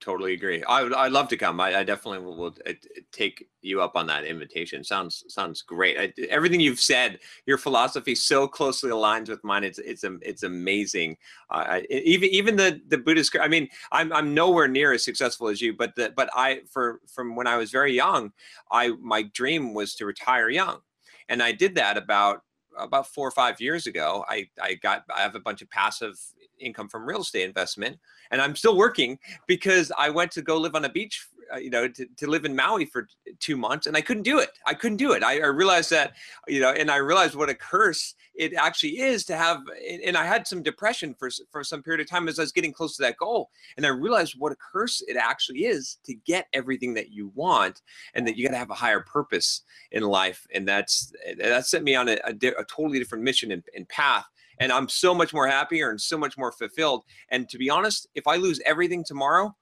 totally 0.00 0.34
agree. 0.34 0.62
I 0.64 0.82
would. 0.82 0.94
I'd 0.94 1.12
love 1.12 1.28
to 1.28 1.36
come. 1.36 1.60
I, 1.60 1.76
I 1.76 1.82
definitely 1.82 2.24
will, 2.24 2.36
will 2.36 2.54
uh, 2.66 2.72
take 3.12 3.48
you 3.62 3.80
up 3.82 3.96
on 3.96 4.06
that 4.06 4.24
invitation. 4.24 4.84
Sounds 4.84 5.24
sounds 5.28 5.62
great. 5.62 5.98
I, 5.98 6.12
everything 6.28 6.60
you've 6.60 6.80
said, 6.80 7.18
your 7.46 7.58
philosophy 7.58 8.14
so 8.14 8.46
closely 8.46 8.90
aligns 8.90 9.28
with 9.28 9.42
mine. 9.44 9.64
It's 9.64 9.78
it's 9.78 10.04
it's 10.22 10.42
amazing. 10.42 11.16
Uh, 11.50 11.80
even 11.90 12.28
even 12.30 12.56
the 12.56 12.80
the 12.88 12.98
Buddhist. 12.98 13.36
I 13.40 13.48
mean, 13.48 13.68
I'm 13.92 14.12
I'm 14.12 14.34
nowhere 14.34 14.68
near 14.68 14.92
as 14.92 15.04
successful 15.04 15.48
as 15.48 15.60
you, 15.60 15.74
but 15.74 15.94
the, 15.96 16.12
but 16.16 16.30
I 16.34 16.60
for 16.70 17.00
from 17.06 17.36
when 17.36 17.46
I 17.46 17.56
was 17.56 17.70
very 17.70 17.92
young, 17.92 18.32
I 18.70 18.90
my 19.00 19.22
dream 19.22 19.74
was 19.74 19.94
to 19.96 20.06
retire 20.06 20.48
young, 20.48 20.80
and 21.28 21.42
I 21.42 21.52
did 21.52 21.74
that 21.76 21.96
about 21.96 22.42
about 22.78 23.06
four 23.06 23.26
or 23.26 23.32
five 23.32 23.60
years 23.60 23.86
ago. 23.86 24.24
I 24.28 24.48
I 24.60 24.74
got 24.74 25.04
I 25.14 25.20
have 25.20 25.34
a 25.34 25.40
bunch 25.40 25.62
of 25.62 25.70
passive 25.70 26.18
income 26.58 26.88
from 26.88 27.06
real 27.06 27.20
estate 27.20 27.44
investment 27.44 27.98
and 28.30 28.40
I'm 28.40 28.56
still 28.56 28.76
working 28.76 29.18
because 29.46 29.92
I 29.96 30.10
went 30.10 30.30
to 30.32 30.42
go 30.42 30.56
live 30.56 30.74
on 30.74 30.84
a 30.84 30.88
beach, 30.88 31.26
Uh, 31.52 31.58
you 31.58 31.70
know, 31.70 31.86
to, 31.86 32.06
to 32.16 32.26
live 32.26 32.44
in 32.44 32.56
Maui 32.56 32.84
for 32.84 33.08
two 33.38 33.56
months, 33.56 33.86
and 33.86 33.96
I 33.96 34.00
couldn't 34.00 34.22
do 34.22 34.38
it. 34.38 34.50
I 34.66 34.74
couldn't 34.74 34.96
do 34.96 35.12
it. 35.12 35.22
I, 35.22 35.40
I 35.40 35.46
realized 35.46 35.90
that, 35.90 36.14
you 36.48 36.60
know, 36.60 36.70
and 36.72 36.90
I 36.90 36.96
realized 36.96 37.34
what 37.34 37.48
a 37.48 37.54
curse 37.54 38.14
it 38.34 38.54
actually 38.54 38.98
is 39.00 39.24
to 39.26 39.36
have. 39.36 39.60
And 40.04 40.16
I 40.16 40.24
had 40.24 40.46
some 40.46 40.62
depression 40.62 41.14
for 41.18 41.30
for 41.50 41.62
some 41.62 41.82
period 41.82 42.00
of 42.00 42.08
time 42.08 42.28
as 42.28 42.38
I 42.38 42.42
was 42.42 42.52
getting 42.52 42.72
close 42.72 42.96
to 42.96 43.02
that 43.02 43.16
goal, 43.16 43.50
and 43.76 43.86
I 43.86 43.90
realized 43.90 44.34
what 44.38 44.52
a 44.52 44.56
curse 44.56 45.02
it 45.06 45.16
actually 45.16 45.66
is 45.66 45.98
to 46.04 46.14
get 46.14 46.46
everything 46.52 46.94
that 46.94 47.10
you 47.10 47.32
want, 47.34 47.82
and 48.14 48.26
that 48.26 48.36
you 48.36 48.46
got 48.46 48.52
to 48.52 48.58
have 48.58 48.70
a 48.70 48.74
higher 48.74 49.00
purpose 49.00 49.62
in 49.92 50.02
life, 50.02 50.46
and 50.54 50.66
that's 50.66 51.12
that 51.38 51.66
set 51.66 51.82
me 51.82 51.94
on 51.94 52.08
a, 52.08 52.18
a, 52.24 52.30
a 52.30 52.64
totally 52.64 52.98
different 52.98 53.24
mission 53.24 53.52
and, 53.52 53.62
and 53.74 53.88
path 53.88 54.26
and 54.58 54.72
I'm 54.72 54.88
so 54.88 55.14
much 55.14 55.34
more 55.34 55.46
happier 55.46 55.90
and 55.90 56.00
so 56.00 56.16
much 56.16 56.38
more 56.38 56.52
fulfilled. 56.52 57.04
And 57.28 57.48
to 57.50 57.58
be 57.58 57.70
honest, 57.70 58.08
if 58.14 58.26
I 58.26 58.36
lose 58.36 58.60
everything 58.64 59.04
tomorrow, 59.04 59.54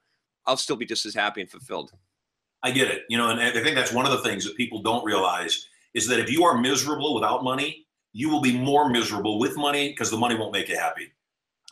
I'll 0.46 0.57
still 0.57 0.76
be 0.76 0.87
just 0.87 1.07
as 1.07 1.14
happy 1.14 1.40
and 1.40 1.50
fulfilled. 1.50 1.92
I 2.62 2.70
get 2.70 2.90
it. 2.90 3.02
You 3.09 3.18
know, 3.18 3.30
and 3.30 3.40
I 3.40 3.62
think 3.62 3.76
that's 3.76 3.92
one 3.92 4.07
of 4.07 4.12
the 4.12 4.18
things 4.18 4.44
that 4.44 4.57
people 4.57 4.83
don't 4.83 5.04
realize 5.04 5.68
is 5.94 6.09
that 6.09 6.18
if 6.18 6.30
you 6.30 6.44
are 6.44 6.59
miserable 6.59 7.14
without 7.14 7.44
money, 7.44 7.87
you 8.12 8.30
will 8.30 8.40
be 8.40 8.57
more 8.57 8.88
miserable 8.88 9.38
with 9.38 9.57
money 9.57 9.90
because 9.90 10.11
the 10.11 10.16
money 10.16 10.37
won't 10.37 10.52
make 10.52 10.68
you 10.68 10.76
happy. 10.76 11.12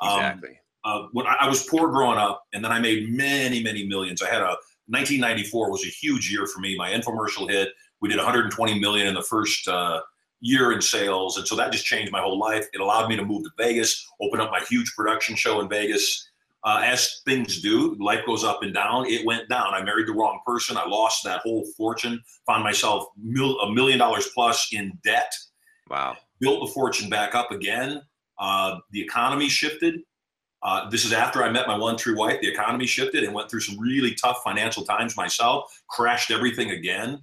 Um, 0.00 0.18
exactly. 0.18 0.50
Um, 0.50 0.56
uh, 0.84 1.06
when 1.12 1.26
I 1.26 1.48
was 1.48 1.64
poor 1.66 1.88
growing 1.90 2.18
up, 2.18 2.42
and 2.52 2.64
then 2.64 2.72
I 2.72 2.80
made 2.80 3.08
many, 3.08 3.62
many 3.62 3.86
millions. 3.86 4.20
I 4.20 4.28
had 4.28 4.40
a 4.40 4.56
1994 4.88 5.70
was 5.70 5.84
a 5.84 5.88
huge 5.88 6.30
year 6.30 6.46
for 6.46 6.60
me. 6.60 6.76
My 6.76 6.90
infomercial 6.90 7.48
hit. 7.48 7.68
We 8.00 8.08
did 8.08 8.18
120 8.18 8.80
million 8.80 9.06
in 9.06 9.14
the 9.14 9.22
first 9.22 9.68
uh, 9.68 10.00
year 10.40 10.72
in 10.72 10.82
sales. 10.82 11.38
And 11.38 11.46
so 11.46 11.54
that 11.56 11.70
just 11.70 11.84
changed 11.84 12.10
my 12.10 12.20
whole 12.20 12.38
life. 12.38 12.66
It 12.74 12.80
allowed 12.80 13.08
me 13.08 13.16
to 13.16 13.24
move 13.24 13.44
to 13.44 13.50
Vegas, 13.56 14.04
open 14.20 14.40
up 14.40 14.50
my 14.50 14.60
huge 14.68 14.92
production 14.96 15.36
show 15.36 15.60
in 15.60 15.68
Vegas. 15.68 16.28
Uh, 16.64 16.80
as 16.84 17.20
things 17.24 17.60
do, 17.60 17.96
life 17.98 18.20
goes 18.24 18.44
up 18.44 18.62
and 18.62 18.72
down. 18.72 19.06
It 19.06 19.26
went 19.26 19.48
down. 19.48 19.74
I 19.74 19.82
married 19.82 20.06
the 20.06 20.12
wrong 20.12 20.40
person. 20.46 20.76
I 20.76 20.86
lost 20.86 21.24
that 21.24 21.40
whole 21.40 21.64
fortune, 21.76 22.22
found 22.46 22.62
myself 22.62 23.06
mil- 23.20 23.60
a 23.60 23.72
million 23.72 23.98
dollars 23.98 24.28
plus 24.32 24.68
in 24.72 24.96
debt. 25.02 25.32
Wow. 25.90 26.16
Built 26.40 26.66
the 26.66 26.72
fortune 26.72 27.10
back 27.10 27.34
up 27.34 27.50
again. 27.50 28.02
Uh, 28.38 28.78
the 28.92 29.00
economy 29.00 29.48
shifted. 29.48 30.00
Uh, 30.62 30.88
this 30.88 31.04
is 31.04 31.12
after 31.12 31.42
I 31.42 31.50
met 31.50 31.66
my 31.66 31.76
one 31.76 31.96
true 31.96 32.16
wife. 32.16 32.40
The 32.40 32.48
economy 32.48 32.86
shifted 32.86 33.24
and 33.24 33.34
went 33.34 33.50
through 33.50 33.60
some 33.60 33.78
really 33.80 34.14
tough 34.14 34.40
financial 34.44 34.84
times 34.84 35.16
myself, 35.16 35.72
crashed 35.88 36.30
everything 36.30 36.70
again 36.70 37.20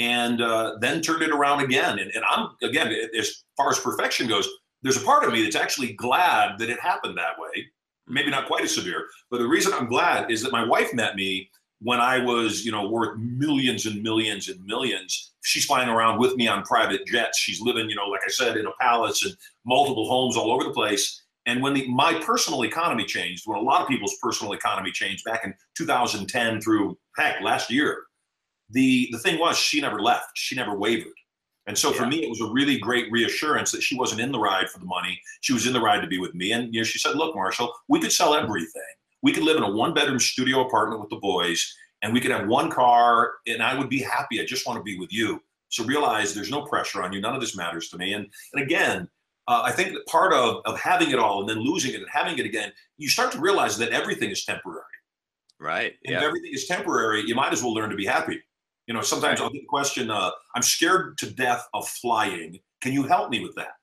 and 0.00 0.40
uh, 0.40 0.76
then 0.80 1.00
turned 1.02 1.22
it 1.22 1.30
around 1.30 1.60
again. 1.60 1.98
And, 1.98 2.10
and 2.14 2.24
I'm, 2.28 2.48
again, 2.62 2.92
as 3.16 3.44
far 3.56 3.70
as 3.70 3.78
perfection 3.78 4.26
goes, 4.26 4.48
there's 4.82 4.96
a 4.96 5.04
part 5.04 5.24
of 5.24 5.32
me 5.32 5.42
that's 5.42 5.56
actually 5.56 5.92
glad 5.92 6.58
that 6.58 6.70
it 6.70 6.80
happened 6.80 7.18
that 7.18 7.38
way. 7.38 7.66
Maybe 8.10 8.30
not 8.30 8.46
quite 8.46 8.64
as 8.64 8.74
severe, 8.74 9.06
but 9.30 9.38
the 9.38 9.46
reason 9.46 9.72
I'm 9.72 9.88
glad 9.88 10.30
is 10.30 10.42
that 10.42 10.52
my 10.52 10.64
wife 10.64 10.92
met 10.92 11.16
me 11.16 11.50
when 11.80 12.00
I 12.00 12.18
was, 12.18 12.64
you 12.64 12.72
know, 12.72 12.88
worth 12.88 13.18
millions 13.18 13.86
and 13.86 14.02
millions 14.02 14.48
and 14.48 14.62
millions. 14.64 15.32
She's 15.42 15.64
flying 15.64 15.88
around 15.88 16.18
with 16.18 16.36
me 16.36 16.46
on 16.46 16.62
private 16.62 17.06
jets. 17.06 17.38
She's 17.38 17.60
living, 17.60 17.88
you 17.88 17.96
know, 17.96 18.06
like 18.06 18.20
I 18.26 18.30
said, 18.30 18.56
in 18.56 18.66
a 18.66 18.72
palace 18.80 19.24
and 19.24 19.34
multiple 19.64 20.08
homes 20.08 20.36
all 20.36 20.52
over 20.52 20.64
the 20.64 20.70
place. 20.70 21.22
And 21.46 21.62
when 21.62 21.72
the, 21.72 21.88
my 21.88 22.14
personal 22.20 22.64
economy 22.64 23.04
changed, 23.04 23.44
when 23.46 23.58
a 23.58 23.62
lot 23.62 23.80
of 23.80 23.88
people's 23.88 24.16
personal 24.22 24.52
economy 24.52 24.90
changed 24.90 25.24
back 25.24 25.44
in 25.44 25.54
2010 25.78 26.60
through 26.60 26.98
heck 27.16 27.40
last 27.40 27.70
year, 27.70 28.04
the 28.70 29.08
the 29.12 29.18
thing 29.18 29.38
was 29.38 29.56
she 29.56 29.80
never 29.80 30.00
left 30.00 30.30
she 30.34 30.54
never 30.54 30.76
wavered 30.76 31.12
and 31.70 31.78
so 31.78 31.92
yeah. 31.92 31.98
for 31.98 32.06
me 32.06 32.24
it 32.24 32.28
was 32.28 32.40
a 32.40 32.50
really 32.50 32.78
great 32.78 33.10
reassurance 33.12 33.70
that 33.70 33.80
she 33.80 33.96
wasn't 33.96 34.20
in 34.20 34.32
the 34.32 34.38
ride 34.38 34.68
for 34.68 34.80
the 34.80 34.84
money 34.84 35.20
she 35.40 35.52
was 35.52 35.68
in 35.68 35.72
the 35.72 35.80
ride 35.80 36.00
to 36.00 36.08
be 36.08 36.18
with 36.18 36.34
me 36.34 36.50
and 36.50 36.74
you 36.74 36.80
know 36.80 36.84
she 36.84 36.98
said 36.98 37.14
look 37.14 37.32
marshall 37.36 37.72
we 37.88 38.00
could 38.00 38.10
sell 38.10 38.34
everything 38.34 38.82
we 39.22 39.32
could 39.32 39.44
live 39.44 39.56
in 39.56 39.62
a 39.62 39.70
one 39.70 39.94
bedroom 39.94 40.18
studio 40.18 40.66
apartment 40.66 41.00
with 41.00 41.10
the 41.10 41.16
boys 41.16 41.72
and 42.02 42.12
we 42.12 42.20
could 42.20 42.32
have 42.32 42.48
one 42.48 42.68
car 42.68 43.34
and 43.46 43.62
i 43.62 43.78
would 43.78 43.88
be 43.88 44.00
happy 44.00 44.40
i 44.40 44.44
just 44.44 44.66
want 44.66 44.76
to 44.76 44.82
be 44.82 44.98
with 44.98 45.12
you 45.12 45.40
so 45.68 45.84
realize 45.84 46.34
there's 46.34 46.50
no 46.50 46.62
pressure 46.62 47.04
on 47.04 47.12
you 47.12 47.20
none 47.20 47.36
of 47.36 47.40
this 47.40 47.56
matters 47.56 47.88
to 47.88 47.96
me 47.96 48.14
and 48.14 48.26
and 48.52 48.62
again 48.62 49.08
uh, 49.48 49.62
I 49.64 49.72
think 49.72 49.94
that 49.94 50.06
part 50.06 50.32
of, 50.32 50.62
of 50.64 50.78
having 50.78 51.10
it 51.10 51.18
all 51.18 51.40
and 51.40 51.48
then 51.48 51.58
losing 51.58 51.92
it 51.92 51.96
and 51.96 52.06
having 52.08 52.38
it 52.38 52.46
again, 52.46 52.70
you 52.98 53.08
start 53.08 53.32
to 53.32 53.40
realize 53.40 53.76
that 53.78 53.88
everything 53.90 54.30
is 54.30 54.44
temporary. 54.44 54.84
Right. 55.58 55.94
And 56.04 56.12
yeah. 56.12 56.18
if 56.18 56.22
everything 56.22 56.52
is 56.54 56.66
temporary, 56.66 57.24
you 57.26 57.34
might 57.34 57.52
as 57.52 57.60
well 57.60 57.74
learn 57.74 57.90
to 57.90 57.96
be 57.96 58.06
happy. 58.06 58.40
You 58.90 58.94
know, 58.94 59.02
sometimes 59.02 59.40
I'll 59.40 59.50
get 59.50 59.62
the 59.62 59.68
question, 59.68 60.10
uh, 60.10 60.32
I'm 60.56 60.62
scared 60.62 61.16
to 61.18 61.30
death 61.30 61.64
of 61.74 61.86
flying. 61.86 62.58
Can 62.80 62.92
you 62.92 63.04
help 63.04 63.30
me 63.30 63.38
with 63.38 63.54
that? 63.54 63.74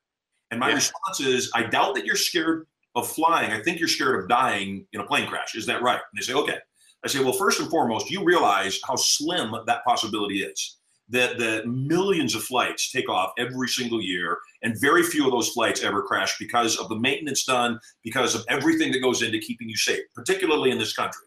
And 0.50 0.60
my 0.60 0.68
yeah. 0.68 0.74
response 0.74 1.20
is, 1.20 1.50
I 1.54 1.62
doubt 1.62 1.94
that 1.94 2.04
you're 2.04 2.14
scared 2.14 2.66
of 2.94 3.08
flying. 3.08 3.50
I 3.50 3.62
think 3.62 3.78
you're 3.78 3.88
scared 3.88 4.22
of 4.22 4.28
dying 4.28 4.84
in 4.92 5.00
a 5.00 5.06
plane 5.06 5.26
crash. 5.26 5.54
Is 5.54 5.64
that 5.64 5.80
right? 5.80 5.94
And 5.94 6.20
they 6.20 6.20
say, 6.20 6.34
okay. 6.34 6.58
I 7.02 7.08
say, 7.08 7.24
well, 7.24 7.32
first 7.32 7.58
and 7.58 7.70
foremost, 7.70 8.10
you 8.10 8.22
realize 8.22 8.80
how 8.86 8.96
slim 8.96 9.54
that 9.66 9.82
possibility 9.86 10.42
is. 10.42 10.76
That 11.08 11.38
the 11.38 11.64
millions 11.66 12.34
of 12.34 12.42
flights 12.42 12.92
take 12.92 13.08
off 13.08 13.32
every 13.38 13.68
single 13.68 14.02
year, 14.02 14.36
and 14.62 14.78
very 14.78 15.02
few 15.02 15.24
of 15.24 15.32
those 15.32 15.48
flights 15.48 15.82
ever 15.82 16.02
crash 16.02 16.36
because 16.38 16.76
of 16.76 16.90
the 16.90 16.96
maintenance 16.98 17.46
done, 17.46 17.80
because 18.04 18.34
of 18.34 18.44
everything 18.50 18.92
that 18.92 19.00
goes 19.00 19.22
into 19.22 19.38
keeping 19.38 19.70
you 19.70 19.76
safe, 19.78 20.02
particularly 20.14 20.70
in 20.70 20.76
this 20.76 20.92
country. 20.92 21.22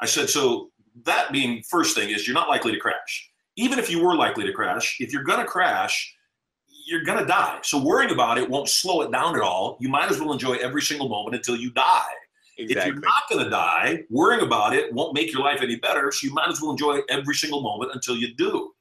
I 0.00 0.06
said, 0.06 0.28
so 0.28 0.71
that 1.04 1.32
being 1.32 1.62
first 1.68 1.96
thing 1.96 2.10
is 2.10 2.26
you're 2.26 2.34
not 2.34 2.48
likely 2.48 2.72
to 2.72 2.78
crash. 2.78 3.30
Even 3.56 3.78
if 3.78 3.90
you 3.90 4.02
were 4.02 4.14
likely 4.14 4.44
to 4.44 4.52
crash, 4.52 4.96
if 5.00 5.12
you're 5.12 5.24
going 5.24 5.40
to 5.40 5.44
crash, 5.44 6.14
you're 6.86 7.04
going 7.04 7.18
to 7.18 7.26
die. 7.26 7.58
So 7.62 7.82
worrying 7.82 8.10
about 8.10 8.38
it 8.38 8.48
won't 8.48 8.68
slow 8.68 9.02
it 9.02 9.12
down 9.12 9.36
at 9.36 9.42
all. 9.42 9.76
You 9.80 9.88
might 9.88 10.10
as 10.10 10.20
well 10.20 10.32
enjoy 10.32 10.54
every 10.54 10.82
single 10.82 11.08
moment 11.08 11.36
until 11.36 11.56
you 11.56 11.70
die. 11.70 12.02
Exactly. 12.58 12.80
If 12.80 12.86
you're 12.86 13.00
not 13.00 13.22
going 13.30 13.44
to 13.44 13.50
die, 13.50 14.04
worrying 14.10 14.42
about 14.42 14.74
it 14.74 14.92
won't 14.92 15.14
make 15.14 15.32
your 15.32 15.42
life 15.42 15.60
any 15.62 15.76
better. 15.76 16.10
So 16.12 16.26
you 16.26 16.34
might 16.34 16.48
as 16.48 16.60
well 16.60 16.70
enjoy 16.70 17.00
every 17.08 17.34
single 17.34 17.62
moment 17.62 17.92
until 17.94 18.16
you 18.16 18.34
do. 18.34 18.72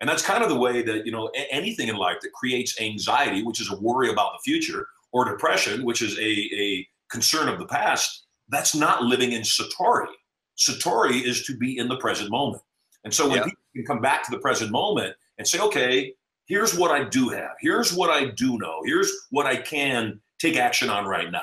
And 0.00 0.08
that's 0.08 0.22
kind 0.22 0.42
of 0.42 0.50
the 0.50 0.58
way 0.58 0.82
that, 0.82 1.06
you 1.06 1.12
know, 1.12 1.30
anything 1.50 1.88
in 1.88 1.96
life 1.96 2.18
that 2.22 2.32
creates 2.32 2.78
anxiety, 2.80 3.42
which 3.42 3.60
is 3.60 3.70
a 3.70 3.76
worry 3.76 4.10
about 4.10 4.32
the 4.34 4.38
future, 4.44 4.86
or 5.12 5.24
depression, 5.24 5.84
which 5.84 6.02
is 6.02 6.18
a, 6.18 6.50
a 6.54 6.86
concern 7.10 7.48
of 7.48 7.58
the 7.58 7.66
past, 7.66 8.26
that's 8.48 8.74
not 8.74 9.02
living 9.02 9.32
in 9.32 9.42
Satori. 9.42 10.12
Satori 10.58 11.22
is 11.22 11.44
to 11.44 11.56
be 11.56 11.78
in 11.78 11.88
the 11.88 11.96
present 11.96 12.30
moment. 12.30 12.62
And 13.04 13.12
so 13.14 13.28
when 13.28 13.38
yeah. 13.38 13.44
people 13.44 13.62
can 13.74 13.84
come 13.84 14.00
back 14.00 14.24
to 14.24 14.30
the 14.30 14.38
present 14.38 14.70
moment 14.70 15.14
and 15.38 15.46
say, 15.46 15.60
okay, 15.60 16.12
here's 16.46 16.76
what 16.76 16.90
I 16.90 17.04
do 17.04 17.28
have, 17.28 17.52
here's 17.60 17.92
what 17.92 18.10
I 18.10 18.26
do 18.26 18.58
know, 18.58 18.80
here's 18.84 19.12
what 19.30 19.46
I 19.46 19.56
can 19.56 20.20
take 20.38 20.56
action 20.56 20.90
on 20.90 21.06
right 21.06 21.30
now, 21.30 21.40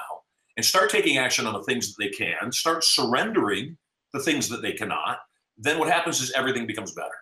and 0.58 0.66
start 0.66 0.90
taking 0.90 1.18
action 1.18 1.48
on 1.48 1.54
the 1.54 1.64
things 1.64 1.94
that 1.94 2.04
they 2.04 2.10
can, 2.10 2.52
start 2.52 2.84
surrendering 2.84 3.78
the 4.14 4.20
things 4.20 4.50
that 4.50 4.62
they 4.62 4.74
cannot, 4.74 5.20
then 5.58 5.80
what 5.80 5.90
happens 5.90 6.22
is 6.22 6.32
everything 6.32 6.68
becomes 6.68 6.94
better. 6.94 7.16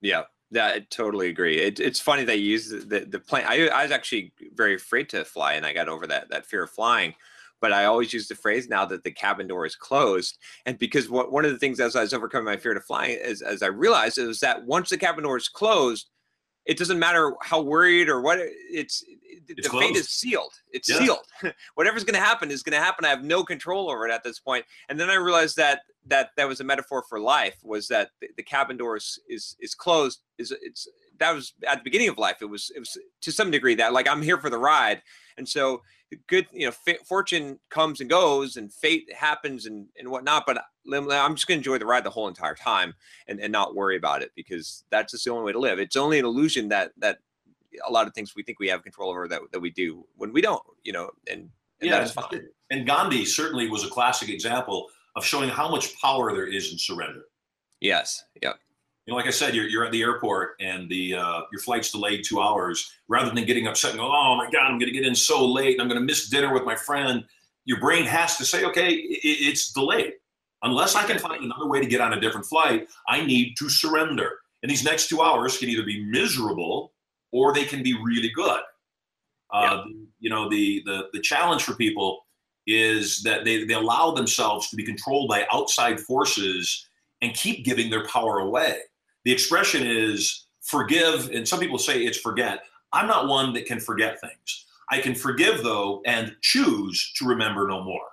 Yeah. 0.00 0.22
Yeah, 0.54 0.66
I 0.66 0.80
totally 0.90 1.28
agree. 1.28 1.58
It, 1.58 1.80
it's 1.80 1.98
funny 1.98 2.24
they 2.24 2.36
use 2.36 2.68
the, 2.68 2.76
the, 2.80 3.00
the 3.06 3.18
plane. 3.18 3.46
I, 3.48 3.68
I 3.68 3.84
was 3.84 3.90
actually 3.90 4.34
very 4.54 4.74
afraid 4.74 5.08
to 5.08 5.24
fly, 5.24 5.54
and 5.54 5.64
I 5.64 5.72
got 5.72 5.88
over 5.88 6.06
that 6.08 6.28
that 6.28 6.44
fear 6.44 6.64
of 6.64 6.70
flying 6.70 7.14
but 7.62 7.72
I 7.72 7.86
always 7.86 8.12
use 8.12 8.26
the 8.28 8.34
phrase 8.34 8.68
now 8.68 8.84
that 8.84 9.04
the 9.04 9.10
cabin 9.12 9.46
door 9.46 9.64
is 9.64 9.76
closed. 9.76 10.36
And 10.66 10.78
because 10.78 11.08
what, 11.08 11.32
one 11.32 11.44
of 11.46 11.52
the 11.52 11.58
things 11.58 11.80
as 11.80 11.96
I 11.96 12.02
was 12.02 12.12
overcoming 12.12 12.44
my 12.44 12.56
fear 12.56 12.74
to 12.74 12.80
flying 12.80 13.16
is 13.22 13.40
as 13.40 13.62
I 13.62 13.68
realized 13.68 14.18
is 14.18 14.40
that 14.40 14.66
once 14.66 14.90
the 14.90 14.98
cabin 14.98 15.22
door 15.22 15.36
is 15.36 15.48
closed, 15.48 16.10
it 16.66 16.76
doesn't 16.76 16.98
matter 16.98 17.34
how 17.40 17.60
worried 17.62 18.08
or 18.08 18.20
what 18.20 18.38
it's, 18.40 19.04
it's 19.48 19.62
the 19.62 19.68
closed. 19.68 19.86
fate 19.86 19.96
is 19.96 20.08
sealed. 20.08 20.52
It's 20.72 20.88
yeah. 20.88 20.98
sealed. 20.98 21.26
Whatever's 21.74 22.04
going 22.04 22.14
to 22.14 22.20
happen 22.20 22.50
is 22.50 22.64
going 22.64 22.76
to 22.76 22.84
happen. 22.84 23.04
I 23.04 23.08
have 23.10 23.24
no 23.24 23.44
control 23.44 23.88
over 23.88 24.06
it 24.06 24.12
at 24.12 24.24
this 24.24 24.40
point. 24.40 24.64
And 24.88 24.98
then 24.98 25.08
I 25.08 25.14
realized 25.14 25.56
that 25.56 25.82
that 26.06 26.30
that 26.36 26.48
was 26.48 26.60
a 26.60 26.64
metaphor 26.64 27.04
for 27.08 27.20
life. 27.20 27.56
Was 27.62 27.86
that 27.88 28.10
the, 28.20 28.28
the 28.36 28.42
cabin 28.42 28.76
door 28.76 28.96
is, 28.96 29.20
is 29.28 29.56
is 29.60 29.74
closed? 29.74 30.20
Is 30.38 30.52
it's 30.62 30.88
that 31.18 31.32
was 31.32 31.52
at 31.66 31.78
the 31.78 31.84
beginning 31.84 32.08
of 32.08 32.18
life. 32.18 32.38
It 32.40 32.46
was 32.46 32.70
it 32.74 32.80
was 32.80 32.96
to 33.22 33.32
some 33.32 33.50
degree 33.50 33.76
that 33.76 33.92
like 33.92 34.08
I'm 34.08 34.22
here 34.22 34.38
for 34.38 34.50
the 34.50 34.58
ride. 34.58 35.02
And 35.36 35.48
so 35.48 35.82
good, 36.26 36.46
you 36.52 36.66
know, 36.66 36.94
fortune 37.06 37.58
comes 37.70 38.00
and 38.00 38.08
goes 38.08 38.56
and 38.56 38.72
fate 38.72 39.12
happens 39.12 39.66
and, 39.66 39.86
and 39.98 40.08
whatnot. 40.08 40.44
But 40.46 40.58
uh, 40.58 40.62
I'm 40.86 41.34
just 41.34 41.46
going 41.46 41.60
to 41.60 41.60
enjoy 41.60 41.78
the 41.78 41.86
ride 41.86 42.04
the 42.04 42.10
whole 42.10 42.28
entire 42.28 42.54
time 42.54 42.94
and, 43.28 43.40
and 43.40 43.52
not 43.52 43.74
worry 43.74 43.96
about 43.96 44.22
it 44.22 44.30
because 44.36 44.84
that's 44.90 45.12
just 45.12 45.24
the 45.24 45.30
only 45.30 45.44
way 45.44 45.52
to 45.52 45.58
live. 45.60 45.78
It's 45.78 45.96
only 45.96 46.18
an 46.18 46.24
illusion 46.24 46.68
that, 46.68 46.92
that 46.98 47.18
a 47.86 47.90
lot 47.90 48.06
of 48.06 48.14
things 48.14 48.34
we 48.36 48.42
think 48.42 48.60
we 48.60 48.68
have 48.68 48.82
control 48.82 49.10
over 49.10 49.28
that, 49.28 49.40
that 49.52 49.60
we 49.60 49.70
do 49.70 50.04
when 50.16 50.32
we 50.32 50.40
don't, 50.40 50.62
you 50.82 50.92
know, 50.92 51.10
and, 51.30 51.48
and 51.80 51.90
yeah. 51.90 52.06
And 52.70 52.86
Gandhi 52.86 53.24
certainly 53.24 53.68
was 53.68 53.84
a 53.84 53.88
classic 53.88 54.28
example 54.28 54.88
of 55.16 55.24
showing 55.24 55.48
how 55.48 55.68
much 55.68 55.98
power 56.00 56.32
there 56.32 56.46
is 56.46 56.72
in 56.72 56.78
surrender. 56.78 57.22
Yes. 57.80 58.24
Yep 58.42 58.56
you 59.06 59.12
know, 59.12 59.16
like 59.16 59.26
I 59.26 59.30
said, 59.30 59.54
you're, 59.54 59.66
you're 59.66 59.84
at 59.84 59.90
the 59.90 60.02
airport 60.02 60.50
and 60.60 60.88
the 60.88 61.14
uh, 61.14 61.40
your 61.50 61.60
flight's 61.60 61.90
delayed 61.90 62.24
two 62.24 62.40
hours. 62.40 62.92
Rather 63.08 63.34
than 63.34 63.44
getting 63.44 63.66
upset 63.66 63.90
and 63.90 64.00
go, 64.00 64.06
oh 64.06 64.36
my 64.36 64.48
god, 64.50 64.70
I'm 64.70 64.78
going 64.78 64.92
to 64.92 64.98
get 64.98 65.06
in 65.06 65.14
so 65.14 65.44
late 65.44 65.72
and 65.72 65.82
I'm 65.82 65.88
going 65.88 66.00
to 66.00 66.06
miss 66.06 66.28
dinner 66.28 66.52
with 66.52 66.64
my 66.64 66.76
friend, 66.76 67.24
your 67.64 67.80
brain 67.80 68.04
has 68.04 68.36
to 68.36 68.44
say, 68.44 68.64
okay, 68.64 68.90
it, 68.90 69.20
it's 69.22 69.72
delayed. 69.72 70.14
Unless 70.62 70.94
I 70.94 71.04
can 71.04 71.18
find 71.18 71.42
another 71.42 71.66
way 71.66 71.80
to 71.80 71.86
get 71.86 72.00
on 72.00 72.12
a 72.12 72.20
different 72.20 72.46
flight, 72.46 72.88
I 73.08 73.24
need 73.26 73.56
to 73.58 73.68
surrender. 73.68 74.30
And 74.62 74.70
these 74.70 74.84
next 74.84 75.08
two 75.08 75.20
hours 75.20 75.58
can 75.58 75.68
either 75.68 75.82
be 75.82 76.04
miserable 76.04 76.92
or 77.32 77.52
they 77.52 77.64
can 77.64 77.82
be 77.82 77.98
really 78.00 78.30
good. 78.30 78.60
Uh, 79.52 79.82
yeah. 79.86 79.92
You 80.20 80.30
know, 80.30 80.48
the, 80.48 80.82
the 80.86 81.08
the 81.12 81.20
challenge 81.20 81.64
for 81.64 81.74
people 81.74 82.24
is 82.68 83.22
that 83.24 83.44
they, 83.44 83.64
they 83.64 83.74
allow 83.74 84.12
themselves 84.12 84.70
to 84.70 84.76
be 84.76 84.84
controlled 84.84 85.28
by 85.28 85.44
outside 85.52 85.98
forces 85.98 86.88
and 87.20 87.34
keep 87.34 87.64
giving 87.64 87.90
their 87.90 88.06
power 88.06 88.38
away. 88.38 88.78
The 89.24 89.32
expression 89.32 89.86
is 89.86 90.46
forgive, 90.60 91.30
and 91.30 91.46
some 91.46 91.60
people 91.60 91.78
say 91.78 92.02
it's 92.02 92.18
forget. 92.18 92.64
I'm 92.92 93.06
not 93.06 93.28
one 93.28 93.52
that 93.54 93.66
can 93.66 93.80
forget 93.80 94.20
things. 94.20 94.66
I 94.90 95.00
can 95.00 95.14
forgive 95.14 95.62
though 95.62 96.02
and 96.04 96.36
choose 96.42 97.12
to 97.16 97.26
remember 97.26 97.66
no 97.66 97.82
more. 97.82 98.04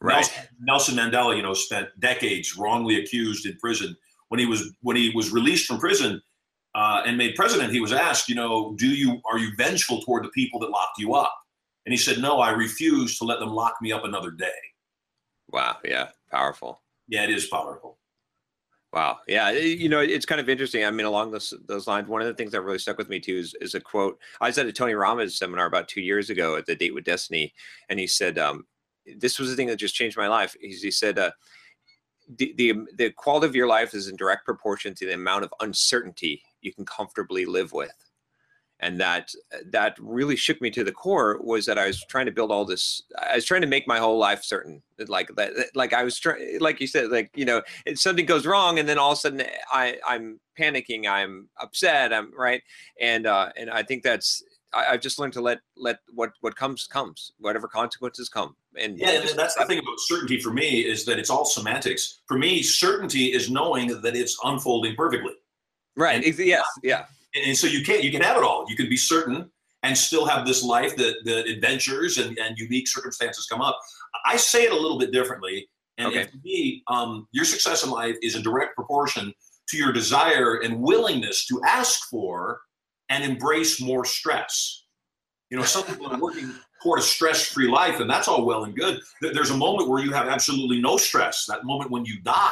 Right. 0.00 0.16
Nelson, 0.60 0.96
Nelson 0.96 0.96
Mandela, 0.96 1.36
you 1.36 1.42
know, 1.42 1.52
spent 1.52 1.88
decades 2.00 2.56
wrongly 2.56 3.02
accused 3.02 3.44
in 3.44 3.56
prison. 3.58 3.96
When 4.28 4.40
he 4.40 4.46
was 4.46 4.72
when 4.80 4.96
he 4.96 5.10
was 5.14 5.30
released 5.30 5.66
from 5.66 5.78
prison 5.78 6.22
uh, 6.74 7.02
and 7.04 7.18
made 7.18 7.34
president, 7.34 7.72
he 7.72 7.80
was 7.80 7.92
asked, 7.92 8.28
you 8.28 8.34
know, 8.34 8.74
do 8.78 8.86
you 8.86 9.20
are 9.30 9.38
you 9.38 9.50
vengeful 9.56 10.00
toward 10.00 10.24
the 10.24 10.30
people 10.30 10.58
that 10.60 10.70
locked 10.70 10.98
you 10.98 11.14
up? 11.14 11.34
And 11.84 11.92
he 11.92 11.98
said, 11.98 12.18
no, 12.18 12.40
I 12.40 12.50
refuse 12.50 13.18
to 13.18 13.24
let 13.24 13.40
them 13.40 13.50
lock 13.50 13.74
me 13.82 13.92
up 13.92 14.04
another 14.04 14.30
day. 14.30 14.48
Wow. 15.50 15.78
Yeah. 15.84 16.10
Powerful. 16.30 16.80
Yeah, 17.08 17.24
it 17.24 17.30
is 17.30 17.46
powerful. 17.46 17.98
Wow. 18.92 19.18
Yeah. 19.28 19.50
You 19.50 19.88
know, 19.88 20.00
it's 20.00 20.26
kind 20.26 20.40
of 20.40 20.48
interesting. 20.48 20.84
I 20.84 20.90
mean, 20.90 21.06
along 21.06 21.30
those 21.30 21.54
those 21.66 21.86
lines, 21.86 22.08
one 22.08 22.22
of 22.22 22.26
the 22.26 22.34
things 22.34 22.50
that 22.52 22.62
really 22.62 22.78
stuck 22.78 22.98
with 22.98 23.08
me 23.08 23.20
too 23.20 23.36
is, 23.36 23.54
is 23.60 23.74
a 23.76 23.80
quote. 23.80 24.18
I 24.40 24.48
was 24.48 24.58
at 24.58 24.66
a 24.66 24.72
Tony 24.72 24.94
Robbins 24.94 25.38
seminar 25.38 25.66
about 25.66 25.86
two 25.86 26.00
years 26.00 26.28
ago 26.28 26.56
at 26.56 26.66
the 26.66 26.74
Date 26.74 26.94
with 26.94 27.04
Destiny, 27.04 27.54
and 27.88 28.00
he 28.00 28.08
said, 28.08 28.36
um, 28.36 28.66
"This 29.16 29.38
was 29.38 29.48
the 29.48 29.56
thing 29.56 29.68
that 29.68 29.76
just 29.76 29.94
changed 29.94 30.16
my 30.16 30.26
life." 30.26 30.56
He, 30.60 30.70
he 30.72 30.90
said, 30.90 31.20
uh, 31.20 31.30
the, 32.36 32.52
the 32.56 32.74
the 32.96 33.10
quality 33.10 33.46
of 33.46 33.54
your 33.54 33.68
life 33.68 33.94
is 33.94 34.08
in 34.08 34.16
direct 34.16 34.44
proportion 34.44 34.92
to 34.96 35.06
the 35.06 35.14
amount 35.14 35.44
of 35.44 35.54
uncertainty 35.60 36.42
you 36.60 36.72
can 36.72 36.84
comfortably 36.84 37.44
live 37.46 37.72
with." 37.72 37.94
And 38.80 38.98
that 39.00 39.32
that 39.66 39.96
really 40.00 40.36
shook 40.36 40.60
me 40.60 40.70
to 40.70 40.82
the 40.82 40.92
core 40.92 41.38
was 41.42 41.66
that 41.66 41.78
I 41.78 41.86
was 41.86 42.04
trying 42.06 42.26
to 42.26 42.32
build 42.32 42.50
all 42.50 42.64
this 42.64 43.02
I 43.18 43.36
was 43.36 43.44
trying 43.44 43.60
to 43.60 43.66
make 43.66 43.86
my 43.86 43.98
whole 43.98 44.18
life 44.18 44.42
certain 44.42 44.82
like 45.06 45.30
that 45.36 45.52
like 45.74 45.92
I 45.92 46.02
was 46.02 46.18
trying 46.18 46.58
like 46.60 46.80
you 46.80 46.86
said 46.86 47.10
like 47.10 47.30
you 47.34 47.44
know 47.44 47.62
something 47.94 48.26
goes 48.26 48.46
wrong 48.46 48.78
and 48.78 48.88
then 48.88 48.98
all 48.98 49.12
of 49.12 49.18
a 49.18 49.20
sudden 49.20 49.42
I 49.70 49.98
I'm 50.06 50.40
panicking 50.58 51.06
I'm 51.06 51.48
upset 51.60 52.12
I'm 52.12 52.32
right? 52.36 52.62
And 53.00 53.26
uh 53.26 53.50
and 53.56 53.70
I 53.70 53.82
think 53.82 54.02
that's 54.02 54.42
I, 54.72 54.92
have 54.92 55.00
just 55.00 55.18
learned 55.18 55.32
to 55.34 55.40
let 55.40 55.60
let 55.76 55.98
what 56.14 56.32
what 56.40 56.56
comes 56.56 56.86
comes 56.86 57.32
whatever 57.38 57.68
consequences 57.68 58.28
come. 58.28 58.56
And 58.78 58.98
yeah 58.98 59.10
and 59.10 59.38
that's 59.38 59.56
the 59.56 59.66
thing 59.66 59.78
about 59.78 59.98
certainty 59.98 60.40
for 60.40 60.52
me 60.52 60.80
is 60.80 61.04
that 61.04 61.18
it's 61.18 61.30
all 61.30 61.44
semantics. 61.44 62.20
For 62.26 62.38
me 62.38 62.62
certainty 62.62 63.26
is 63.26 63.50
knowing 63.50 64.00
that 64.00 64.16
it's 64.16 64.38
unfolding 64.42 64.96
perfectly. 64.96 65.34
Right 65.96 66.24
and, 66.24 66.38
yes 66.38 66.64
yeah 66.82 67.04
and 67.34 67.56
so 67.56 67.66
you 67.66 67.84
can't 67.84 68.02
you 68.02 68.10
can 68.10 68.22
have 68.22 68.36
it 68.36 68.42
all. 68.42 68.64
You 68.68 68.76
can 68.76 68.88
be 68.88 68.96
certain 68.96 69.50
and 69.82 69.96
still 69.96 70.26
have 70.26 70.46
this 70.46 70.62
life 70.62 70.96
that 70.96 71.14
the 71.24 71.42
adventures 71.44 72.18
and, 72.18 72.38
and 72.38 72.58
unique 72.58 72.86
circumstances 72.86 73.46
come 73.46 73.62
up. 73.62 73.78
I 74.26 74.36
say 74.36 74.64
it 74.64 74.72
a 74.72 74.76
little 74.76 74.98
bit 74.98 75.12
differently. 75.12 75.68
And, 75.98 76.08
okay. 76.08 76.22
and 76.22 76.30
to 76.30 76.38
me 76.44 76.82
um, 76.88 77.28
your 77.32 77.44
success 77.44 77.84
in 77.84 77.90
life 77.90 78.16
is 78.22 78.36
in 78.36 78.42
direct 78.42 78.74
proportion 78.74 79.32
to 79.68 79.76
your 79.76 79.92
desire 79.92 80.56
and 80.56 80.80
willingness 80.80 81.46
to 81.46 81.60
ask 81.66 82.08
for 82.08 82.60
and 83.08 83.24
embrace 83.24 83.80
more 83.80 84.04
stress. 84.04 84.84
You 85.50 85.58
know 85.58 85.64
some 85.64 85.84
people 85.84 86.06
are 86.06 86.18
working 86.18 86.52
toward 86.82 87.00
a 87.00 87.02
stress-free 87.02 87.68
life 87.68 88.00
and 88.00 88.08
that's 88.08 88.28
all 88.28 88.46
well 88.46 88.64
and 88.64 88.74
good. 88.74 89.00
There's 89.20 89.50
a 89.50 89.56
moment 89.56 89.88
where 89.88 90.02
you 90.02 90.12
have 90.12 90.28
absolutely 90.28 90.80
no 90.80 90.96
stress. 90.96 91.44
That 91.46 91.64
moment 91.64 91.90
when 91.90 92.04
you 92.04 92.20
die. 92.20 92.50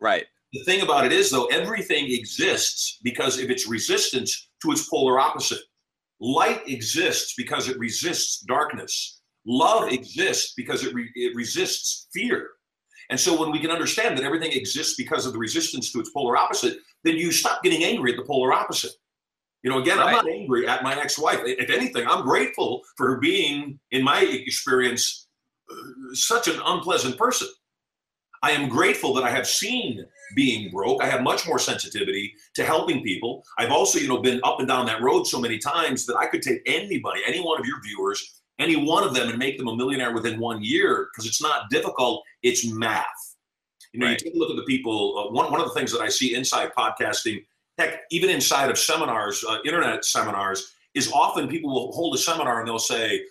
Right 0.00 0.26
the 0.52 0.64
thing 0.64 0.80
about 0.80 1.04
it 1.04 1.12
is, 1.12 1.30
though, 1.30 1.46
everything 1.46 2.06
exists 2.08 2.98
because 3.02 3.38
of 3.38 3.50
its 3.50 3.68
resistance 3.68 4.50
to 4.62 4.72
its 4.72 4.88
polar 4.88 5.18
opposite. 5.18 5.60
Light 6.20 6.66
exists 6.66 7.34
because 7.36 7.68
it 7.68 7.78
resists 7.78 8.40
darkness. 8.40 9.20
Love 9.46 9.92
exists 9.92 10.54
because 10.56 10.84
it, 10.84 10.94
re- 10.94 11.12
it 11.14 11.34
resists 11.36 12.08
fear. 12.12 12.50
And 13.10 13.18
so 13.18 13.38
when 13.40 13.50
we 13.50 13.60
can 13.60 13.70
understand 13.70 14.18
that 14.18 14.24
everything 14.24 14.52
exists 14.52 14.94
because 14.96 15.26
of 15.26 15.32
the 15.32 15.38
resistance 15.38 15.92
to 15.92 16.00
its 16.00 16.10
polar 16.10 16.36
opposite, 16.36 16.78
then 17.04 17.16
you 17.16 17.30
stop 17.30 17.62
getting 17.62 17.84
angry 17.84 18.12
at 18.12 18.18
the 18.18 18.24
polar 18.24 18.52
opposite. 18.52 18.92
You 19.62 19.70
know, 19.70 19.78
again, 19.78 19.98
right. 19.98 20.08
I'm 20.08 20.24
not 20.24 20.28
angry 20.28 20.68
at 20.68 20.82
my 20.82 20.98
ex-wife. 20.98 21.40
If 21.44 21.70
anything, 21.70 22.06
I'm 22.06 22.22
grateful 22.22 22.82
for 22.96 23.08
her 23.08 23.16
being, 23.18 23.78
in 23.90 24.02
my 24.02 24.20
experience, 24.22 25.28
uh, 25.70 25.74
such 26.12 26.48
an 26.48 26.60
unpleasant 26.64 27.16
person. 27.16 27.48
I 28.42 28.52
am 28.52 28.68
grateful 28.68 29.14
that 29.14 29.24
I 29.24 29.30
have 29.30 29.48
seen 29.48 30.04
being 30.34 30.70
broke. 30.70 31.02
I 31.02 31.06
have 31.06 31.22
much 31.22 31.46
more 31.46 31.58
sensitivity 31.58 32.34
to 32.54 32.64
helping 32.64 33.02
people. 33.02 33.44
I've 33.58 33.70
also, 33.70 33.98
you 33.98 34.08
know, 34.08 34.18
been 34.18 34.40
up 34.44 34.58
and 34.58 34.68
down 34.68 34.86
that 34.86 35.02
road 35.02 35.24
so 35.24 35.40
many 35.40 35.58
times 35.58 36.06
that 36.06 36.16
I 36.16 36.26
could 36.26 36.42
take 36.42 36.60
anybody, 36.66 37.20
any 37.26 37.40
one 37.40 37.60
of 37.60 37.66
your 37.66 37.80
viewers, 37.82 38.42
any 38.58 38.76
one 38.76 39.04
of 39.04 39.14
them 39.14 39.28
and 39.28 39.38
make 39.38 39.56
them 39.56 39.68
a 39.68 39.76
millionaire 39.76 40.12
within 40.12 40.38
one 40.40 40.62
year 40.62 41.08
because 41.12 41.26
it's 41.26 41.42
not 41.42 41.70
difficult, 41.70 42.22
it's 42.42 42.66
math. 42.66 43.06
You 43.92 44.00
know, 44.00 44.06
right. 44.06 44.20
you 44.20 44.30
take 44.30 44.34
a 44.34 44.38
look 44.38 44.50
at 44.50 44.56
the 44.56 44.64
people, 44.64 45.18
uh, 45.18 45.32
one, 45.32 45.50
one 45.50 45.60
of 45.60 45.68
the 45.68 45.74
things 45.74 45.92
that 45.92 46.00
I 46.00 46.08
see 46.08 46.34
inside 46.34 46.72
podcasting, 46.76 47.44
heck, 47.78 48.00
even 48.10 48.30
inside 48.30 48.70
of 48.70 48.78
seminars, 48.78 49.44
uh, 49.48 49.58
internet 49.64 50.04
seminars, 50.04 50.74
is 50.94 51.10
often 51.12 51.48
people 51.48 51.72
will 51.72 51.92
hold 51.92 52.14
a 52.14 52.18
seminar 52.18 52.58
and 52.58 52.68
they'll 52.68 52.78
say, 52.78 53.22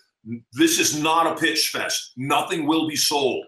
this 0.53 0.79
is 0.79 1.01
not 1.01 1.27
a 1.27 1.39
pitch 1.39 1.69
fest. 1.69 2.13
Nothing 2.17 2.65
will 2.65 2.87
be 2.87 2.95
sold 2.95 3.45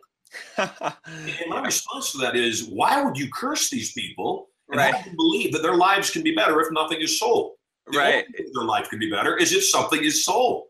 and 0.57 1.49
my 1.49 1.61
response 1.63 2.11
to 2.11 2.17
that 2.19 2.35
is, 2.35 2.67
why 2.69 3.01
would 3.01 3.17
you 3.17 3.29
curse 3.33 3.69
these 3.69 3.91
people 3.93 4.49
and 4.69 4.77
right. 4.77 4.93
have 4.93 5.05
them 5.05 5.15
believe 5.15 5.51
that 5.53 5.61
their 5.61 5.75
lives 5.75 6.11
can 6.11 6.23
be 6.23 6.35
better 6.35 6.59
if 6.61 6.71
nothing 6.71 7.01
is 7.01 7.19
sold? 7.19 7.53
The 7.87 7.97
right. 7.97 8.25
their 8.53 8.63
life 8.63 8.89
can 8.89 8.99
be 8.99 9.09
better 9.09 9.35
is 9.37 9.51
if 9.53 9.65
something 9.65 10.03
is 10.03 10.23
sold. 10.23 10.67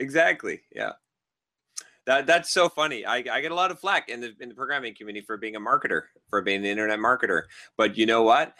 Exactly. 0.00 0.60
Yeah. 0.74 0.92
That 2.06 2.26
that's 2.26 2.50
so 2.50 2.68
funny. 2.68 3.04
I, 3.04 3.16
I 3.16 3.40
get 3.40 3.50
a 3.50 3.54
lot 3.54 3.70
of 3.70 3.80
flack 3.80 4.08
in 4.08 4.20
the 4.20 4.32
in 4.40 4.48
the 4.48 4.54
programming 4.54 4.94
community 4.94 5.24
for 5.26 5.36
being 5.36 5.56
a 5.56 5.60
marketer, 5.60 6.02
for 6.30 6.40
being 6.40 6.60
an 6.60 6.66
internet 6.66 7.00
marketer. 7.00 7.42
But 7.76 7.98
you 7.98 8.06
know 8.06 8.22
what? 8.22 8.54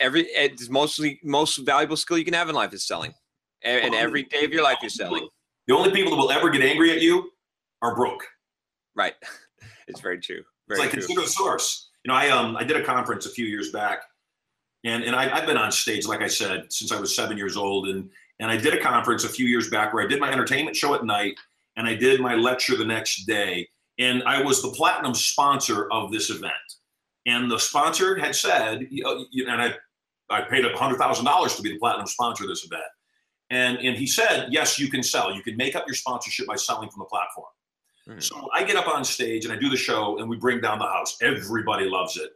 Every 0.00 0.22
eh, 0.34 0.48
it's 0.52 0.70
mostly 0.70 1.20
most 1.22 1.58
valuable 1.58 1.96
skill 1.96 2.16
you 2.16 2.24
can 2.24 2.34
have 2.34 2.48
in 2.48 2.54
life 2.54 2.72
is 2.72 2.86
selling, 2.86 3.12
and, 3.62 3.84
and 3.84 3.94
every 3.94 4.22
day 4.24 4.44
of 4.44 4.50
your 4.50 4.62
life 4.62 4.78
you're 4.80 4.88
selling. 4.88 5.28
The 5.66 5.74
only 5.74 5.90
people 5.90 6.12
that 6.12 6.16
will 6.16 6.30
ever 6.30 6.48
get 6.48 6.62
angry 6.62 6.90
at 6.90 7.02
you 7.02 7.30
are 7.82 7.94
broke. 7.94 8.24
Right. 8.94 9.14
It's 9.88 10.00
very 10.00 10.20
true. 10.20 10.42
It's 10.68 10.78
like 10.78 10.90
true. 10.90 11.00
consider 11.00 11.22
the 11.22 11.28
source. 11.28 11.90
You 12.04 12.12
know, 12.12 12.14
I 12.14 12.28
um 12.28 12.56
I 12.56 12.64
did 12.64 12.76
a 12.76 12.84
conference 12.84 13.26
a 13.26 13.30
few 13.30 13.46
years 13.46 13.70
back, 13.72 14.02
and 14.84 15.02
and 15.04 15.14
I, 15.16 15.34
I've 15.34 15.46
been 15.46 15.56
on 15.56 15.72
stage, 15.72 16.06
like 16.06 16.22
I 16.22 16.26
said, 16.28 16.72
since 16.72 16.92
I 16.92 17.00
was 17.00 17.14
seven 17.14 17.36
years 17.36 17.56
old, 17.56 17.88
and 17.88 18.10
and 18.40 18.50
I 18.50 18.56
did 18.56 18.74
a 18.74 18.80
conference 18.80 19.24
a 19.24 19.28
few 19.28 19.46
years 19.46 19.70
back 19.70 19.92
where 19.94 20.04
I 20.04 20.06
did 20.06 20.20
my 20.20 20.30
entertainment 20.30 20.76
show 20.76 20.94
at 20.94 21.04
night, 21.04 21.34
and 21.76 21.86
I 21.86 21.94
did 21.94 22.20
my 22.20 22.34
lecture 22.34 22.76
the 22.76 22.84
next 22.84 23.24
day, 23.26 23.68
and 23.98 24.22
I 24.24 24.42
was 24.42 24.60
the 24.62 24.70
platinum 24.70 25.14
sponsor 25.14 25.90
of 25.92 26.10
this 26.12 26.30
event, 26.30 26.52
and 27.26 27.50
the 27.50 27.58
sponsor 27.58 28.16
had 28.16 28.34
said, 28.34 28.86
you 28.90 29.02
know, 29.04 29.24
you- 29.30 29.48
and 29.48 29.60
I 29.62 29.74
I 30.30 30.42
paid 30.42 30.64
a 30.64 30.76
hundred 30.76 30.98
thousand 30.98 31.26
dollars 31.26 31.54
to 31.56 31.62
be 31.62 31.70
the 31.72 31.78
platinum 31.78 32.06
sponsor 32.06 32.44
of 32.44 32.48
this 32.48 32.64
event, 32.64 32.82
and 33.50 33.78
and 33.78 33.96
he 33.96 34.06
said, 34.06 34.48
yes, 34.50 34.78
you 34.78 34.88
can 34.90 35.02
sell, 35.02 35.34
you 35.34 35.42
can 35.42 35.56
make 35.56 35.74
up 35.76 35.86
your 35.86 35.94
sponsorship 35.94 36.46
by 36.46 36.56
selling 36.56 36.90
from 36.90 37.00
the 37.00 37.06
platform. 37.06 37.48
Mhm. 38.08 38.22
So 38.22 38.48
I 38.52 38.64
get 38.64 38.76
up 38.76 38.88
on 38.88 39.04
stage 39.04 39.44
and 39.44 39.52
I 39.52 39.56
do 39.56 39.68
the 39.68 39.76
show 39.76 40.18
and 40.18 40.28
we 40.28 40.36
bring 40.36 40.60
down 40.60 40.78
the 40.78 40.86
house. 40.86 41.16
Everybody 41.22 41.86
loves 41.86 42.16
it. 42.16 42.32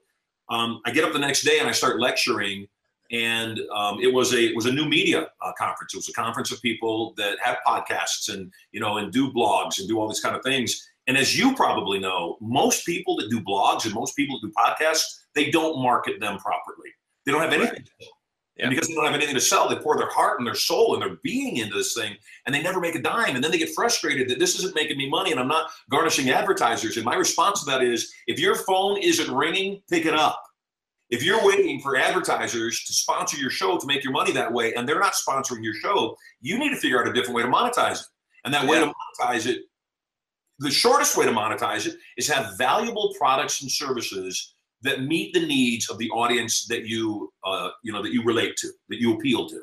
Um, 0.48 0.80
I 0.86 0.90
get 0.90 1.04
up 1.04 1.12
the 1.12 1.18
next 1.18 1.42
day 1.42 1.58
and 1.58 1.68
I 1.68 1.72
start 1.72 2.00
lecturing, 2.00 2.66
and 3.10 3.60
um, 3.74 4.00
it 4.00 4.12
was 4.12 4.32
a 4.32 4.40
it 4.40 4.56
was 4.56 4.66
a 4.66 4.72
new 4.72 4.86
media 4.86 5.28
uh, 5.42 5.52
conference. 5.58 5.94
It 5.94 5.98
was 5.98 6.08
a 6.08 6.12
conference 6.12 6.50
of 6.50 6.62
people 6.62 7.12
that 7.16 7.38
have 7.42 7.58
podcasts 7.66 8.32
and 8.32 8.50
you 8.72 8.80
know 8.80 8.96
and 8.96 9.12
do 9.12 9.30
blogs 9.30 9.78
and 9.78 9.88
do 9.88 9.98
all 9.98 10.08
these 10.08 10.20
kind 10.20 10.34
of 10.34 10.42
things. 10.42 10.88
And 11.06 11.16
as 11.16 11.38
you 11.38 11.54
probably 11.54 11.98
know, 11.98 12.36
most 12.40 12.84
people 12.84 13.16
that 13.16 13.30
do 13.30 13.40
blogs 13.40 13.86
and 13.86 13.94
most 13.94 14.14
people 14.14 14.38
that 14.40 14.46
do 14.46 14.52
podcasts, 14.52 15.20
they 15.34 15.50
don't 15.50 15.82
market 15.82 16.20
them 16.20 16.38
properly. 16.38 16.90
They 17.24 17.32
don't 17.32 17.40
have 17.40 17.52
anything. 17.52 17.86
Yeah. 18.58 18.66
And 18.66 18.74
because 18.74 18.88
they 18.88 18.94
don't 18.94 19.04
have 19.04 19.14
anything 19.14 19.36
to 19.36 19.40
sell, 19.40 19.68
they 19.68 19.76
pour 19.76 19.96
their 19.96 20.10
heart 20.10 20.40
and 20.40 20.46
their 20.46 20.54
soul 20.54 20.94
and 20.94 21.02
their 21.02 21.16
being 21.22 21.58
into 21.58 21.76
this 21.76 21.94
thing, 21.94 22.16
and 22.44 22.54
they 22.54 22.60
never 22.60 22.80
make 22.80 22.96
a 22.96 23.02
dime. 23.02 23.36
And 23.36 23.44
then 23.44 23.52
they 23.52 23.58
get 23.58 23.74
frustrated 23.74 24.28
that 24.28 24.40
this 24.40 24.58
isn't 24.58 24.74
making 24.74 24.98
me 24.98 25.08
money, 25.08 25.30
and 25.30 25.38
I'm 25.38 25.48
not 25.48 25.70
garnishing 25.90 26.30
advertisers. 26.30 26.96
And 26.96 27.04
my 27.04 27.14
response 27.14 27.64
to 27.64 27.70
that 27.70 27.82
is, 27.82 28.12
if 28.26 28.40
your 28.40 28.56
phone 28.56 28.98
isn't 28.98 29.30
ringing, 29.30 29.80
pick 29.88 30.06
it 30.06 30.14
up. 30.14 30.42
If 31.10 31.22
you're 31.22 31.44
waiting 31.46 31.80
for 31.80 31.96
advertisers 31.96 32.84
to 32.84 32.92
sponsor 32.92 33.38
your 33.38 33.50
show 33.50 33.78
to 33.78 33.86
make 33.86 34.02
your 34.04 34.12
money 34.12 34.32
that 34.32 34.52
way, 34.52 34.74
and 34.74 34.86
they're 34.86 35.00
not 35.00 35.14
sponsoring 35.14 35.62
your 35.62 35.74
show, 35.74 36.16
you 36.40 36.58
need 36.58 36.70
to 36.70 36.76
figure 36.76 37.00
out 37.00 37.08
a 37.08 37.12
different 37.12 37.36
way 37.36 37.42
to 37.42 37.48
monetize 37.48 38.00
it. 38.00 38.06
And 38.44 38.52
that 38.52 38.66
way 38.66 38.80
to 38.80 38.92
monetize 38.92 39.46
it, 39.46 39.62
the 40.58 40.70
shortest 40.70 41.16
way 41.16 41.24
to 41.24 41.32
monetize 41.32 41.86
it 41.86 41.96
is 42.16 42.28
have 42.28 42.58
valuable 42.58 43.14
products 43.18 43.62
and 43.62 43.70
services 43.70 44.54
that 44.82 45.02
meet 45.02 45.34
the 45.34 45.46
needs 45.46 45.90
of 45.90 45.98
the 45.98 46.10
audience 46.10 46.66
that 46.66 46.86
you 46.86 47.32
uh, 47.44 47.70
you 47.82 47.92
know 47.92 48.02
that 48.02 48.12
you 48.12 48.22
relate 48.22 48.56
to, 48.56 48.68
that 48.88 49.00
you 49.00 49.14
appeal 49.14 49.48
to. 49.48 49.62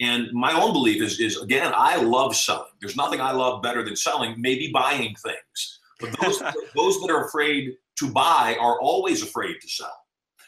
And 0.00 0.32
my 0.32 0.52
own 0.52 0.72
belief 0.72 1.02
is 1.02 1.20
is 1.20 1.40
again, 1.40 1.72
I 1.74 1.96
love 1.96 2.34
selling. 2.34 2.70
There's 2.80 2.96
nothing 2.96 3.20
I 3.20 3.32
love 3.32 3.62
better 3.62 3.84
than 3.84 3.96
selling, 3.96 4.34
maybe 4.38 4.70
buying 4.72 5.14
things. 5.16 5.80
But 6.00 6.18
those 6.20 6.38
those 6.74 7.00
that 7.00 7.10
are 7.10 7.26
afraid 7.26 7.74
to 7.98 8.10
buy 8.10 8.56
are 8.60 8.80
always 8.80 9.22
afraid 9.22 9.60
to 9.60 9.68
sell. 9.68 9.96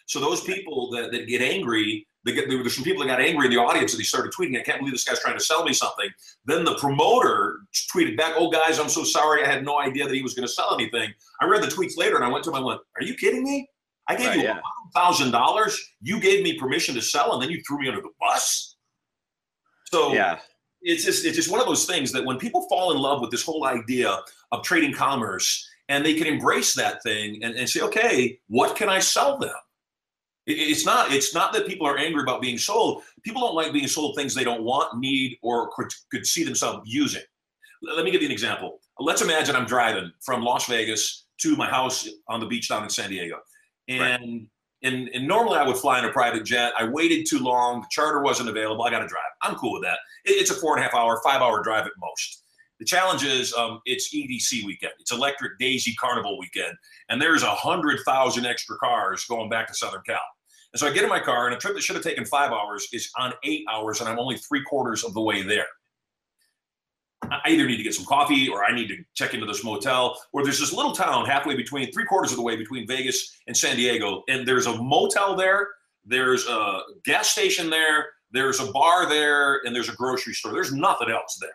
So 0.07 0.21
those 0.21 0.43
people 0.43 0.91
that, 0.91 1.13
that 1.13 1.29
get 1.29 1.43
angry, 1.43 2.07
they 2.25 2.33
get, 2.33 2.49
there's 2.49 2.75
some 2.75 2.85
people 2.85 3.03
that 3.03 3.09
got 3.09 3.21
angry 3.21 3.47
in 3.47 3.53
the 3.53 3.59
audience 3.59 3.93
and 3.93 4.01
they 4.01 4.05
started 4.05 4.33
tweeting, 4.33 4.59
I 4.59 4.63
can't 4.63 4.79
believe 4.79 4.93
this 4.93 5.05
guy's 5.05 5.21
trying 5.21 5.39
to 5.39 5.45
sell 5.45 5.65
me 5.65 5.73
something. 5.73 6.09
Then 6.45 6.65
the 6.65 6.75
promoter 6.77 7.61
tweeted 7.95 8.17
back, 8.17 8.35
Oh 8.37 8.51
guys, 8.51 8.79
I'm 8.79 8.89
so 8.89 9.05
sorry. 9.05 9.45
I 9.45 9.51
had 9.51 9.65
no 9.65 9.81
idea 9.81 10.07
that 10.07 10.15
he 10.15 10.23
was 10.23 10.35
going 10.35 10.47
to 10.47 10.53
sell 10.53 10.75
anything. 10.75 11.13
I 11.41 11.47
read 11.47 11.63
the 11.63 11.69
tweets 11.69 11.97
later 11.97 12.17
and 12.17 12.25
I 12.25 12.29
went 12.29 12.45
to 12.45 12.51
him, 12.51 12.57
I 12.57 12.61
went, 12.61 12.81
Are 13.01 13.05
you 13.05 13.15
kidding 13.15 13.43
me? 13.43 13.69
I 14.13 14.17
gave 14.17 14.27
Right, 14.29 14.37
you 14.39 14.43
yeah. 14.45 14.61
thousand 14.95 15.31
dollars. 15.31 15.79
You 16.01 16.21
gave 16.21 16.43
me 16.45 16.59
permission 16.59 16.95
to 16.95 17.03
sell, 17.03 17.33
and 17.33 17.43
then 17.43 17.51
you 17.51 17.63
threw 17.67 17.79
me 17.79 17.89
under 17.89 18.01
the 18.01 18.11
bus. 18.21 18.77
So 19.91 20.13
Yeah. 20.15 20.39
it's 20.83 21.05
just 21.05 21.25
it's 21.25 21.37
just 21.37 21.51
one 21.51 21.61
of 21.61 21.67
those 21.67 21.85
things 21.87 22.13
that 22.13 22.25
when 22.25 22.39
people 22.39 22.67
fall 22.69 22.93
in 22.93 22.99
love 22.99 23.21
with 23.21 23.31
this 23.31 23.43
whole 23.45 23.67
idea 23.67 24.19
of 24.53 24.63
trading 24.63 24.93
commerce 24.93 25.69
and 25.89 26.05
they 26.05 26.15
can 26.15 26.27
embrace 26.27 26.75
that 26.75 27.03
thing 27.03 27.43
and, 27.43 27.55
and 27.55 27.69
say, 27.69 27.81
okay, 27.81 28.39
what 28.49 28.77
can 28.77 28.89
I 28.89 28.99
sell 29.01 29.39
them? 29.39 29.55
It- 30.47 30.59
it's 30.59 30.85
not 30.85 31.13
it's 31.13 31.35
not 31.35 31.53
that 31.53 31.67
people 31.67 31.87
are 31.87 31.99
angry 31.99 32.23
about 32.23 32.41
being 32.41 32.59
sold. 32.59 33.03
People 33.23 33.43
don't 33.43 33.55
like 33.55 33.73
being 33.73 33.89
sold 33.89 34.17
things 34.17 34.35
they 34.35 34.45
don't 34.45 34.63
want, 34.65 34.99
need, 34.99 35.39
or 35.43 35.71
could, 35.75 35.89
could 36.11 36.27
see 36.27 36.43
themselves 36.45 36.81
using. 36.91 37.23
Let 37.83 38.05
me 38.05 38.11
give 38.11 38.23
you 38.23 38.29
an 38.29 38.33
example. 38.33 38.81
Let's 38.99 39.23
imagine 39.23 39.57
I'm 39.57 39.67
driving 39.67 40.13
from 40.25 40.43
Las 40.43 40.67
Vegas 40.67 41.27
to 41.39 41.57
my 41.57 41.69
house 41.69 42.09
on 42.29 42.39
the 42.41 42.47
beach 42.47 42.69
down 42.69 42.85
in 42.85 42.91
San 42.91 43.11
Diego. 43.11 43.37
And 43.89 44.47
and, 44.85 45.09
and 45.15 45.29
normally 45.29 45.59
I 45.59 45.63
would 45.67 45.77
fly 45.77 46.01
in 46.01 46.05
a 46.05 46.11
private 46.11 46.45
jet. 46.45 46.73
I 46.77 46.85
waited 46.85 47.25
too 47.29 47.39
long. 47.39 47.83
The 47.83 47.87
charter 47.91 48.21
wasn't 48.21 48.49
available. 48.49 48.83
I 48.85 48.91
got 48.91 48.99
to 48.99 49.07
drive. 49.07 49.23
I'm 49.41 49.55
cool 49.55 49.75
with 49.75 49.83
that. 49.83 49.99
It- 50.25 50.33
It's 50.41 50.51
a 50.51 50.55
four 50.55 50.75
and 50.77 50.81
a 50.81 50.83
half 50.89 50.95
hour, 50.95 51.21
five 51.23 51.41
hour 51.41 51.63
drive 51.63 51.87
at 51.87 51.93
most. 52.01 52.43
The 52.81 52.85
challenge 52.85 53.23
is 53.23 53.55
um, 53.55 53.81
it's 53.85 54.13
EDC 54.13 54.65
weekend. 54.65 54.93
It's 54.99 55.13
Electric 55.13 55.57
Daisy 55.61 55.95
Carnival 55.95 56.37
weekend, 56.37 56.75
and 57.11 57.23
there's 57.23 57.45
a 57.45 57.55
hundred 57.55 58.01
thousand 58.05 58.45
extra 58.45 58.77
cars 58.79 59.25
going 59.27 59.49
back 59.49 59.69
to 59.69 59.75
Southern 59.75 60.03
Cal. 60.05 60.19
And 60.73 60.81
so 60.81 60.89
I 60.89 60.93
get 60.93 61.05
in 61.05 61.09
my 61.09 61.21
car, 61.21 61.47
and 61.47 61.55
a 61.55 61.59
trip 61.59 61.75
that 61.75 61.83
should 61.83 61.95
have 61.95 62.05
taken 62.05 62.25
five 62.25 62.51
hours 62.51 62.89
is 62.93 63.09
on 63.19 63.35
eight 63.45 63.65
hours, 63.71 64.01
and 64.01 64.09
I'm 64.09 64.19
only 64.19 64.37
three 64.39 64.65
quarters 64.65 65.05
of 65.05 65.15
the 65.15 65.21
way 65.21 65.43
there. 65.43 65.67
I 67.31 67.51
either 67.51 67.67
need 67.67 67.77
to 67.77 67.83
get 67.83 67.95
some 67.95 68.05
coffee 68.05 68.49
or 68.49 68.65
I 68.65 68.75
need 68.75 68.89
to 68.89 68.97
check 69.15 69.35
into 69.35 69.47
this 69.47 69.65
motel 69.65 70.21
where 70.33 70.45
there's 70.45 70.61
this 70.61 70.73
little 70.73 70.93
town 70.93 71.27
halfway 71.27 71.57
between 71.57 71.93
three 71.93 72.05
quarters 72.05 72.33
of 72.33 72.37
the 72.37 72.43
way 72.43 72.57
between 72.57 72.87
Vegas 72.87 73.39
and 73.47 73.57
San 73.57 73.77
Diego. 73.77 74.23
And 74.29 74.47
there's 74.47 74.67
a 74.67 74.77
motel 74.83 75.37
there, 75.37 75.69
there's 76.05 76.47
a 76.47 76.81
gas 77.05 77.31
station 77.31 77.71
there, 77.71 78.07
there's 78.33 78.61
a 78.61 78.71
bar 78.73 79.09
there, 79.09 79.61
and 79.65 79.75
there's 79.75 79.89
a 79.89 79.95
grocery 79.95 80.35
store. 80.35 80.53
There's 80.53 80.73
nothing 80.73 81.11
else 81.11 81.39
there. 81.41 81.51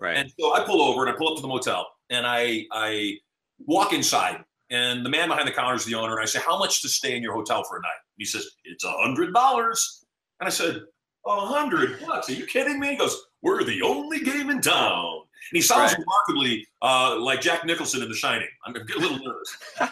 Right. 0.00 0.16
And 0.16 0.32
so 0.38 0.54
I 0.54 0.64
pull 0.64 0.82
over 0.82 1.06
and 1.06 1.14
I 1.14 1.18
pull 1.18 1.28
up 1.28 1.36
to 1.36 1.42
the 1.42 1.48
motel 1.48 1.86
and 2.10 2.26
I 2.26 2.66
I 2.72 3.18
walk 3.66 3.92
inside 3.92 4.44
and 4.72 5.04
the 5.04 5.10
man 5.10 5.28
behind 5.28 5.46
the 5.46 5.52
counter 5.52 5.74
is 5.74 5.84
the 5.84 5.94
owner 5.94 6.12
and 6.14 6.22
I 6.22 6.24
say, 6.24 6.40
How 6.40 6.58
much 6.58 6.80
to 6.82 6.88
stay 6.88 7.14
in 7.14 7.22
your 7.22 7.34
hotel 7.34 7.62
for 7.62 7.76
a 7.76 7.80
night? 7.80 7.90
He 8.16 8.24
says, 8.24 8.46
It's 8.64 8.84
a 8.84 8.90
hundred 8.90 9.34
dollars. 9.34 10.04
And 10.40 10.48
I 10.48 10.50
said, 10.50 10.80
A 11.26 11.40
hundred 11.40 12.00
bucks? 12.00 12.30
Are 12.30 12.32
you 12.32 12.46
kidding 12.46 12.80
me? 12.80 12.88
He 12.88 12.96
goes, 12.96 13.22
We're 13.42 13.64
the 13.64 13.82
only 13.82 14.20
game 14.20 14.50
in 14.50 14.60
town. 14.60 15.20
And 15.50 15.56
he 15.56 15.60
sounds 15.60 15.92
Right. 15.92 15.98
remarkably 15.98 16.66
uh, 16.80 17.16
like 17.18 17.40
Jack 17.40 17.64
Nicholson 17.64 18.02
in 18.02 18.08
The 18.08 18.14
Shining. 18.14 18.48
I'm 18.64 18.72
getting 18.72 18.96
a 18.96 18.98
little 18.98 19.18
nervous. 19.18 19.56
and 19.80 19.90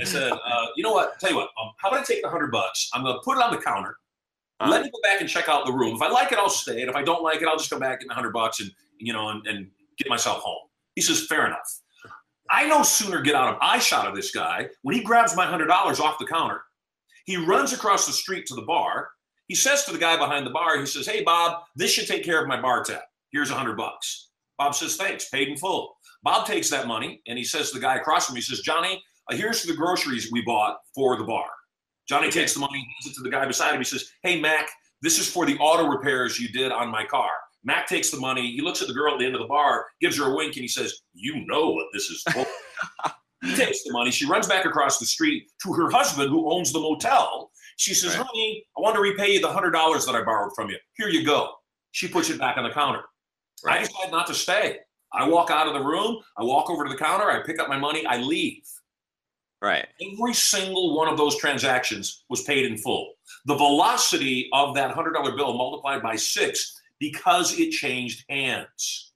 I 0.00 0.04
said, 0.04 0.32
uh, 0.44 0.66
You 0.76 0.82
know 0.84 0.92
what? 0.92 1.18
Tell 1.18 1.30
you 1.30 1.36
what, 1.36 1.48
um, 1.60 1.72
how 1.78 1.88
about 1.88 2.00
I 2.00 2.04
take 2.04 2.22
the 2.22 2.28
hundred 2.28 2.52
bucks? 2.52 2.90
I'm 2.94 3.02
going 3.02 3.14
to 3.14 3.20
put 3.24 3.36
it 3.38 3.42
on 3.42 3.50
the 3.50 3.58
counter. 3.58 3.96
Uh-huh. 4.60 4.70
Let 4.70 4.82
me 4.82 4.90
go 4.90 4.98
back 5.02 5.20
and 5.22 5.28
check 5.28 5.48
out 5.48 5.64
the 5.64 5.72
room. 5.72 5.96
If 5.96 6.02
I 6.02 6.10
like 6.10 6.32
it, 6.32 6.38
I'll 6.38 6.50
stay. 6.50 6.82
And 6.82 6.90
if 6.90 6.94
I 6.96 7.02
don't 7.02 7.22
like 7.22 7.40
it, 7.40 7.48
I'll 7.48 7.56
just 7.56 7.70
come 7.70 7.78
back, 7.80 8.00
get 8.00 8.08
my 8.08 8.14
hundred 8.14 8.32
bucks, 8.34 8.60
and 8.60 8.70
you 8.98 9.14
know, 9.14 9.30
and, 9.30 9.44
and 9.46 9.66
get 9.96 10.08
myself 10.10 10.42
home. 10.42 10.68
He 10.94 11.00
says, 11.00 11.24
fair 11.26 11.46
enough. 11.46 11.80
I 12.50 12.66
no 12.66 12.82
sooner 12.82 13.22
get 13.22 13.34
out 13.34 13.48
of 13.54 13.58
eye 13.62 13.78
shot 13.78 14.06
of 14.06 14.14
this 14.14 14.32
guy 14.32 14.68
when 14.82 14.94
he 14.96 15.02
grabs 15.02 15.34
my 15.34 15.46
hundred 15.46 15.68
dollars 15.68 15.98
off 16.00 16.18
the 16.18 16.26
counter. 16.26 16.60
He 17.24 17.36
runs 17.38 17.72
across 17.72 18.06
the 18.06 18.12
street 18.12 18.44
to 18.46 18.54
the 18.54 18.62
bar. 18.62 19.08
He 19.50 19.56
says 19.56 19.82
to 19.82 19.92
the 19.92 19.98
guy 19.98 20.16
behind 20.16 20.46
the 20.46 20.50
bar, 20.50 20.78
he 20.78 20.86
says, 20.86 21.08
Hey 21.08 21.24
Bob, 21.24 21.64
this 21.74 21.90
should 21.90 22.06
take 22.06 22.22
care 22.22 22.40
of 22.40 22.46
my 22.46 22.60
bar 22.60 22.84
tab. 22.84 23.00
Here's 23.32 23.50
a 23.50 23.54
hundred 23.56 23.76
bucks. 23.76 24.28
Bob 24.58 24.76
says, 24.76 24.94
Thanks, 24.94 25.28
paid 25.28 25.48
in 25.48 25.56
full. 25.56 25.96
Bob 26.22 26.46
takes 26.46 26.70
that 26.70 26.86
money 26.86 27.20
and 27.26 27.36
he 27.36 27.42
says 27.42 27.68
to 27.70 27.74
the 27.74 27.82
guy 27.82 27.96
across 27.96 28.26
from 28.26 28.34
him, 28.34 28.36
he 28.36 28.42
says, 28.42 28.60
Johnny, 28.60 29.02
uh, 29.28 29.34
here's 29.34 29.64
the 29.64 29.74
groceries 29.74 30.30
we 30.30 30.42
bought 30.42 30.76
for 30.94 31.18
the 31.18 31.24
bar. 31.24 31.48
Johnny 32.08 32.30
takes 32.30 32.54
the 32.54 32.60
money, 32.60 32.78
hands 32.78 33.12
it 33.12 33.16
to 33.16 33.24
the 33.24 33.28
guy 33.28 33.44
beside 33.44 33.72
him. 33.72 33.80
He 33.80 33.84
says, 33.84 34.12
Hey 34.22 34.40
Mac, 34.40 34.68
this 35.02 35.18
is 35.18 35.28
for 35.28 35.44
the 35.44 35.58
auto 35.58 35.88
repairs 35.88 36.38
you 36.38 36.48
did 36.50 36.70
on 36.70 36.88
my 36.88 37.04
car. 37.04 37.30
Mac 37.64 37.88
takes 37.88 38.12
the 38.12 38.20
money. 38.20 38.52
He 38.52 38.60
looks 38.60 38.82
at 38.82 38.86
the 38.86 38.94
girl 38.94 39.14
at 39.14 39.18
the 39.18 39.26
end 39.26 39.34
of 39.34 39.40
the 39.40 39.48
bar, 39.48 39.86
gives 40.00 40.16
her 40.16 40.30
a 40.30 40.36
wink, 40.36 40.54
and 40.54 40.62
he 40.62 40.68
says, 40.68 40.94
You 41.12 41.44
know 41.46 41.70
what 41.70 41.86
this 41.92 42.04
is 42.04 42.22
for. 42.32 42.46
he 43.42 43.56
takes 43.56 43.82
the 43.82 43.92
money. 43.92 44.12
She 44.12 44.26
runs 44.26 44.46
back 44.46 44.64
across 44.64 45.00
the 45.00 45.06
street 45.06 45.50
to 45.64 45.72
her 45.72 45.90
husband, 45.90 46.30
who 46.30 46.52
owns 46.52 46.72
the 46.72 46.78
motel. 46.78 47.50
She 47.80 47.94
says, 47.94 48.14
Right. 48.14 48.26
Honey, 48.26 48.66
I 48.76 48.82
want 48.82 48.94
to 48.96 49.00
repay 49.00 49.32
you 49.32 49.40
the 49.40 49.48
$100 49.48 49.72
that 49.72 50.14
I 50.14 50.22
borrowed 50.22 50.52
from 50.54 50.68
you. 50.68 50.76
Here 50.98 51.08
you 51.08 51.24
go. 51.24 51.50
She 51.92 52.08
puts 52.08 52.28
it 52.28 52.38
back 52.38 52.58
on 52.58 52.64
the 52.64 52.70
counter. 52.70 53.00
I 53.66 53.78
decide 53.78 54.10
not 54.10 54.26
to 54.26 54.34
stay. 54.34 54.80
I 55.14 55.26
walk 55.26 55.50
out 55.50 55.66
of 55.66 55.72
the 55.72 55.80
room. 55.80 56.18
I 56.36 56.44
walk 56.44 56.68
over 56.68 56.84
to 56.84 56.90
the 56.90 56.96
counter. 56.98 57.30
I 57.30 57.42
pick 57.42 57.58
up 57.58 57.70
my 57.70 57.78
money. 57.78 58.04
I 58.04 58.18
leave. 58.18 58.64
Right. 59.62 59.86
Every 60.12 60.34
single 60.34 60.94
one 60.94 61.08
of 61.08 61.16
those 61.16 61.38
transactions 61.38 62.24
was 62.28 62.42
paid 62.42 62.70
in 62.70 62.76
full. 62.76 63.14
The 63.46 63.54
velocity 63.54 64.50
of 64.52 64.74
that 64.74 64.94
$100 64.94 65.36
bill 65.36 65.54
multiplied 65.54 66.02
by 66.02 66.16
six 66.16 66.78
because 66.98 67.58
it 67.58 67.70
changed 67.70 68.26
hands. 68.28 69.14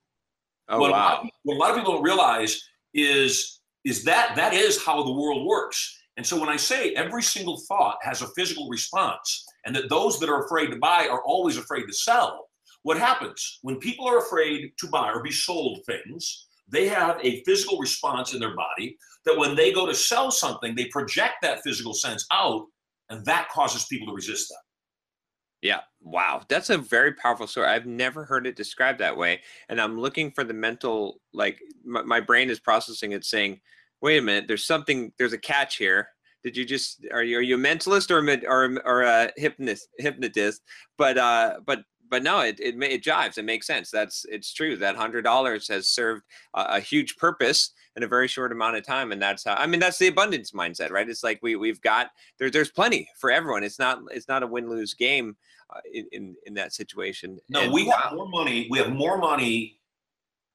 Oh 0.71 0.79
what, 0.79 0.89
a 0.89 0.93
lot, 0.93 1.19
wow. 1.19 1.23
of- 1.25 1.31
what 1.43 1.55
a 1.57 1.59
lot 1.59 1.71
of 1.73 1.77
people 1.77 1.93
don't 1.93 2.03
realize 2.03 2.67
is, 2.95 3.61
is 3.85 4.05
that 4.05 4.37
that 4.37 4.55
is 4.55 4.83
how 4.83 5.03
the 5.03 5.12
world 5.12 5.47
works. 5.47 6.01
And 6.17 6.27
so 6.27 6.39
when 6.39 6.49
I 6.49 6.57
say 6.57 6.93
every 6.93 7.23
single 7.23 7.61
thought 7.69 7.99
has 8.03 8.23
a 8.23 8.29
physical 8.37 8.69
response, 8.69 9.45
and 9.65 9.75
that 9.75 9.89
those 9.89 10.21
that 10.21 10.29
are 10.29 10.45
afraid 10.45 10.69
to 10.71 10.77
buy 10.77 11.09
are 11.09 11.23
always 11.25 11.57
afraid 11.57 11.87
to 11.87 11.93
sell. 11.93 12.49
What 12.83 12.99
happens 12.99 13.59
when 13.62 13.79
people 13.79 14.07
are 14.07 14.19
afraid 14.19 14.73
to 14.79 14.87
buy 14.89 15.11
or 15.11 15.23
be 15.23 15.33
sold 15.33 15.81
things? 15.87 16.47
They 16.69 16.87
have 16.89 17.19
a 17.23 17.43
physical 17.45 17.79
response 17.79 18.35
in 18.35 18.41
their 18.41 18.55
body 18.55 18.97
that 19.25 19.39
when 19.39 19.57
they 19.57 19.73
go 19.73 19.87
to 19.87 19.95
sell 19.95 20.31
something, 20.31 20.75
they 20.75 20.87
project 20.87 21.35
that 21.43 21.62
physical 21.62 21.95
sense 21.95 22.27
out, 22.31 22.67
and 23.11 23.25
that 23.25 23.49
causes 23.51 23.87
people 23.87 24.07
to 24.09 24.15
resist 24.15 24.49
that. 24.51 24.59
Yeah. 25.62 25.81
Wow. 26.03 26.43
That's 26.49 26.69
a 26.69 26.77
very 26.77 27.15
powerful 27.15 27.47
story. 27.47 27.69
I've 27.69 27.87
never 27.87 28.27
heard 28.27 28.47
it 28.47 28.55
described 28.55 29.01
that 29.01 29.17
way. 29.17 29.41
And 29.71 29.81
I'm 29.81 29.99
looking 29.99 30.31
for 30.31 30.45
the 30.45 30.53
mental, 30.53 31.21
like, 31.33 31.59
my, 31.85 32.03
my 32.03 32.21
brain 32.21 32.51
is 32.51 32.61
processing 32.61 33.12
it 33.12 33.25
saying, 33.25 33.61
wait 34.05 34.19
a 34.19 34.23
minute, 34.23 34.47
there's 34.47 34.67
something, 34.67 35.11
there's 35.19 35.33
a 35.33 35.39
catch 35.39 35.77
here. 35.77 36.09
Did 36.43 36.59
you 36.59 36.67
just, 36.67 37.07
are 37.11 37.25
you, 37.25 37.39
are 37.39 37.43
you 37.43 37.55
a 37.55 37.59
mentalist 37.59 38.11
or, 38.11 38.19
a, 38.19 38.47
or, 38.47 38.83
or 38.85 39.03
a 39.03 39.33
hypnotist, 39.37 39.89
hypnotist? 39.99 40.61
But, 40.99 41.17
uh, 41.17 41.61
but 41.65 41.81
but 42.11 42.23
no, 42.23 42.41
it, 42.41 42.61
it 42.61 42.81
it 42.83 43.03
jives. 43.03 43.39
It 43.39 43.45
makes 43.45 43.67
sense. 43.67 43.91
That's 43.91 44.27
it's 44.29 44.53
true. 44.53 44.77
That 44.77 44.95
hundred 44.95 45.23
dollars 45.23 45.67
has 45.69 45.89
served 45.89 46.23
a, 46.53 46.77
a, 46.77 46.81
huge 46.81 47.17
purpose 47.17 47.71
in 47.97 48.03
a 48.03 48.07
very 48.07 48.29
short 48.29 48.53
amount 48.53 48.77
of 48.77 48.87
time, 48.87 49.11
and 49.11 49.21
that's 49.21 49.43
how. 49.43 49.55
I 49.55 49.67
mean, 49.67 49.81
that's 49.81 49.99
the 49.99 50.09
abundance 50.09 50.53
mindset, 50.53 50.91
right? 50.91 51.09
It's 51.09 51.25
like 51.25 51.41
we 51.43 51.57
we've 51.57 51.81
got 51.81 52.11
there. 52.39 52.51
There's 52.51 52.71
plenty 52.71 53.09
for 53.19 53.31
everyone. 53.33 53.65
It's 53.65 53.79
not 53.79 54.01
it's 54.13 54.29
not 54.29 54.43
a 54.43 54.47
win 54.47 54.69
lose 54.69 54.95
game 54.95 55.35
uh, 55.75 55.81
in, 55.93 56.07
in, 56.13 56.37
in 56.47 56.55
that 56.55 56.73
situation. 56.73 57.39
No, 57.49 57.63
and, 57.63 57.73
we 57.73 57.87
have 57.89 58.13
more 58.13 58.29
money. 58.29 58.69
We 58.71 58.79
have 58.79 58.93
more 58.93 59.19
money 59.19 59.81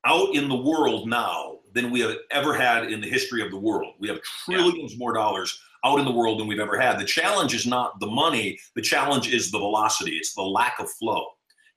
out 0.05 0.35
in 0.35 0.47
the 0.47 0.55
world 0.55 1.07
now 1.07 1.59
than 1.73 1.91
we 1.91 1.99
have 2.01 2.15
ever 2.31 2.53
had 2.53 2.91
in 2.91 3.01
the 3.01 3.09
history 3.09 3.43
of 3.43 3.51
the 3.51 3.57
world. 3.57 3.93
We 3.99 4.07
have 4.07 4.21
trillions 4.45 4.93
yeah. 4.93 4.97
more 4.97 5.13
dollars 5.13 5.59
out 5.85 5.99
in 5.99 6.05
the 6.05 6.11
world 6.11 6.39
than 6.39 6.47
we've 6.47 6.59
ever 6.59 6.79
had. 6.79 6.99
The 6.99 7.05
challenge 7.05 7.53
is 7.53 7.65
not 7.65 7.99
the 7.99 8.07
money. 8.07 8.59
The 8.75 8.81
challenge 8.81 9.31
is 9.33 9.51
the 9.51 9.59
velocity. 9.59 10.17
It's 10.17 10.33
the 10.33 10.41
lack 10.41 10.79
of 10.79 10.89
flow. 10.91 11.25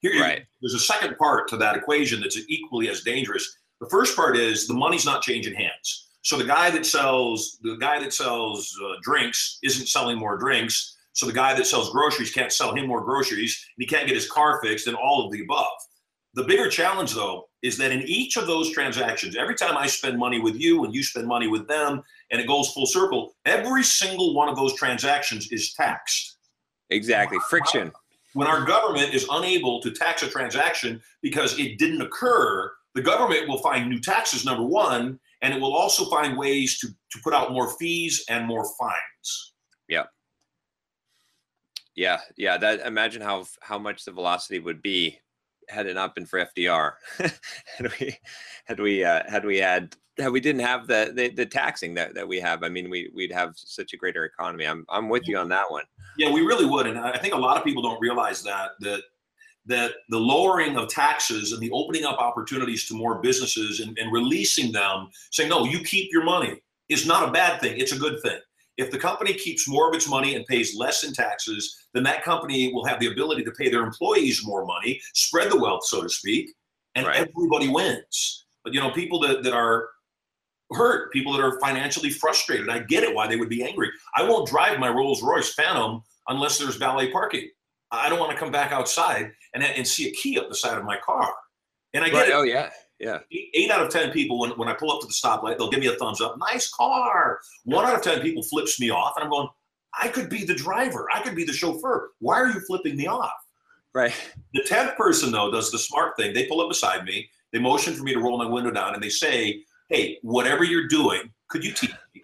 Here, 0.01 0.21
right. 0.21 0.43
there's 0.61 0.75
a 0.75 0.81
second 0.81 1.17
part 1.17 1.47
to 1.49 1.57
that 1.59 1.77
equation 1.77 2.21
that's 2.21 2.39
equally 2.49 2.89
as 2.89 3.03
dangerous. 3.03 3.57
The 3.81 3.89
first 3.89 4.17
part 4.17 4.37
is 4.37 4.67
the 4.67 4.75
money's 4.75 5.05
not 5.05 5.23
changing 5.23 5.55
hands. 5.55 6.09
So 6.23 6.37
the 6.37 6.45
guy 6.45 6.71
that 6.71 6.87
sells 6.87 7.59
the 7.63 7.77
guy 7.77 8.01
that 8.01 8.13
sells 8.13 8.77
uh, 8.85 8.95
drinks 9.03 9.59
isn't 9.63 9.87
selling 9.87 10.19
more 10.19 10.37
drinks. 10.37 10.97
So 11.13 11.27
the 11.27 11.33
guy 11.33 11.55
that 11.55 11.67
sells 11.67 11.91
groceries 11.91 12.33
can't 12.33 12.53
sell 12.53 12.75
him 12.75 12.87
more 12.87 13.03
groceries, 13.03 13.65
and 13.77 13.83
he 13.83 13.87
can't 13.87 14.07
get 14.07 14.17
his 14.17 14.31
car 14.31 14.61
fixed, 14.63 14.87
and 14.87 14.97
all 14.97 15.27
of 15.27 15.33
the 15.33 15.43
above. 15.43 15.67
The 16.35 16.45
bigger 16.45 16.69
challenge, 16.69 17.15
though, 17.15 17.49
is 17.63 17.77
that 17.79 17.93
in 17.93 18.03
each 18.03 18.37
of 18.37 18.47
those 18.47 18.71
transactions, 18.71 19.37
every 19.37 19.55
time 19.55 19.77
I 19.77 19.87
spend 19.87 20.19
money 20.19 20.41
with 20.41 20.57
you 20.57 20.85
and 20.85 20.95
you 20.95 21.03
spend 21.03 21.27
money 21.27 21.47
with 21.47 21.69
them, 21.69 22.03
and 22.31 22.41
it 22.41 22.47
goes 22.47 22.73
full 22.73 22.87
circle, 22.87 23.35
every 23.45 23.85
single 23.85 24.35
one 24.35 24.49
of 24.49 24.57
those 24.57 24.75
transactions 24.75 25.53
is 25.53 25.75
taxed. 25.75 26.39
Exactly. 26.91 27.39
Friction 27.49 27.93
when 28.35 28.49
our 28.49 28.65
government 28.65 29.15
is 29.15 29.27
unable 29.31 29.81
to 29.81 29.91
tax 29.91 30.23
a 30.23 30.29
transaction 30.29 31.01
because 31.23 31.59
it 31.59 31.79
didn't 31.79 32.01
occur, 32.01 32.71
the 32.95 33.03
government 33.03 33.49
will 33.49 33.59
find 33.59 33.89
new 33.89 34.01
taxes, 34.01 34.45
number 34.45 34.65
one, 34.65 35.19
and 35.43 35.53
it 35.53 35.61
will 35.61 35.75
also 35.75 36.09
find 36.09 36.37
ways 36.37 36.79
to, 36.79 36.89
to 36.89 37.19
put 37.23 37.35
out 37.35 37.53
more 37.53 37.77
fees 37.79 38.25
and 38.29 38.47
more 38.47 38.65
fines. 38.79 39.55
Yeah. 39.89 40.05
Yeah, 41.95 42.21
yeah. 42.39 42.57
That 42.57 42.81
imagine 42.87 43.21
how 43.21 43.45
how 43.61 43.79
much 43.79 44.07
the 44.07 44.13
velocity 44.13 44.59
would 44.59 44.81
be 44.81 45.19
had 45.69 45.87
it 45.87 45.95
not 45.95 46.15
been 46.15 46.27
for 46.27 46.45
FDR. 46.45 46.93
had 47.19 47.93
we 48.01 48.17
had 48.65 48.81
we 48.81 49.05
uh, 49.05 49.23
had 49.29 49.45
we 49.45 49.59
had 49.59 49.97
had 50.19 50.33
we 50.33 50.41
didn't 50.41 50.63
have 50.63 50.87
the, 50.87 51.13
the, 51.15 51.31
the 51.31 51.47
taxing 51.47 51.95
that, 51.95 52.15
that 52.15 52.27
we 52.27 52.39
have, 52.41 52.63
I 52.63 52.69
mean, 52.69 52.91
we 52.91 53.11
we'd 53.15 53.33
have 53.33 53.55
such 53.57 53.93
a 53.93 53.97
greater 53.97 54.25
economy. 54.25 54.67
I'm 54.67 54.85
I'm 54.89 55.09
with 55.09 55.27
you 55.27 55.39
on 55.39 55.49
that 55.51 55.71
one. 55.71 55.85
Yeah, 56.17 56.31
we 56.31 56.43
really 56.43 56.67
would, 56.67 56.87
and 56.87 56.99
I 56.99 57.19
think 57.19 57.35
a 57.35 57.39
lot 57.39 57.57
of 57.57 57.65
people 57.65 57.83
don't 57.83 58.01
realize 58.01 58.43
that 58.43 58.71
that 58.81 59.03
that 59.67 59.93
the 60.09 60.19
lowering 60.19 60.77
of 60.77 60.89
taxes 60.89 61.53
and 61.53 61.61
the 61.61 61.71
opening 61.71 62.05
up 62.05 62.19
opportunities 62.19 62.87
to 62.89 62.95
more 62.95 63.21
businesses 63.21 63.81
and, 63.81 63.97
and 63.99 64.13
releasing 64.13 64.73
them, 64.73 65.09
saying 65.31 65.49
no, 65.49 65.65
you 65.65 65.81
keep 65.85 66.13
your 66.13 66.25
money, 66.25 66.61
is 66.89 67.07
not 67.07 67.29
a 67.29 67.33
bad 67.33 67.61
thing. 67.61 67.79
It's 67.79 67.93
a 67.93 67.99
good 67.99 68.21
thing. 68.23 68.41
If 68.79 68.91
the 68.91 68.99
company 68.99 69.35
keeps 69.35 69.69
more 69.69 69.89
of 69.89 69.95
its 69.95 70.09
money 70.09 70.35
and 70.35 70.47
pays 70.47 70.75
less 70.77 71.05
in 71.05 71.13
taxes, 71.13 71.77
then 71.93 72.03
that 72.05 72.25
company 72.25 72.73
will 72.73 72.87
have 72.87 73.01
the 73.01 73.09
ability 73.09 73.45
to 73.45 73.51
pay 73.53 73.69
their 73.69 73.83
employees 73.83 74.45
more 74.45 74.65
money, 74.65 75.01
spread 75.15 75.51
the 75.51 75.59
wealth, 75.59 75.85
so 75.85 76.03
to 76.03 76.09
speak, 76.09 76.51
and 76.95 77.07
right. 77.07 77.29
everybody 77.29 77.69
wins. 77.69 78.47
But 78.65 78.73
you 78.73 78.81
know, 78.81 78.91
people 78.91 79.21
that, 79.21 79.43
that 79.43 79.53
are 79.53 79.89
hurt, 80.75 81.13
people 81.13 81.33
that 81.33 81.43
are 81.43 81.59
financially 81.61 82.11
frustrated. 82.11 82.69
I 82.69 82.81
get 82.81 83.03
it 83.03 83.15
why 83.15 83.27
they 83.27 83.37
would 83.37 83.49
be 83.49 83.65
angry. 83.65 83.91
I 84.17 84.23
won't 84.23 84.49
drive 84.49 84.79
my 84.79 84.89
Rolls 84.89 85.23
Royce 85.23 85.53
Phantom 85.55 86.03
unless 86.29 86.59
there's 86.59 86.77
valet 86.77 87.11
parking. 87.11 87.49
I 87.91 88.09
don't 88.09 88.19
want 88.19 88.33
to 88.33 88.39
come 88.39 88.51
back 88.51 88.73
outside 88.73 89.33
and, 89.55 89.63
and 89.63 89.87
see 89.87 90.09
a 90.09 90.13
key 90.13 90.39
up 90.39 90.49
the 90.49 90.55
side 90.55 90.79
of 90.79 90.85
my 90.85 90.97
car. 91.05 91.31
And 91.95 92.03
I 92.05 92.09
get 92.09 92.17
right. 92.17 92.29
it. 92.31 92.35
Oh, 92.35 92.43
yeah. 92.43 92.71
Yeah. 93.03 93.19
Eight 93.33 93.71
out 93.73 93.83
of 93.83 93.91
10 93.91 94.13
people, 94.13 94.39
when, 94.39 94.51
when 94.53 94.69
I 94.69 94.75
pull 94.75 94.93
up 94.93 95.01
to 95.01 95.07
the 95.09 95.13
stoplight, 95.13 95.59
they'll 95.59 95.71
give 95.71 95.81
me 95.81 95.89
a 95.89 95.95
thumbs 95.95 96.21
up. 96.21 96.37
Nice 96.53 96.71
car. 96.71 97.41
One 97.65 97.85
out 97.85 97.97
of 97.97 98.03
10 98.03 98.21
people 98.21 98.45
flips 98.45 98.79
me 98.79 98.91
off. 98.91 99.15
And 99.17 99.25
I'm 99.25 99.31
going, 99.31 99.49
I 100.01 100.07
could 100.07 100.31
be 100.31 100.45
the 100.45 100.55
driver. 100.55 101.09
I 101.13 101.21
could 101.21 101.35
be 101.35 101.45
the 101.45 101.53
chauffeur. 101.53 102.13
Why 102.21 102.41
are 102.41 102.47
you 102.47 102.61
flipping 102.61 102.97
me 102.97 103.09
off? 103.09 103.33
Right. 103.93 104.15
The 104.55 104.63
10th 104.63 104.97
person, 104.97 105.33
though, 105.33 105.51
does 105.51 105.73
the 105.73 105.79
smart 105.79 106.17
thing. 106.17 106.33
They 106.33 106.47
pull 106.47 106.61
up 106.61 106.69
beside 106.69 107.05
me. 107.05 107.29
They 107.53 107.59
motion 107.59 107.93
for 107.93 108.05
me 108.05 108.15
to 108.15 108.21
roll 108.21 108.39
my 108.39 108.47
window 108.47 108.71
down 108.71 108.95
and 108.95 109.03
they 109.03 109.09
say, 109.09 109.65
hey, 109.89 110.19
whatever 110.23 110.63
you're 110.63 110.87
doing, 110.87 111.33
could 111.49 111.65
you 111.65 111.73
teach 111.73 111.91
me? 112.15 112.23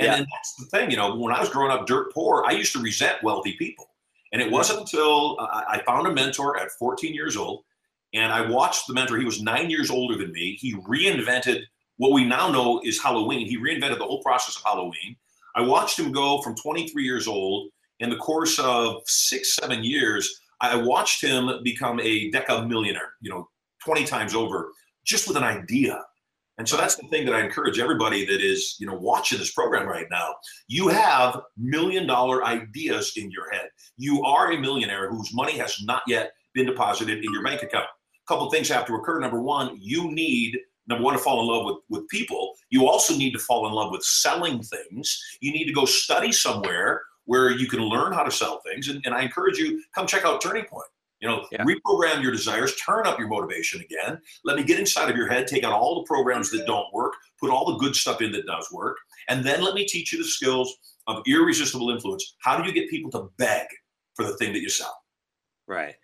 And, 0.00 0.06
yeah. 0.06 0.16
that's 0.16 0.54
the 0.56 0.64
thing, 0.66 0.90
you 0.90 0.96
know, 0.96 1.14
when 1.14 1.32
I 1.32 1.40
was 1.40 1.48
growing 1.48 1.70
up 1.70 1.86
dirt 1.86 2.12
poor, 2.12 2.44
I 2.46 2.52
used 2.52 2.72
to 2.72 2.80
resent 2.80 3.22
wealthy 3.22 3.52
people. 3.52 3.90
And 4.32 4.42
it 4.42 4.50
wasn't 4.50 4.80
until 4.80 5.36
uh, 5.40 5.62
I 5.68 5.82
found 5.86 6.06
a 6.06 6.12
mentor 6.12 6.58
at 6.58 6.70
14 6.72 7.14
years 7.14 7.36
old 7.36 7.64
and 8.12 8.32
I 8.32 8.48
watched 8.48 8.86
the 8.86 8.94
mentor. 8.94 9.18
He 9.18 9.24
was 9.24 9.42
nine 9.42 9.70
years 9.70 9.90
older 9.90 10.16
than 10.16 10.32
me. 10.32 10.56
He 10.60 10.74
reinvented 10.76 11.62
what 11.96 12.12
we 12.12 12.24
now 12.24 12.50
know 12.50 12.80
is 12.84 13.00
Halloween. 13.00 13.46
He 13.46 13.58
reinvented 13.58 13.98
the 13.98 14.04
whole 14.04 14.22
process 14.22 14.56
of 14.56 14.62
Halloween. 14.64 15.16
I 15.54 15.62
watched 15.62 15.98
him 15.98 16.12
go 16.12 16.40
from 16.42 16.54
23 16.56 17.04
years 17.04 17.26
old 17.26 17.70
in 17.98 18.10
the 18.10 18.16
course 18.16 18.58
of 18.58 19.02
six, 19.06 19.54
seven 19.54 19.84
years. 19.84 20.40
I 20.60 20.76
watched 20.76 21.22
him 21.22 21.50
become 21.62 22.00
a 22.00 22.30
deca 22.30 22.66
millionaire, 22.66 23.14
you 23.20 23.30
know, 23.30 23.48
20 23.84 24.04
times 24.04 24.34
over 24.34 24.72
just 25.04 25.28
with 25.28 25.36
an 25.36 25.42
idea. 25.44 26.02
And 26.58 26.68
so 26.68 26.76
that's 26.76 26.96
the 26.96 27.08
thing 27.08 27.24
that 27.24 27.34
I 27.34 27.42
encourage 27.42 27.78
everybody 27.78 28.26
that 28.26 28.42
is, 28.42 28.76
you 28.78 28.86
know, 28.86 28.94
watching 28.94 29.38
this 29.38 29.52
program 29.52 29.86
right 29.86 30.06
now. 30.10 30.34
You 30.68 30.88
have 30.88 31.40
million 31.56 32.06
dollar 32.06 32.44
ideas 32.44 33.12
in 33.16 33.30
your 33.30 33.50
head. 33.50 33.68
You 33.96 34.22
are 34.24 34.52
a 34.52 34.58
millionaire 34.58 35.10
whose 35.10 35.32
money 35.32 35.56
has 35.56 35.76
not 35.82 36.02
yet 36.06 36.32
been 36.54 36.66
deposited 36.66 37.24
in 37.24 37.32
your 37.32 37.42
bank 37.42 37.62
account. 37.62 37.86
Couple 38.30 38.48
things 38.48 38.68
have 38.68 38.86
to 38.86 38.94
occur. 38.94 39.18
Number 39.18 39.42
one, 39.42 39.76
you 39.80 40.12
need 40.12 40.56
number 40.86 41.02
one 41.02 41.14
to 41.14 41.18
fall 41.18 41.40
in 41.40 41.48
love 41.48 41.64
with 41.66 41.78
with 41.88 42.08
people. 42.08 42.54
You 42.68 42.86
also 42.86 43.12
need 43.16 43.32
to 43.32 43.40
fall 43.40 43.66
in 43.66 43.72
love 43.72 43.90
with 43.90 44.04
selling 44.04 44.62
things. 44.62 45.20
You 45.40 45.52
need 45.52 45.64
to 45.64 45.72
go 45.72 45.84
study 45.84 46.30
somewhere 46.30 47.02
where 47.24 47.50
you 47.50 47.66
can 47.66 47.80
learn 47.80 48.12
how 48.12 48.22
to 48.22 48.30
sell 48.30 48.60
things. 48.64 48.86
And, 48.86 49.02
and 49.04 49.16
I 49.16 49.22
encourage 49.22 49.58
you, 49.58 49.82
come 49.96 50.06
check 50.06 50.24
out 50.24 50.40
Turning 50.40 50.64
Point. 50.66 50.86
You 51.18 51.28
know, 51.28 51.44
yeah. 51.50 51.64
reprogram 51.64 52.22
your 52.22 52.30
desires, 52.30 52.76
turn 52.76 53.04
up 53.04 53.18
your 53.18 53.26
motivation 53.26 53.80
again. 53.80 54.20
Let 54.44 54.56
me 54.56 54.62
get 54.62 54.78
inside 54.78 55.10
of 55.10 55.16
your 55.16 55.28
head, 55.28 55.48
take 55.48 55.64
out 55.64 55.72
all 55.72 55.96
the 55.96 56.06
programs 56.06 56.52
that 56.52 56.68
don't 56.68 56.86
work, 56.94 57.14
put 57.40 57.50
all 57.50 57.72
the 57.72 57.78
good 57.78 57.96
stuff 57.96 58.22
in 58.22 58.30
that 58.30 58.46
does 58.46 58.70
work, 58.70 58.96
and 59.28 59.44
then 59.44 59.60
let 59.60 59.74
me 59.74 59.86
teach 59.86 60.12
you 60.12 60.18
the 60.18 60.28
skills 60.28 60.72
of 61.08 61.20
irresistible 61.26 61.90
influence. 61.90 62.36
How 62.38 62.56
do 62.56 62.66
you 62.66 62.72
get 62.72 62.88
people 62.88 63.10
to 63.10 63.28
beg 63.38 63.66
for 64.14 64.24
the 64.24 64.36
thing 64.36 64.52
that 64.52 64.60
you 64.60 64.70
sell? 64.70 64.96
Right. 65.66 65.96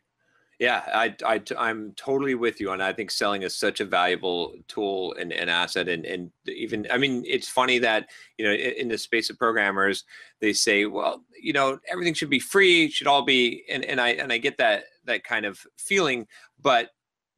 Yeah, 0.59 0.82
I, 0.86 1.14
I, 1.26 1.42
I'm 1.59 1.92
totally 1.96 2.34
with 2.34 2.61
you. 2.61 2.72
And 2.72 2.82
I 2.82 2.92
think 2.92 3.11
selling 3.11 3.42
is 3.42 3.54
such 3.54 3.80
a 3.80 3.84
valuable 3.84 4.54
tool 4.68 5.14
and, 5.20 5.30
and 5.30 5.50
asset. 5.50 5.86
And, 5.86 6.07
and 6.07 6.30
even, 6.48 6.86
I 6.90 6.96
mean, 6.96 7.24
it's 7.26 7.48
funny 7.48 7.78
that, 7.80 8.09
you 8.38 8.46
know, 8.46 8.52
in, 8.52 8.72
in 8.72 8.88
the 8.88 8.96
space 8.96 9.28
of 9.28 9.38
programmers, 9.38 10.04
they 10.40 10.54
say, 10.54 10.86
well, 10.86 11.22
you 11.38 11.52
know, 11.52 11.78
everything 11.90 12.14
should 12.14 12.30
be 12.30 12.40
free, 12.40 12.90
should 12.90 13.07
all 13.07 13.22
be, 13.22 13.64
and, 13.70 13.84
and 13.84 14.00
I, 14.00 14.11
and 14.11 14.32
I 14.32 14.38
get 14.38 14.57
that, 14.57 14.84
that 15.04 15.24
kind 15.24 15.44
of 15.44 15.61
feeling, 15.76 16.26
but 16.62 16.88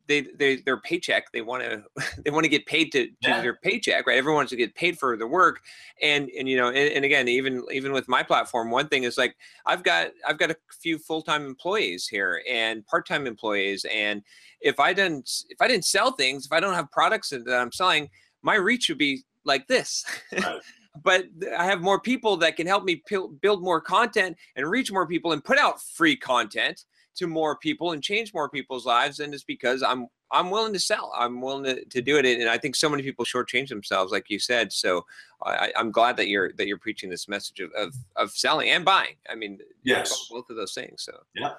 they 0.08 0.22
they 0.36 0.56
their 0.56 0.80
paycheck 0.80 1.30
they 1.32 1.42
want 1.42 1.62
to 1.62 1.84
they 2.24 2.30
want 2.30 2.44
to 2.44 2.48
get 2.48 2.66
paid 2.66 2.90
to, 2.92 3.06
to 3.06 3.12
yeah. 3.22 3.40
their 3.40 3.54
paycheck 3.54 4.06
right? 4.06 4.18
Everyone 4.18 4.38
wants 4.38 4.50
to 4.50 4.56
get 4.56 4.74
paid 4.74 4.98
for 4.98 5.16
the 5.16 5.26
work. 5.26 5.60
And 6.02 6.28
and 6.30 6.48
you 6.48 6.56
know 6.56 6.68
and, 6.68 6.92
and, 6.92 7.04
again 7.04 7.28
even 7.28 7.64
even 7.70 7.92
with 7.92 8.08
my 8.08 8.22
platform 8.22 8.70
one 8.70 8.88
thing 8.88 9.04
is 9.04 9.18
like 9.18 9.36
i've 9.66 9.82
got 9.82 10.08
i've 10.26 10.38
got 10.38 10.50
a 10.50 10.56
few 10.70 10.98
full-time 10.98 11.46
employees 11.46 12.08
here 12.08 12.42
and 12.50 12.86
part-time 12.86 13.26
employees. 13.26 13.84
And 13.92 14.22
if 14.60 14.80
i 14.80 14.92
didn't 14.92 15.44
if 15.48 15.60
i 15.60 15.68
didn't 15.68 15.84
sell 15.84 16.12
things 16.12 16.46
if 16.46 16.52
i 16.52 16.60
don't 16.60 16.74
have 16.74 16.90
products 16.90 17.30
that 17.30 17.48
i'm 17.48 17.72
selling 17.72 18.10
my 18.42 18.54
reach 18.54 18.88
would 18.88 18.98
be 18.98 19.22
like 19.44 19.66
this. 19.66 20.04
Right. 20.32 20.60
but 21.04 21.26
I 21.56 21.64
have 21.64 21.80
more 21.80 22.00
people 22.00 22.36
that 22.38 22.56
can 22.56 22.66
help 22.66 22.82
me 22.82 23.02
build 23.40 23.62
more 23.62 23.80
content 23.80 24.36
and 24.56 24.68
reach 24.68 24.90
more 24.90 25.06
people 25.06 25.32
and 25.32 25.44
put 25.44 25.58
out 25.58 25.80
free 25.80 26.16
content 26.16 26.84
to 27.18 27.26
more 27.26 27.56
people 27.56 27.92
and 27.92 28.02
change 28.02 28.32
more 28.32 28.48
people's 28.48 28.86
lives 28.86 29.20
and 29.20 29.34
it's 29.34 29.44
because 29.44 29.82
i'm 29.82 30.08
I'm 30.30 30.50
willing 30.50 30.72
to 30.72 30.78
sell. 30.78 31.12
I'm 31.16 31.40
willing 31.40 31.64
to, 31.64 31.84
to 31.84 32.02
do 32.02 32.18
it, 32.18 32.26
and 32.26 32.48
I 32.48 32.58
think 32.58 32.76
so 32.76 32.88
many 32.88 33.02
people 33.02 33.24
shortchange 33.24 33.68
themselves, 33.68 34.12
like 34.12 34.28
you 34.28 34.38
said. 34.38 34.72
So 34.72 35.06
I, 35.42 35.72
am 35.76 35.90
glad 35.90 36.16
that 36.18 36.28
you're 36.28 36.52
that 36.54 36.66
you're 36.66 36.78
preaching 36.78 37.08
this 37.08 37.28
message 37.28 37.60
of, 37.60 37.72
of, 37.72 37.94
of 38.16 38.30
selling 38.32 38.68
and 38.68 38.84
buying. 38.84 39.16
I 39.30 39.34
mean, 39.34 39.58
yes, 39.82 40.28
both 40.30 40.50
of 40.50 40.56
those 40.56 40.74
things. 40.74 41.02
So 41.02 41.18
yeah. 41.34 41.54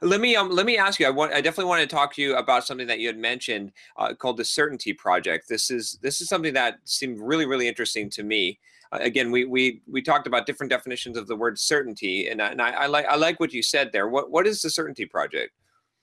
Let 0.00 0.20
me 0.20 0.36
um 0.36 0.50
let 0.50 0.64
me 0.64 0.78
ask 0.78 1.00
you. 1.00 1.06
I 1.06 1.10
want 1.10 1.32
I 1.32 1.40
definitely 1.40 1.68
want 1.68 1.80
to 1.82 1.92
talk 1.92 2.14
to 2.14 2.22
you 2.22 2.36
about 2.36 2.64
something 2.64 2.86
that 2.86 3.00
you 3.00 3.08
had 3.08 3.18
mentioned 3.18 3.72
uh, 3.96 4.14
called 4.14 4.36
the 4.36 4.44
Certainty 4.44 4.92
Project. 4.92 5.48
This 5.48 5.72
is 5.72 5.98
this 6.02 6.20
is 6.20 6.28
something 6.28 6.54
that 6.54 6.76
seemed 6.84 7.18
really 7.20 7.46
really 7.46 7.66
interesting 7.66 8.08
to 8.10 8.22
me. 8.22 8.60
Again, 8.92 9.30
we 9.30 9.44
we 9.44 9.82
we 9.86 10.02
talked 10.02 10.26
about 10.26 10.46
different 10.46 10.70
definitions 10.70 11.16
of 11.16 11.26
the 11.26 11.36
word 11.36 11.58
certainty, 11.58 12.28
and 12.28 12.42
I, 12.42 12.48
and 12.48 12.60
I, 12.60 12.70
I 12.70 12.86
like 12.86 13.06
I 13.06 13.16
like 13.16 13.40
what 13.40 13.52
you 13.52 13.62
said 13.62 13.90
there. 13.92 14.08
What 14.08 14.30
what 14.30 14.46
is 14.46 14.62
the 14.62 14.70
Certainty 14.70 15.06
Project? 15.06 15.52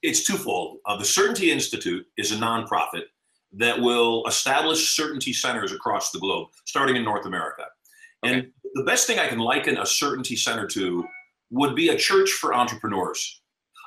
It's 0.01 0.23
twofold. 0.23 0.79
Uh, 0.85 0.97
the 0.97 1.05
Certainty 1.05 1.51
Institute 1.51 2.05
is 2.17 2.31
a 2.31 2.35
nonprofit 2.35 3.03
that 3.53 3.79
will 3.79 4.25
establish 4.27 4.95
certainty 4.95 5.33
centers 5.33 5.71
across 5.71 6.11
the 6.11 6.19
globe, 6.19 6.49
starting 6.65 6.95
in 6.95 7.03
North 7.03 7.25
America. 7.25 7.65
Okay. 8.23 8.33
And 8.33 8.51
the 8.75 8.83
best 8.83 9.07
thing 9.07 9.19
I 9.19 9.27
can 9.27 9.39
liken 9.39 9.77
a 9.77 9.85
certainty 9.85 10.35
center 10.35 10.67
to 10.67 11.05
would 11.49 11.75
be 11.75 11.89
a 11.89 11.97
church 11.97 12.31
for 12.31 12.53
entrepreneurs 12.53 13.39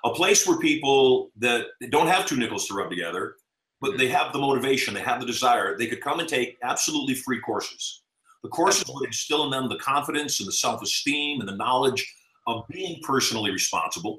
a 0.05 0.11
place 0.11 0.47
where 0.47 0.59
people 0.59 1.31
that 1.37 1.67
don't 1.91 2.09
have 2.09 2.27
two 2.27 2.37
nickels 2.37 2.67
to 2.67 2.75
rub 2.75 2.91
together, 2.91 3.37
but 3.81 3.99
they 3.99 4.09
have 4.09 4.33
the 4.33 4.39
motivation, 4.39 4.95
they 4.95 5.01
have 5.01 5.21
the 5.21 5.27
desire, 5.27 5.77
they 5.77 5.87
could 5.87 6.01
come 6.01 6.19
and 6.21 6.29
take 6.29 6.59
absolutely 6.63 7.15
free 7.15 7.41
courses. 7.41 8.02
The 8.43 8.49
courses 8.49 8.85
would 8.89 9.07
instill 9.07 9.45
in 9.45 9.51
them 9.51 9.69
the 9.69 9.77
confidence 9.77 10.41
and 10.41 10.49
the 10.49 10.53
self 10.53 10.83
esteem 10.83 11.41
and 11.41 11.49
the 11.49 11.57
knowledge 11.57 12.13
of 12.47 12.65
being 12.69 13.01
personally 13.03 13.51
responsible 13.51 14.19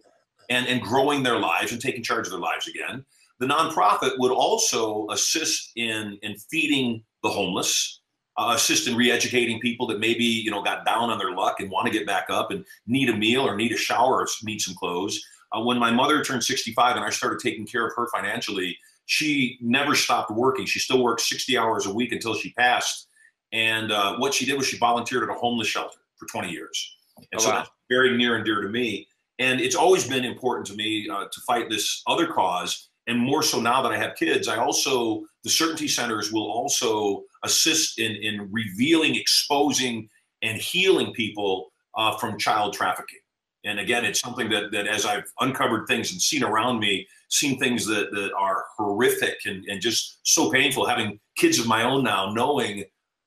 and, 0.50 0.66
and 0.68 0.82
growing 0.82 1.24
their 1.24 1.40
lives 1.40 1.72
and 1.72 1.82
taking 1.82 2.04
charge 2.04 2.28
of 2.28 2.32
their 2.32 2.40
lives 2.40 2.68
again. 2.68 3.04
The 3.40 3.48
nonprofit 3.48 4.12
would 4.20 4.32
also 4.32 5.08
assist 5.10 5.72
in, 5.76 6.18
in 6.22 6.38
feeding 6.50 7.04
the 7.24 7.30
homeless, 7.30 8.00
uh, 8.38 8.54
assist 8.56 8.88
in 8.88 8.96
re-educating 8.96 9.60
people 9.60 9.88
that 9.88 10.00
maybe 10.00 10.24
you 10.24 10.52
know 10.52 10.62
got 10.64 10.86
down 10.86 11.10
on 11.10 11.18
their 11.18 11.32
luck 11.32 11.60
and 11.60 11.70
want 11.70 11.88
to 11.88 11.92
get 11.92 12.08
back 12.08 12.28
up 12.30 12.52
and 12.52 12.64
need 12.88 13.10
a 13.10 13.16
meal 13.16 13.42
or 13.42 13.56
need 13.56 13.74
a 13.74 13.78
shower 13.78 14.22
or 14.22 14.28
need 14.44 14.62
some 14.62 14.76
clothes 14.76 15.22
uh, 15.54 15.62
when 15.62 15.78
my 15.78 15.92
mother 15.92 16.24
turned 16.24 16.44
65 16.44 16.96
and 16.96 17.06
I 17.06 17.10
started 17.10 17.40
taking 17.40 17.66
care 17.66 17.86
of 17.86 17.94
her 17.96 18.08
financially, 18.08 18.78
she 19.06 19.58
never 19.62 19.96
stopped 19.96 20.32
working. 20.32 20.66
She 20.66 20.80
still 20.80 21.04
worked 21.04 21.22
60 21.22 21.58
hours 21.58 21.86
a 21.86 21.94
week 21.94 22.12
until 22.12 22.34
she 22.34 22.54
passed. 22.54 23.08
And 23.54 23.92
uh, 23.92 24.18
what 24.18 24.34
she 24.34 24.46
did 24.46 24.58
was 24.58 24.68
she 24.68 24.78
volunteered 24.78 25.24
at 25.24 25.30
a 25.30 25.40
homeless 25.40 25.68
shelter 25.68 26.00
for 26.18 26.26
20 26.28 26.52
years. 26.52 26.98
And 27.18 27.28
oh, 27.36 27.44
so 27.44 27.50
wow. 27.50 27.58
that's 27.58 27.70
very 27.90 28.18
near 28.18 28.36
and 28.36 28.44
dear 28.44 28.62
to 28.62 28.70
me. 28.70 29.08
And 29.40 29.62
it's 29.62 29.76
always 29.76 30.08
been 30.08 30.26
important 30.26 30.66
to 30.68 30.74
me 30.74 31.08
uh, 31.10 31.26
to 31.32 31.42
fight 31.48 31.70
this 31.70 32.02
other 32.08 32.28
cause. 32.28 32.90
And 33.08 33.20
more 33.20 33.44
so 33.44 33.60
now 33.60 33.82
that 33.82 33.92
I 33.92 33.98
have 33.98 34.16
kids, 34.16 34.48
I 34.48 34.58
also, 34.58 35.24
the 35.44 35.50
certainty 35.50 35.88
centers 35.88 36.32
will 36.32 36.50
also 36.50 37.24
assist 37.44 38.00
in, 38.00 38.12
in 38.12 38.50
revealing, 38.52 39.16
exposing, 39.16 40.10
and 40.42 40.60
healing 40.60 41.14
people 41.14 41.72
uh, 41.96 42.18
from 42.18 42.38
child 42.40 42.74
trafficking. 42.74 43.20
And 43.66 43.80
again, 43.80 44.04
it's 44.04 44.20
something 44.20 44.50
that, 44.50 44.72
that 44.72 44.88
as 44.88 45.06
I've 45.06 45.32
uncovered 45.40 45.88
things 45.88 46.12
and 46.12 46.22
seen 46.22 46.44
around 46.44 46.80
me, 46.80 47.08
seen 47.30 47.60
things 47.60 47.86
that, 47.86 48.12
that 48.12 48.32
are 48.38 48.66
horrific 48.78 49.38
and, 49.46 49.64
and 49.66 49.82
just 49.82 50.20
so 50.24 50.52
painful, 50.52 50.86
having 50.86 51.20
kids 51.38 51.60
of 51.60 51.68
my 51.68 51.84
own 51.84 52.04
now, 52.04 52.34
knowing 52.34 52.84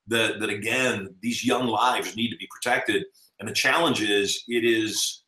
that, 0.09 0.41
that 0.41 0.51
again, 0.51 1.15
these 1.21 1.45
young 1.45 1.67
lives 1.67 2.17
need 2.17 2.31
to 2.31 2.37
be 2.37 2.49
protected. 2.51 3.05
And 3.41 3.49
the 3.49 3.53
challenge 3.53 4.03
is, 4.03 4.45
it 4.49 4.65
is, 4.65 5.23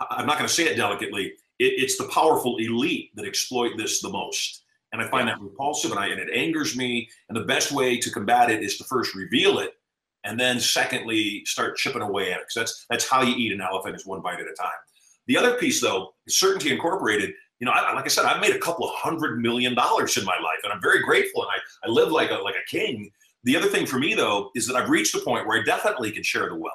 I'm 0.00 0.26
not 0.26 0.38
going 0.38 0.48
to 0.48 0.54
say 0.54 0.64
it 0.64 0.76
delicately, 0.76 1.32
it, 1.58 1.74
it's 1.78 1.98
the 1.98 2.08
powerful 2.08 2.56
elite 2.58 3.10
that 3.16 3.26
exploit 3.26 3.72
this 3.76 4.00
the 4.00 4.10
most. 4.10 4.64
And 4.92 5.02
I 5.02 5.08
find 5.08 5.28
that 5.28 5.40
repulsive 5.40 5.90
and, 5.90 6.00
I, 6.00 6.08
and 6.08 6.20
it 6.20 6.30
angers 6.32 6.76
me. 6.76 7.08
And 7.28 7.36
the 7.36 7.44
best 7.44 7.72
way 7.72 7.98
to 7.98 8.10
combat 8.10 8.50
it 8.50 8.62
is 8.62 8.78
to 8.78 8.84
first 8.84 9.14
reveal 9.14 9.58
it 9.58 9.72
and 10.26 10.38
then 10.38 10.58
secondly 10.60 11.42
start 11.46 11.76
chipping 11.76 12.02
away 12.02 12.32
at 12.32 12.40
it 12.40 12.46
because 12.48 12.54
that's 12.54 12.86
that's 12.90 13.08
how 13.08 13.22
you 13.22 13.34
eat 13.36 13.52
an 13.52 13.60
elephant 13.60 13.94
is 13.94 14.04
one 14.04 14.20
bite 14.20 14.40
at 14.40 14.46
a 14.46 14.54
time 14.54 14.68
the 15.26 15.36
other 15.36 15.54
piece 15.54 15.80
though 15.80 16.12
certainty 16.28 16.70
incorporated 16.70 17.32
you 17.60 17.64
know 17.64 17.72
I, 17.72 17.94
like 17.94 18.04
i 18.04 18.08
said 18.08 18.26
i've 18.26 18.40
made 18.40 18.54
a 18.54 18.58
couple 18.58 18.86
of 18.86 18.94
hundred 18.94 19.40
million 19.40 19.74
dollars 19.74 20.16
in 20.16 20.24
my 20.24 20.36
life 20.42 20.58
and 20.64 20.72
i'm 20.72 20.82
very 20.82 21.02
grateful 21.02 21.42
and 21.42 21.50
i, 21.52 21.88
I 21.88 21.90
live 21.90 22.10
like 22.10 22.30
a, 22.30 22.34
like 22.34 22.56
a 22.56 22.68
king 22.68 23.10
the 23.46 23.56
other 23.56 23.68
thing 23.68 23.86
for 23.86 23.98
me 23.98 24.14
though 24.14 24.50
is 24.54 24.66
that 24.66 24.76
i've 24.76 24.90
reached 24.90 25.14
a 25.14 25.20
point 25.20 25.46
where 25.46 25.60
i 25.60 25.64
definitely 25.64 26.10
can 26.10 26.22
share 26.22 26.48
the 26.48 26.54
wealth 26.54 26.74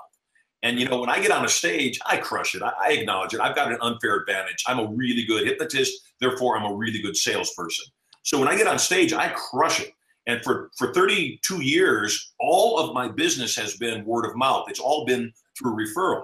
and 0.64 0.80
you 0.80 0.88
know 0.88 1.00
when 1.00 1.10
i 1.10 1.22
get 1.22 1.32
on 1.32 1.46
a 1.46 1.50
stage 1.50 2.00
i 2.06 2.18
crush 2.18 2.56
it 2.56 2.64
I, 2.64 2.72
I 2.82 2.92
acknowledge 2.94 3.34
it 3.34 3.40
i've 3.40 3.56
got 3.56 3.72
an 3.72 3.78
unfair 3.82 4.16
advantage 4.16 4.64
i'm 4.68 4.80
a 4.80 4.88
really 4.88 5.26
good 5.26 5.46
hypnotist 5.46 5.94
therefore 6.20 6.58
i'm 6.58 6.72
a 6.72 6.76
really 6.76 7.02
good 7.02 7.16
salesperson 7.16 7.86
so 8.24 8.40
when 8.40 8.48
i 8.48 8.58
get 8.58 8.68
on 8.68 8.80
stage 8.80 9.14
i 9.14 9.30
crush 9.30 9.80
it 9.80 9.94
and 10.28 10.44
for, 10.44 10.70
for 10.78 10.94
32 10.94 11.64
years, 11.64 12.34
all 12.40 12.78
of 12.78 12.94
my 12.94 13.08
business 13.08 13.56
has 13.56 13.78
been 13.78 14.06
word 14.06 14.26
of 14.26 14.36
mouth. 14.36 14.66
It's 14.70 14.80
all 14.80 15.06
been 15.06 15.32
through 15.58 15.76
referral. 15.76 16.24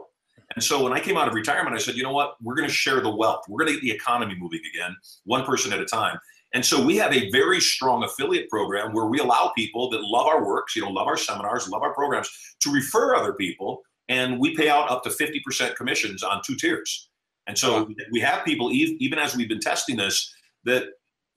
And 0.56 0.64
so 0.64 0.84
when 0.84 0.94
I 0.94 1.00
came 1.00 1.18
out 1.18 1.28
of 1.28 1.34
retirement, 1.34 1.76
I 1.76 1.80
said, 1.80 1.96
you 1.96 2.04
know 2.04 2.14
what? 2.14 2.36
We're 2.42 2.56
going 2.56 2.68
to 2.68 2.74
share 2.74 3.02
the 3.02 3.14
wealth. 3.14 3.44
We're 3.50 3.66
going 3.66 3.74
to 3.74 3.74
get 3.74 3.82
the 3.82 3.92
economy 3.92 4.36
moving 4.40 4.62
again, 4.74 4.96
one 5.26 5.46
person 5.46 5.74
at 5.74 5.82
a 5.82 5.86
time. 5.86 6.18
And 6.58 6.66
so 6.66 6.84
we 6.84 6.98
have 6.98 7.14
a 7.14 7.30
very 7.30 7.62
strong 7.62 8.04
affiliate 8.04 8.50
program 8.50 8.92
where 8.92 9.06
we 9.06 9.20
allow 9.20 9.52
people 9.56 9.92
that 9.92 10.02
love 10.02 10.26
our 10.26 10.44
works, 10.44 10.76
you 10.76 10.82
know, 10.82 10.90
love 10.90 11.06
our 11.06 11.16
seminars, 11.16 11.70
love 11.70 11.84
our 11.84 11.94
programs 11.94 12.32
to 12.62 12.72
refer 12.72 13.14
other 13.14 13.34
people. 13.34 13.84
And 14.10 14.40
we 14.40 14.56
pay 14.56 14.68
out 14.68 14.90
up 14.90 15.04
to 15.04 15.10
50% 15.10 15.76
commissions 15.76 16.24
on 16.24 16.42
two 16.44 16.56
tiers. 16.56 17.12
And 17.46 17.56
so 17.56 17.88
we 18.12 18.20
have 18.22 18.44
people, 18.44 18.72
even 18.72 19.20
as 19.20 19.38
we've 19.38 19.48
been 19.48 19.60
testing 19.60 19.98
this, 19.98 20.34
that 20.64 20.86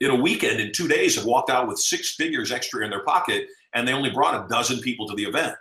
in 0.00 0.10
a 0.10 0.14
weekend 0.14 0.58
in 0.58 0.72
two 0.72 0.88
days 0.88 1.16
have 1.16 1.26
walked 1.26 1.50
out 1.50 1.68
with 1.68 1.78
six 1.78 2.14
figures 2.14 2.50
extra 2.50 2.82
in 2.82 2.88
their 2.88 3.04
pocket 3.04 3.46
and 3.74 3.86
they 3.86 3.92
only 3.92 4.08
brought 4.08 4.42
a 4.42 4.48
dozen 4.48 4.80
people 4.80 5.06
to 5.06 5.14
the 5.16 5.24
event 5.24 5.54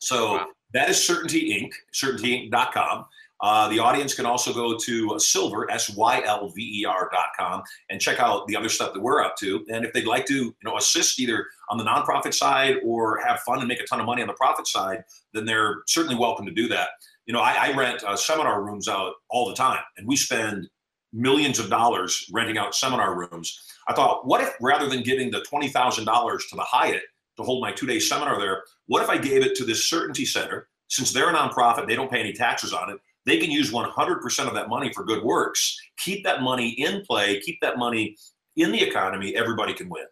so 0.00 0.32
wow. 0.32 0.46
that 0.74 0.90
is 0.90 1.06
certainty 1.06 1.62
inc 1.62 1.70
certaintyinc.com 1.94 3.04
uh, 3.40 3.68
the 3.68 3.78
audience 3.78 4.14
can 4.14 4.26
also 4.26 4.52
go 4.52 4.76
to 4.76 5.18
Sylver 5.18 5.70
s-y-l-v-e-r.com 5.70 7.62
and 7.90 8.00
check 8.00 8.18
out 8.20 8.46
the 8.46 8.56
other 8.56 8.68
stuff 8.68 8.92
that 8.94 9.00
we're 9.00 9.22
up 9.22 9.36
to 9.36 9.64
and 9.68 9.84
if 9.84 9.92
they'd 9.92 10.06
like 10.06 10.26
to 10.26 10.34
you 10.34 10.54
know 10.64 10.76
assist 10.76 11.20
either 11.20 11.46
on 11.70 11.78
the 11.78 11.84
nonprofit 11.84 12.34
side 12.34 12.76
or 12.84 13.20
have 13.24 13.40
fun 13.40 13.58
and 13.58 13.68
make 13.68 13.80
a 13.80 13.86
ton 13.86 14.00
of 14.00 14.06
money 14.06 14.22
on 14.22 14.28
the 14.28 14.34
profit 14.34 14.66
side 14.66 15.02
then 15.34 15.44
they're 15.44 15.82
certainly 15.86 16.16
welcome 16.16 16.44
to 16.46 16.52
do 16.52 16.68
that 16.68 16.88
you 17.26 17.32
know 17.34 17.40
i, 17.40 17.68
I 17.68 17.72
rent 17.76 18.02
uh, 18.04 18.16
seminar 18.16 18.62
rooms 18.62 18.88
out 18.88 19.12
all 19.30 19.48
the 19.48 19.54
time 19.54 19.82
and 19.96 20.06
we 20.06 20.16
spend 20.16 20.68
millions 21.12 21.58
of 21.58 21.70
dollars 21.70 22.28
renting 22.32 22.58
out 22.58 22.74
seminar 22.74 23.16
rooms. 23.16 23.60
I 23.88 23.94
thought, 23.94 24.26
what 24.26 24.40
if 24.40 24.54
rather 24.60 24.88
than 24.88 25.02
giving 25.02 25.30
the 25.30 25.40
$20,000 25.40 26.48
to 26.48 26.56
the 26.56 26.62
Hyatt 26.62 27.02
to 27.36 27.42
hold 27.42 27.62
my 27.62 27.72
two 27.72 27.86
day 27.86 27.98
seminar 27.98 28.38
there, 28.38 28.64
what 28.86 29.02
if 29.02 29.08
I 29.08 29.18
gave 29.18 29.42
it 29.42 29.56
to 29.56 29.64
this 29.64 29.88
Certainty 29.88 30.24
Center? 30.24 30.68
Since 30.88 31.12
they're 31.12 31.30
a 31.30 31.34
nonprofit, 31.34 31.86
they 31.86 31.96
don't 31.96 32.10
pay 32.10 32.20
any 32.20 32.32
taxes 32.32 32.72
on 32.72 32.90
it. 32.90 32.98
They 33.26 33.38
can 33.38 33.50
use 33.50 33.72
100% 33.72 34.48
of 34.48 34.54
that 34.54 34.68
money 34.68 34.92
for 34.94 35.04
good 35.04 35.22
works. 35.22 35.76
Keep 35.98 36.24
that 36.24 36.42
money 36.42 36.70
in 36.70 37.02
play, 37.04 37.40
keep 37.40 37.58
that 37.60 37.78
money 37.78 38.16
in 38.56 38.72
the 38.72 38.82
economy. 38.82 39.36
Everybody 39.36 39.74
can 39.74 39.88
win. 39.88 40.06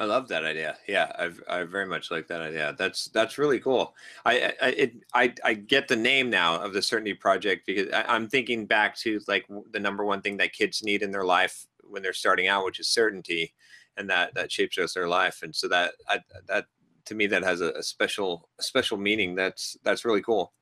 I 0.00 0.04
love 0.04 0.28
that 0.28 0.44
idea. 0.44 0.78
Yeah, 0.88 1.12
I 1.18 1.58
I 1.58 1.64
very 1.64 1.84
much 1.84 2.10
like 2.10 2.26
that 2.28 2.40
idea. 2.40 2.74
That's 2.78 3.06
that's 3.06 3.36
really 3.36 3.60
cool. 3.60 3.94
I 4.24 4.54
I 4.62 4.68
it, 4.68 4.92
I, 5.12 5.34
I 5.44 5.54
get 5.54 5.88
the 5.88 5.96
name 5.96 6.30
now 6.30 6.58
of 6.58 6.72
the 6.72 6.80
Certainty 6.80 7.12
Project 7.12 7.66
because 7.66 7.92
I, 7.92 8.16
am 8.16 8.26
thinking 8.26 8.64
back 8.64 8.96
to 9.00 9.20
like 9.28 9.44
the 9.72 9.78
number 9.78 10.04
one 10.06 10.22
thing 10.22 10.38
that 10.38 10.54
kids 10.54 10.82
need 10.82 11.02
in 11.02 11.10
their 11.10 11.24
life 11.24 11.66
when 11.84 12.02
they're 12.02 12.14
starting 12.14 12.48
out, 12.48 12.64
which 12.64 12.80
is 12.80 12.88
certainty, 12.88 13.52
and 13.98 14.08
that 14.08 14.32
that 14.34 14.50
shapes 14.50 14.78
us 14.78 14.94
their 14.94 15.08
life. 15.08 15.40
And 15.42 15.54
so 15.54 15.68
that 15.68 15.92
I, 16.08 16.20
that 16.46 16.64
to 17.04 17.14
me 17.14 17.26
that 17.26 17.42
has 17.42 17.60
a, 17.60 17.72
a 17.72 17.82
special 17.82 18.48
special 18.58 18.96
meaning. 18.96 19.34
That's 19.34 19.76
that's 19.84 20.06
really 20.06 20.22
cool. 20.22 20.54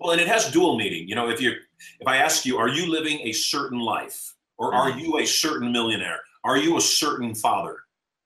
Well, 0.00 0.12
and 0.12 0.20
it 0.20 0.28
has 0.28 0.50
dual 0.50 0.76
meaning. 0.76 1.08
You 1.08 1.14
know, 1.14 1.30
if 1.30 1.40
you 1.40 1.52
if 2.00 2.06
I 2.06 2.16
ask 2.16 2.44
you, 2.44 2.58
are 2.58 2.68
you 2.68 2.90
living 2.90 3.20
a 3.20 3.32
certain 3.32 3.78
life, 3.78 4.34
or 4.58 4.74
are 4.74 4.90
mm-hmm. 4.90 5.00
you 5.00 5.18
a 5.18 5.26
certain 5.26 5.72
millionaire? 5.72 6.20
Are 6.44 6.58
you 6.58 6.76
a 6.76 6.80
certain 6.80 7.34
father? 7.34 7.78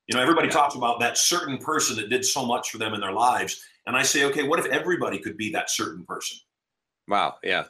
You 0.09 0.17
know, 0.17 0.23
everybody 0.23 0.49
yeah. 0.49 0.55
talks 0.55 0.75
about 0.75 1.01
that 1.01 1.19
certain 1.19 1.59
person 1.59 1.97
that 1.97 2.09
did 2.09 2.25
so 2.25 2.45
much 2.45 2.71
for 2.71 2.79
them 2.79 2.95
in 2.95 3.01
their 3.01 3.13
lives. 3.13 3.63
And 3.87 3.97
I 3.97 4.03
say, 4.03 4.25
okay, 4.25 4.43
what 4.43 4.59
if 4.59 4.67
everybody 4.67 5.19
could 5.19 5.37
be 5.37 5.51
that 5.53 5.71
certain 5.71 6.05
person? 6.05 6.39
Wow. 7.07 7.37
Yeah. 7.43 7.65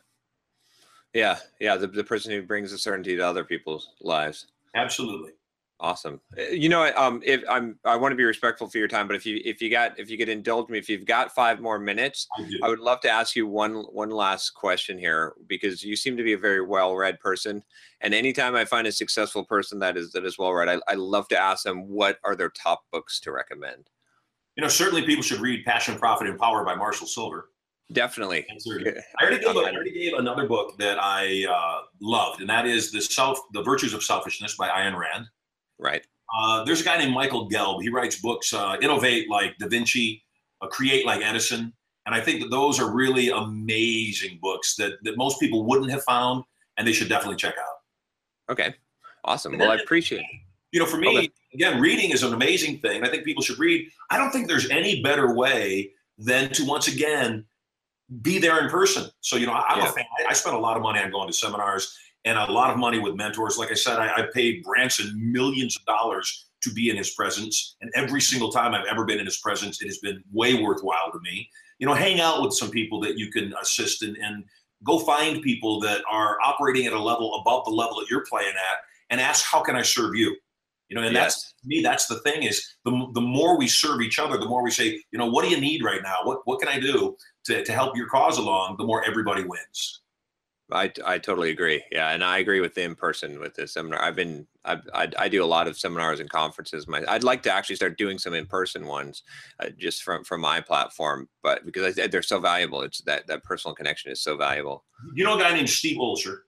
Yeah. 1.12 1.38
Yeah. 1.60 1.76
The, 1.76 1.88
the 1.88 2.04
person 2.04 2.32
who 2.32 2.42
brings 2.42 2.72
a 2.72 2.78
certainty 2.78 3.16
to 3.16 3.22
other 3.22 3.44
people's 3.44 3.90
lives. 4.00 4.46
Absolutely. 4.74 5.32
Awesome. 5.80 6.20
Uh, 6.36 6.42
you 6.50 6.68
know, 6.68 6.90
um, 6.96 7.22
if 7.24 7.42
I'm, 7.48 7.78
I 7.84 7.94
want 7.94 8.10
to 8.10 8.16
be 8.16 8.24
respectful 8.24 8.68
for 8.68 8.78
your 8.78 8.88
time, 8.88 9.06
but 9.06 9.14
if 9.14 9.24
you, 9.24 9.40
if 9.44 9.62
you 9.62 9.70
got, 9.70 9.98
if 9.98 10.10
you 10.10 10.18
could 10.18 10.28
indulge 10.28 10.68
me, 10.68 10.78
if 10.78 10.88
you've 10.88 11.06
got 11.06 11.32
five 11.32 11.60
more 11.60 11.78
minutes, 11.78 12.26
I, 12.36 12.50
I, 12.64 12.68
would 12.68 12.80
love 12.80 13.00
to 13.02 13.10
ask 13.10 13.36
you 13.36 13.46
one, 13.46 13.84
one 13.92 14.10
last 14.10 14.50
question 14.50 14.98
here 14.98 15.34
because 15.46 15.84
you 15.84 15.94
seem 15.94 16.16
to 16.16 16.24
be 16.24 16.32
a 16.32 16.38
very 16.38 16.62
well-read 16.62 17.20
person. 17.20 17.62
And 18.00 18.12
anytime 18.12 18.56
I 18.56 18.64
find 18.64 18.88
a 18.88 18.92
successful 18.92 19.44
person 19.44 19.78
that 19.78 19.96
is, 19.96 20.10
that 20.12 20.24
is 20.24 20.36
well-read, 20.36 20.68
I, 20.68 20.92
I 20.92 20.94
love 20.94 21.28
to 21.28 21.38
ask 21.38 21.62
them 21.62 21.86
what 21.86 22.18
are 22.24 22.34
their 22.34 22.50
top 22.50 22.82
books 22.90 23.20
to 23.20 23.30
recommend. 23.30 23.88
You 24.56 24.62
know, 24.62 24.68
certainly 24.68 25.02
people 25.02 25.22
should 25.22 25.40
read 25.40 25.64
Passion, 25.64 25.96
Profit, 25.96 26.26
and 26.26 26.38
Power 26.40 26.64
by 26.64 26.74
Marshall 26.74 27.06
Sylver. 27.06 27.50
Definitely. 27.92 28.44
I 28.50 28.54
already, 29.22 29.38
gave, 29.38 29.56
I 29.56 29.72
already 29.72 29.92
gave 29.92 30.12
another 30.14 30.46
book 30.46 30.76
that 30.78 30.98
I 31.00 31.46
uh, 31.48 31.84
loved, 32.00 32.40
and 32.40 32.50
that 32.50 32.66
is 32.66 32.90
the 32.90 33.00
self, 33.00 33.38
the 33.52 33.62
virtues 33.62 33.94
of 33.94 34.02
selfishness 34.02 34.56
by 34.56 34.68
Ayn 34.68 34.98
Rand. 34.98 35.26
Right. 35.78 36.04
Uh, 36.36 36.64
there's 36.64 36.80
a 36.80 36.84
guy 36.84 36.98
named 36.98 37.14
Michael 37.14 37.48
Gelb. 37.48 37.82
He 37.82 37.88
writes 37.88 38.20
books, 38.20 38.52
uh, 38.52 38.76
innovate 38.82 39.30
like 39.30 39.56
Da 39.58 39.68
Vinci, 39.68 40.22
uh, 40.60 40.66
create 40.66 41.06
like 41.06 41.22
Edison, 41.22 41.72
and 42.06 42.14
I 42.14 42.20
think 42.20 42.40
that 42.42 42.50
those 42.50 42.78
are 42.80 42.90
really 42.90 43.30
amazing 43.30 44.38
books 44.42 44.76
that 44.76 44.92
that 45.02 45.16
most 45.16 45.40
people 45.40 45.64
wouldn't 45.64 45.90
have 45.90 46.02
found, 46.04 46.44
and 46.76 46.86
they 46.86 46.92
should 46.92 47.08
definitely 47.08 47.36
check 47.36 47.54
out. 47.58 48.52
Okay. 48.52 48.74
Awesome. 49.24 49.56
Well, 49.58 49.70
I 49.70 49.76
appreciate 49.76 50.20
it. 50.20 50.26
You 50.72 50.80
know, 50.80 50.86
for 50.86 50.98
me, 50.98 51.18
okay. 51.18 51.30
again, 51.54 51.80
reading 51.80 52.10
is 52.10 52.22
an 52.22 52.34
amazing 52.34 52.78
thing. 52.78 53.04
I 53.04 53.08
think 53.08 53.24
people 53.24 53.42
should 53.42 53.58
read. 53.58 53.88
I 54.10 54.18
don't 54.18 54.30
think 54.30 54.48
there's 54.48 54.68
any 54.70 55.02
better 55.02 55.34
way 55.34 55.92
than 56.18 56.50
to 56.52 56.64
once 56.64 56.88
again 56.88 57.44
be 58.22 58.38
there 58.38 58.62
in 58.62 58.70
person. 58.70 59.10
So, 59.20 59.36
you 59.36 59.46
know, 59.46 59.52
I'm 59.52 59.78
yeah. 59.78 59.88
a 59.88 59.92
fan. 59.92 60.04
I 60.28 60.32
spent 60.32 60.56
a 60.56 60.58
lot 60.58 60.76
of 60.76 60.82
money 60.82 61.00
on 61.00 61.10
going 61.10 61.26
to 61.26 61.32
seminars 61.32 61.96
and 62.28 62.36
a 62.36 62.52
lot 62.52 62.70
of 62.70 62.76
money 62.76 62.98
with 62.98 63.14
mentors. 63.14 63.56
Like 63.56 63.70
I 63.70 63.74
said, 63.74 63.98
I, 63.98 64.16
I 64.16 64.22
paid 64.34 64.62
Branson 64.62 65.10
millions 65.32 65.76
of 65.76 65.84
dollars 65.86 66.46
to 66.60 66.70
be 66.72 66.90
in 66.90 66.96
his 66.96 67.10
presence. 67.10 67.76
And 67.80 67.90
every 67.94 68.20
single 68.20 68.52
time 68.52 68.74
I've 68.74 68.86
ever 68.86 69.06
been 69.06 69.18
in 69.18 69.24
his 69.24 69.38
presence, 69.38 69.80
it 69.80 69.86
has 69.86 69.98
been 69.98 70.22
way 70.30 70.62
worthwhile 70.62 71.10
to 71.12 71.18
me. 71.20 71.48
You 71.78 71.86
know, 71.86 71.94
hang 71.94 72.20
out 72.20 72.42
with 72.42 72.52
some 72.52 72.70
people 72.70 73.00
that 73.00 73.16
you 73.16 73.30
can 73.30 73.54
assist 73.62 74.02
and, 74.02 74.16
and 74.18 74.44
go 74.84 74.98
find 74.98 75.40
people 75.42 75.80
that 75.80 76.02
are 76.10 76.36
operating 76.44 76.86
at 76.86 76.92
a 76.92 77.02
level 77.02 77.40
above 77.40 77.64
the 77.64 77.70
level 77.70 77.98
that 78.00 78.10
you're 78.10 78.26
playing 78.28 78.54
at 78.54 78.78
and 79.08 79.20
ask, 79.20 79.46
how 79.46 79.62
can 79.62 79.74
I 79.74 79.82
serve 79.82 80.14
you? 80.14 80.36
You 80.90 80.96
know, 80.96 81.02
and 81.02 81.14
yes. 81.14 81.22
that's 81.22 81.54
me, 81.64 81.82
that's 81.82 82.06
the 82.06 82.18
thing 82.20 82.42
is 82.42 82.76
the, 82.84 83.06
the 83.14 83.20
more 83.20 83.56
we 83.56 83.68
serve 83.68 84.02
each 84.02 84.18
other, 84.18 84.36
the 84.36 84.46
more 84.46 84.62
we 84.62 84.70
say, 84.70 85.00
you 85.12 85.18
know, 85.18 85.30
what 85.30 85.44
do 85.44 85.50
you 85.50 85.60
need 85.60 85.82
right 85.82 86.02
now? 86.02 86.16
What, 86.24 86.40
what 86.44 86.60
can 86.60 86.68
I 86.68 86.78
do 86.78 87.16
to, 87.44 87.64
to 87.64 87.72
help 87.72 87.96
your 87.96 88.08
cause 88.08 88.38
along? 88.38 88.76
The 88.76 88.84
more 88.84 89.04
everybody 89.04 89.44
wins. 89.44 90.02
I, 90.70 90.92
I 91.04 91.18
totally 91.18 91.50
agree. 91.50 91.82
Yeah, 91.90 92.10
and 92.10 92.22
I 92.22 92.38
agree 92.38 92.60
with 92.60 92.74
the 92.74 92.82
in 92.82 92.94
person 92.94 93.40
with 93.40 93.54
this 93.54 93.72
seminar. 93.72 94.02
I've 94.02 94.16
been 94.16 94.46
I, 94.64 94.78
I, 94.92 95.10
I 95.18 95.28
do 95.28 95.42
a 95.42 95.46
lot 95.46 95.66
of 95.66 95.78
seminars 95.78 96.20
and 96.20 96.28
conferences. 96.28 96.86
My 96.86 97.02
I'd 97.08 97.24
like 97.24 97.42
to 97.44 97.52
actually 97.52 97.76
start 97.76 97.96
doing 97.96 98.18
some 98.18 98.34
in 98.34 98.46
person 98.46 98.86
ones, 98.86 99.22
uh, 99.60 99.70
just 99.78 100.02
from 100.02 100.24
from 100.24 100.40
my 100.42 100.60
platform. 100.60 101.28
But 101.42 101.64
because 101.64 101.98
I, 101.98 102.06
they're 102.06 102.22
so 102.22 102.38
valuable, 102.38 102.82
it's 102.82 103.00
that 103.02 103.26
that 103.28 103.44
personal 103.44 103.74
connection 103.74 104.12
is 104.12 104.20
so 104.20 104.36
valuable. 104.36 104.84
You 105.14 105.24
know 105.24 105.36
a 105.36 105.40
guy 105.40 105.54
named 105.54 105.70
Steve 105.70 105.98
Olsher? 105.98 106.40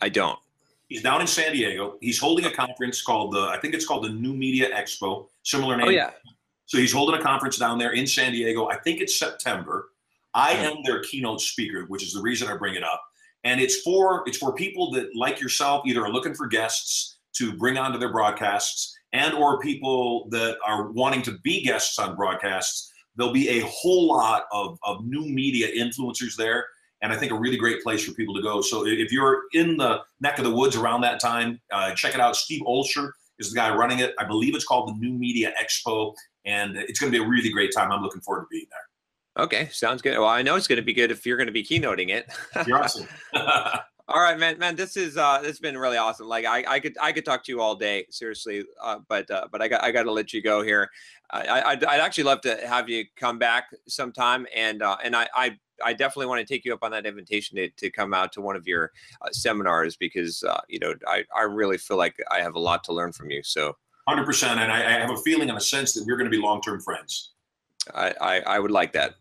I 0.00 0.10
don't. 0.10 0.38
He's 0.88 1.02
down 1.02 1.20
in 1.20 1.26
San 1.26 1.52
Diego. 1.52 1.96
He's 2.00 2.18
holding 2.18 2.44
a 2.44 2.50
conference 2.50 3.02
called 3.02 3.32
the, 3.32 3.40
I 3.40 3.58
think 3.60 3.74
it's 3.74 3.86
called 3.86 4.04
the 4.04 4.10
New 4.10 4.34
Media 4.34 4.70
Expo, 4.70 5.26
similar 5.42 5.76
name. 5.76 5.88
Oh, 5.88 5.90
yeah. 5.90 6.10
So 6.66 6.78
he's 6.78 6.92
holding 6.92 7.18
a 7.18 7.22
conference 7.22 7.56
down 7.56 7.78
there 7.78 7.92
in 7.92 8.06
San 8.06 8.32
Diego. 8.32 8.68
I 8.68 8.76
think 8.76 9.00
it's 9.00 9.18
September. 9.18 9.90
I 10.36 10.52
am 10.52 10.76
their 10.84 11.02
keynote 11.02 11.40
speaker, 11.40 11.86
which 11.88 12.02
is 12.02 12.12
the 12.12 12.20
reason 12.20 12.48
I 12.48 12.56
bring 12.56 12.74
it 12.74 12.84
up. 12.84 13.02
And 13.44 13.60
it's 13.60 13.80
for 13.80 14.22
it's 14.26 14.36
for 14.36 14.52
people 14.52 14.90
that 14.92 15.08
like 15.16 15.40
yourself 15.40 15.82
either 15.86 16.04
are 16.04 16.12
looking 16.12 16.34
for 16.34 16.46
guests 16.46 17.18
to 17.36 17.56
bring 17.56 17.78
onto 17.78 17.98
their 17.98 18.12
broadcasts 18.12 18.94
and 19.12 19.34
or 19.34 19.60
people 19.60 20.28
that 20.30 20.58
are 20.66 20.90
wanting 20.92 21.22
to 21.22 21.38
be 21.42 21.64
guests 21.64 21.98
on 21.98 22.16
broadcasts. 22.16 22.92
There'll 23.16 23.32
be 23.32 23.48
a 23.48 23.66
whole 23.66 24.08
lot 24.08 24.44
of, 24.52 24.78
of 24.82 25.04
new 25.06 25.24
media 25.24 25.68
influencers 25.72 26.36
there 26.36 26.66
and 27.02 27.12
I 27.12 27.16
think 27.16 27.32
a 27.32 27.38
really 27.38 27.56
great 27.56 27.82
place 27.82 28.04
for 28.04 28.12
people 28.12 28.34
to 28.34 28.42
go. 28.42 28.60
So 28.60 28.86
if 28.86 29.12
you're 29.12 29.42
in 29.52 29.76
the 29.76 30.00
neck 30.20 30.38
of 30.38 30.44
the 30.44 30.54
woods 30.54 30.76
around 30.76 31.02
that 31.02 31.20
time, 31.20 31.60
uh, 31.70 31.94
check 31.94 32.14
it 32.14 32.20
out. 32.20 32.36
Steve 32.36 32.62
Olsher 32.66 33.10
is 33.38 33.50
the 33.50 33.56
guy 33.56 33.74
running 33.74 34.00
it. 34.00 34.14
I 34.18 34.24
believe 34.24 34.54
it's 34.54 34.64
called 34.64 34.88
the 34.88 34.94
New 34.94 35.12
Media 35.12 35.52
Expo, 35.62 36.14
and 36.44 36.76
it's 36.76 36.98
going 36.98 37.12
to 37.12 37.18
be 37.18 37.22
a 37.22 37.28
really 37.28 37.50
great 37.50 37.72
time. 37.74 37.92
I'm 37.92 38.02
looking 38.02 38.22
forward 38.22 38.42
to 38.42 38.46
being 38.50 38.66
there. 38.70 38.80
Okay, 39.36 39.68
sounds 39.70 40.00
good. 40.00 40.16
Well, 40.18 40.28
I 40.28 40.42
know 40.42 40.56
it's 40.56 40.66
going 40.66 40.78
to 40.78 40.82
be 40.82 40.94
good 40.94 41.10
if 41.10 41.26
you're 41.26 41.36
going 41.36 41.46
to 41.46 41.52
be 41.52 41.62
keynoting 41.62 42.08
it. 42.08 42.26
you're 42.66 42.82
awesome. 42.82 43.06
all 43.34 44.22
right, 44.22 44.38
man, 44.38 44.58
man, 44.58 44.76
this 44.76 44.96
is 44.96 45.16
uh, 45.16 45.38
this 45.38 45.48
has 45.48 45.58
been 45.58 45.76
really 45.76 45.98
awesome. 45.98 46.26
Like 46.26 46.46
I, 46.46 46.64
I 46.66 46.80
could 46.80 46.96
I 47.00 47.12
could 47.12 47.24
talk 47.24 47.44
to 47.44 47.52
you 47.52 47.60
all 47.60 47.74
day, 47.74 48.06
seriously. 48.08 48.64
Uh, 48.82 49.00
but 49.08 49.30
uh, 49.30 49.48
but 49.52 49.60
I 49.60 49.68
got 49.68 49.82
I 49.82 49.90
got 49.90 50.04
to 50.04 50.12
let 50.12 50.32
you 50.32 50.42
go 50.42 50.62
here. 50.62 50.90
I, 51.30 51.60
I'd, 51.60 51.84
I'd 51.84 52.00
actually 52.00 52.24
love 52.24 52.40
to 52.42 52.56
have 52.66 52.88
you 52.88 53.04
come 53.16 53.38
back 53.38 53.64
sometime, 53.88 54.46
and 54.54 54.82
uh, 54.82 54.96
and 55.04 55.14
I, 55.16 55.28
I 55.34 55.58
I 55.84 55.92
definitely 55.92 56.26
want 56.26 56.46
to 56.46 56.46
take 56.46 56.64
you 56.64 56.72
up 56.72 56.82
on 56.82 56.90
that 56.92 57.04
invitation 57.04 57.56
to, 57.56 57.68
to 57.68 57.90
come 57.90 58.14
out 58.14 58.32
to 58.32 58.40
one 58.40 58.56
of 58.56 58.66
your 58.66 58.92
uh, 59.20 59.28
seminars 59.32 59.96
because 59.96 60.42
uh, 60.44 60.60
you 60.68 60.78
know 60.78 60.94
I, 61.06 61.24
I 61.36 61.42
really 61.42 61.76
feel 61.76 61.98
like 61.98 62.16
I 62.30 62.40
have 62.40 62.54
a 62.54 62.60
lot 62.60 62.84
to 62.84 62.92
learn 62.92 63.12
from 63.12 63.30
you. 63.30 63.42
So, 63.42 63.76
hundred 64.08 64.24
percent, 64.24 64.60
and 64.60 64.72
I, 64.72 64.78
I, 64.78 65.00
have 65.00 65.10
a 65.10 65.18
feeling 65.18 65.50
and 65.50 65.58
a 65.58 65.60
sense 65.60 65.92
that 65.94 66.04
we're 66.06 66.16
going 66.16 66.30
to 66.30 66.34
be 66.34 66.42
long 66.42 66.62
term 66.62 66.80
friends. 66.80 67.32
I, 67.94 68.14
I, 68.20 68.40
I 68.40 68.58
would 68.58 68.70
like 68.70 68.92
that. 68.92 69.14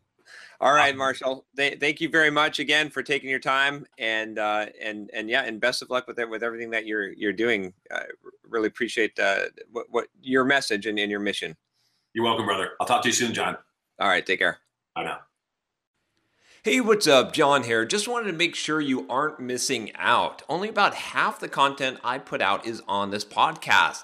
All 0.62 0.74
right, 0.74 0.96
Marshall. 0.96 1.46
Th- 1.58 1.80
thank 1.80 2.00
you 2.02 2.10
very 2.10 2.30
much 2.30 2.60
again 2.60 2.90
for 2.90 3.04
taking 3.04 3.30
your 3.30 3.40
time, 3.40 3.86
and 3.98 4.40
uh, 4.40 4.68
and 4.82 5.10
and 5.14 5.30
yeah, 5.30 5.44
and 5.44 5.60
best 5.60 5.82
of 5.82 5.90
luck 5.90 6.08
with 6.08 6.20
it, 6.20 6.30
with 6.30 6.44
everything 6.44 6.70
that 6.72 6.86
you're 6.86 7.12
you're 7.14 7.34
doing. 7.34 7.74
I 7.92 8.04
really 8.48 8.68
appreciate 8.68 9.20
uh, 9.20 9.46
what, 9.72 9.88
what 9.90 10.08
your 10.22 10.46
message 10.46 10.86
and, 10.86 10.98
and 10.98 11.12
your 11.12 11.20
mission. 11.20 11.56
You're 12.14 12.26
welcome, 12.26 12.46
brother. 12.46 12.72
I'll 12.80 12.88
talk 12.88 13.02
to 13.04 13.10
you 13.10 13.14
soon, 13.14 13.34
John. 13.34 13.58
All 14.00 14.08
right, 14.08 14.26
take 14.26 14.40
care. 14.40 14.60
Bye 14.96 15.04
now. 15.04 15.20
Hey, 16.66 16.82
what's 16.82 17.06
up? 17.06 17.32
John 17.32 17.62
here. 17.62 17.86
Just 17.86 18.08
wanted 18.08 18.32
to 18.32 18.38
make 18.38 18.56
sure 18.56 18.82
you 18.82 19.06
aren't 19.08 19.40
missing 19.40 19.92
out. 19.94 20.42
Only 20.50 20.68
about 20.68 20.96
half 20.96 21.40
the 21.40 21.48
content 21.48 22.00
I 22.04 22.18
put 22.18 22.42
out 22.42 22.66
is 22.66 22.82
on 22.88 23.12
this 23.12 23.24
podcast. 23.24 24.04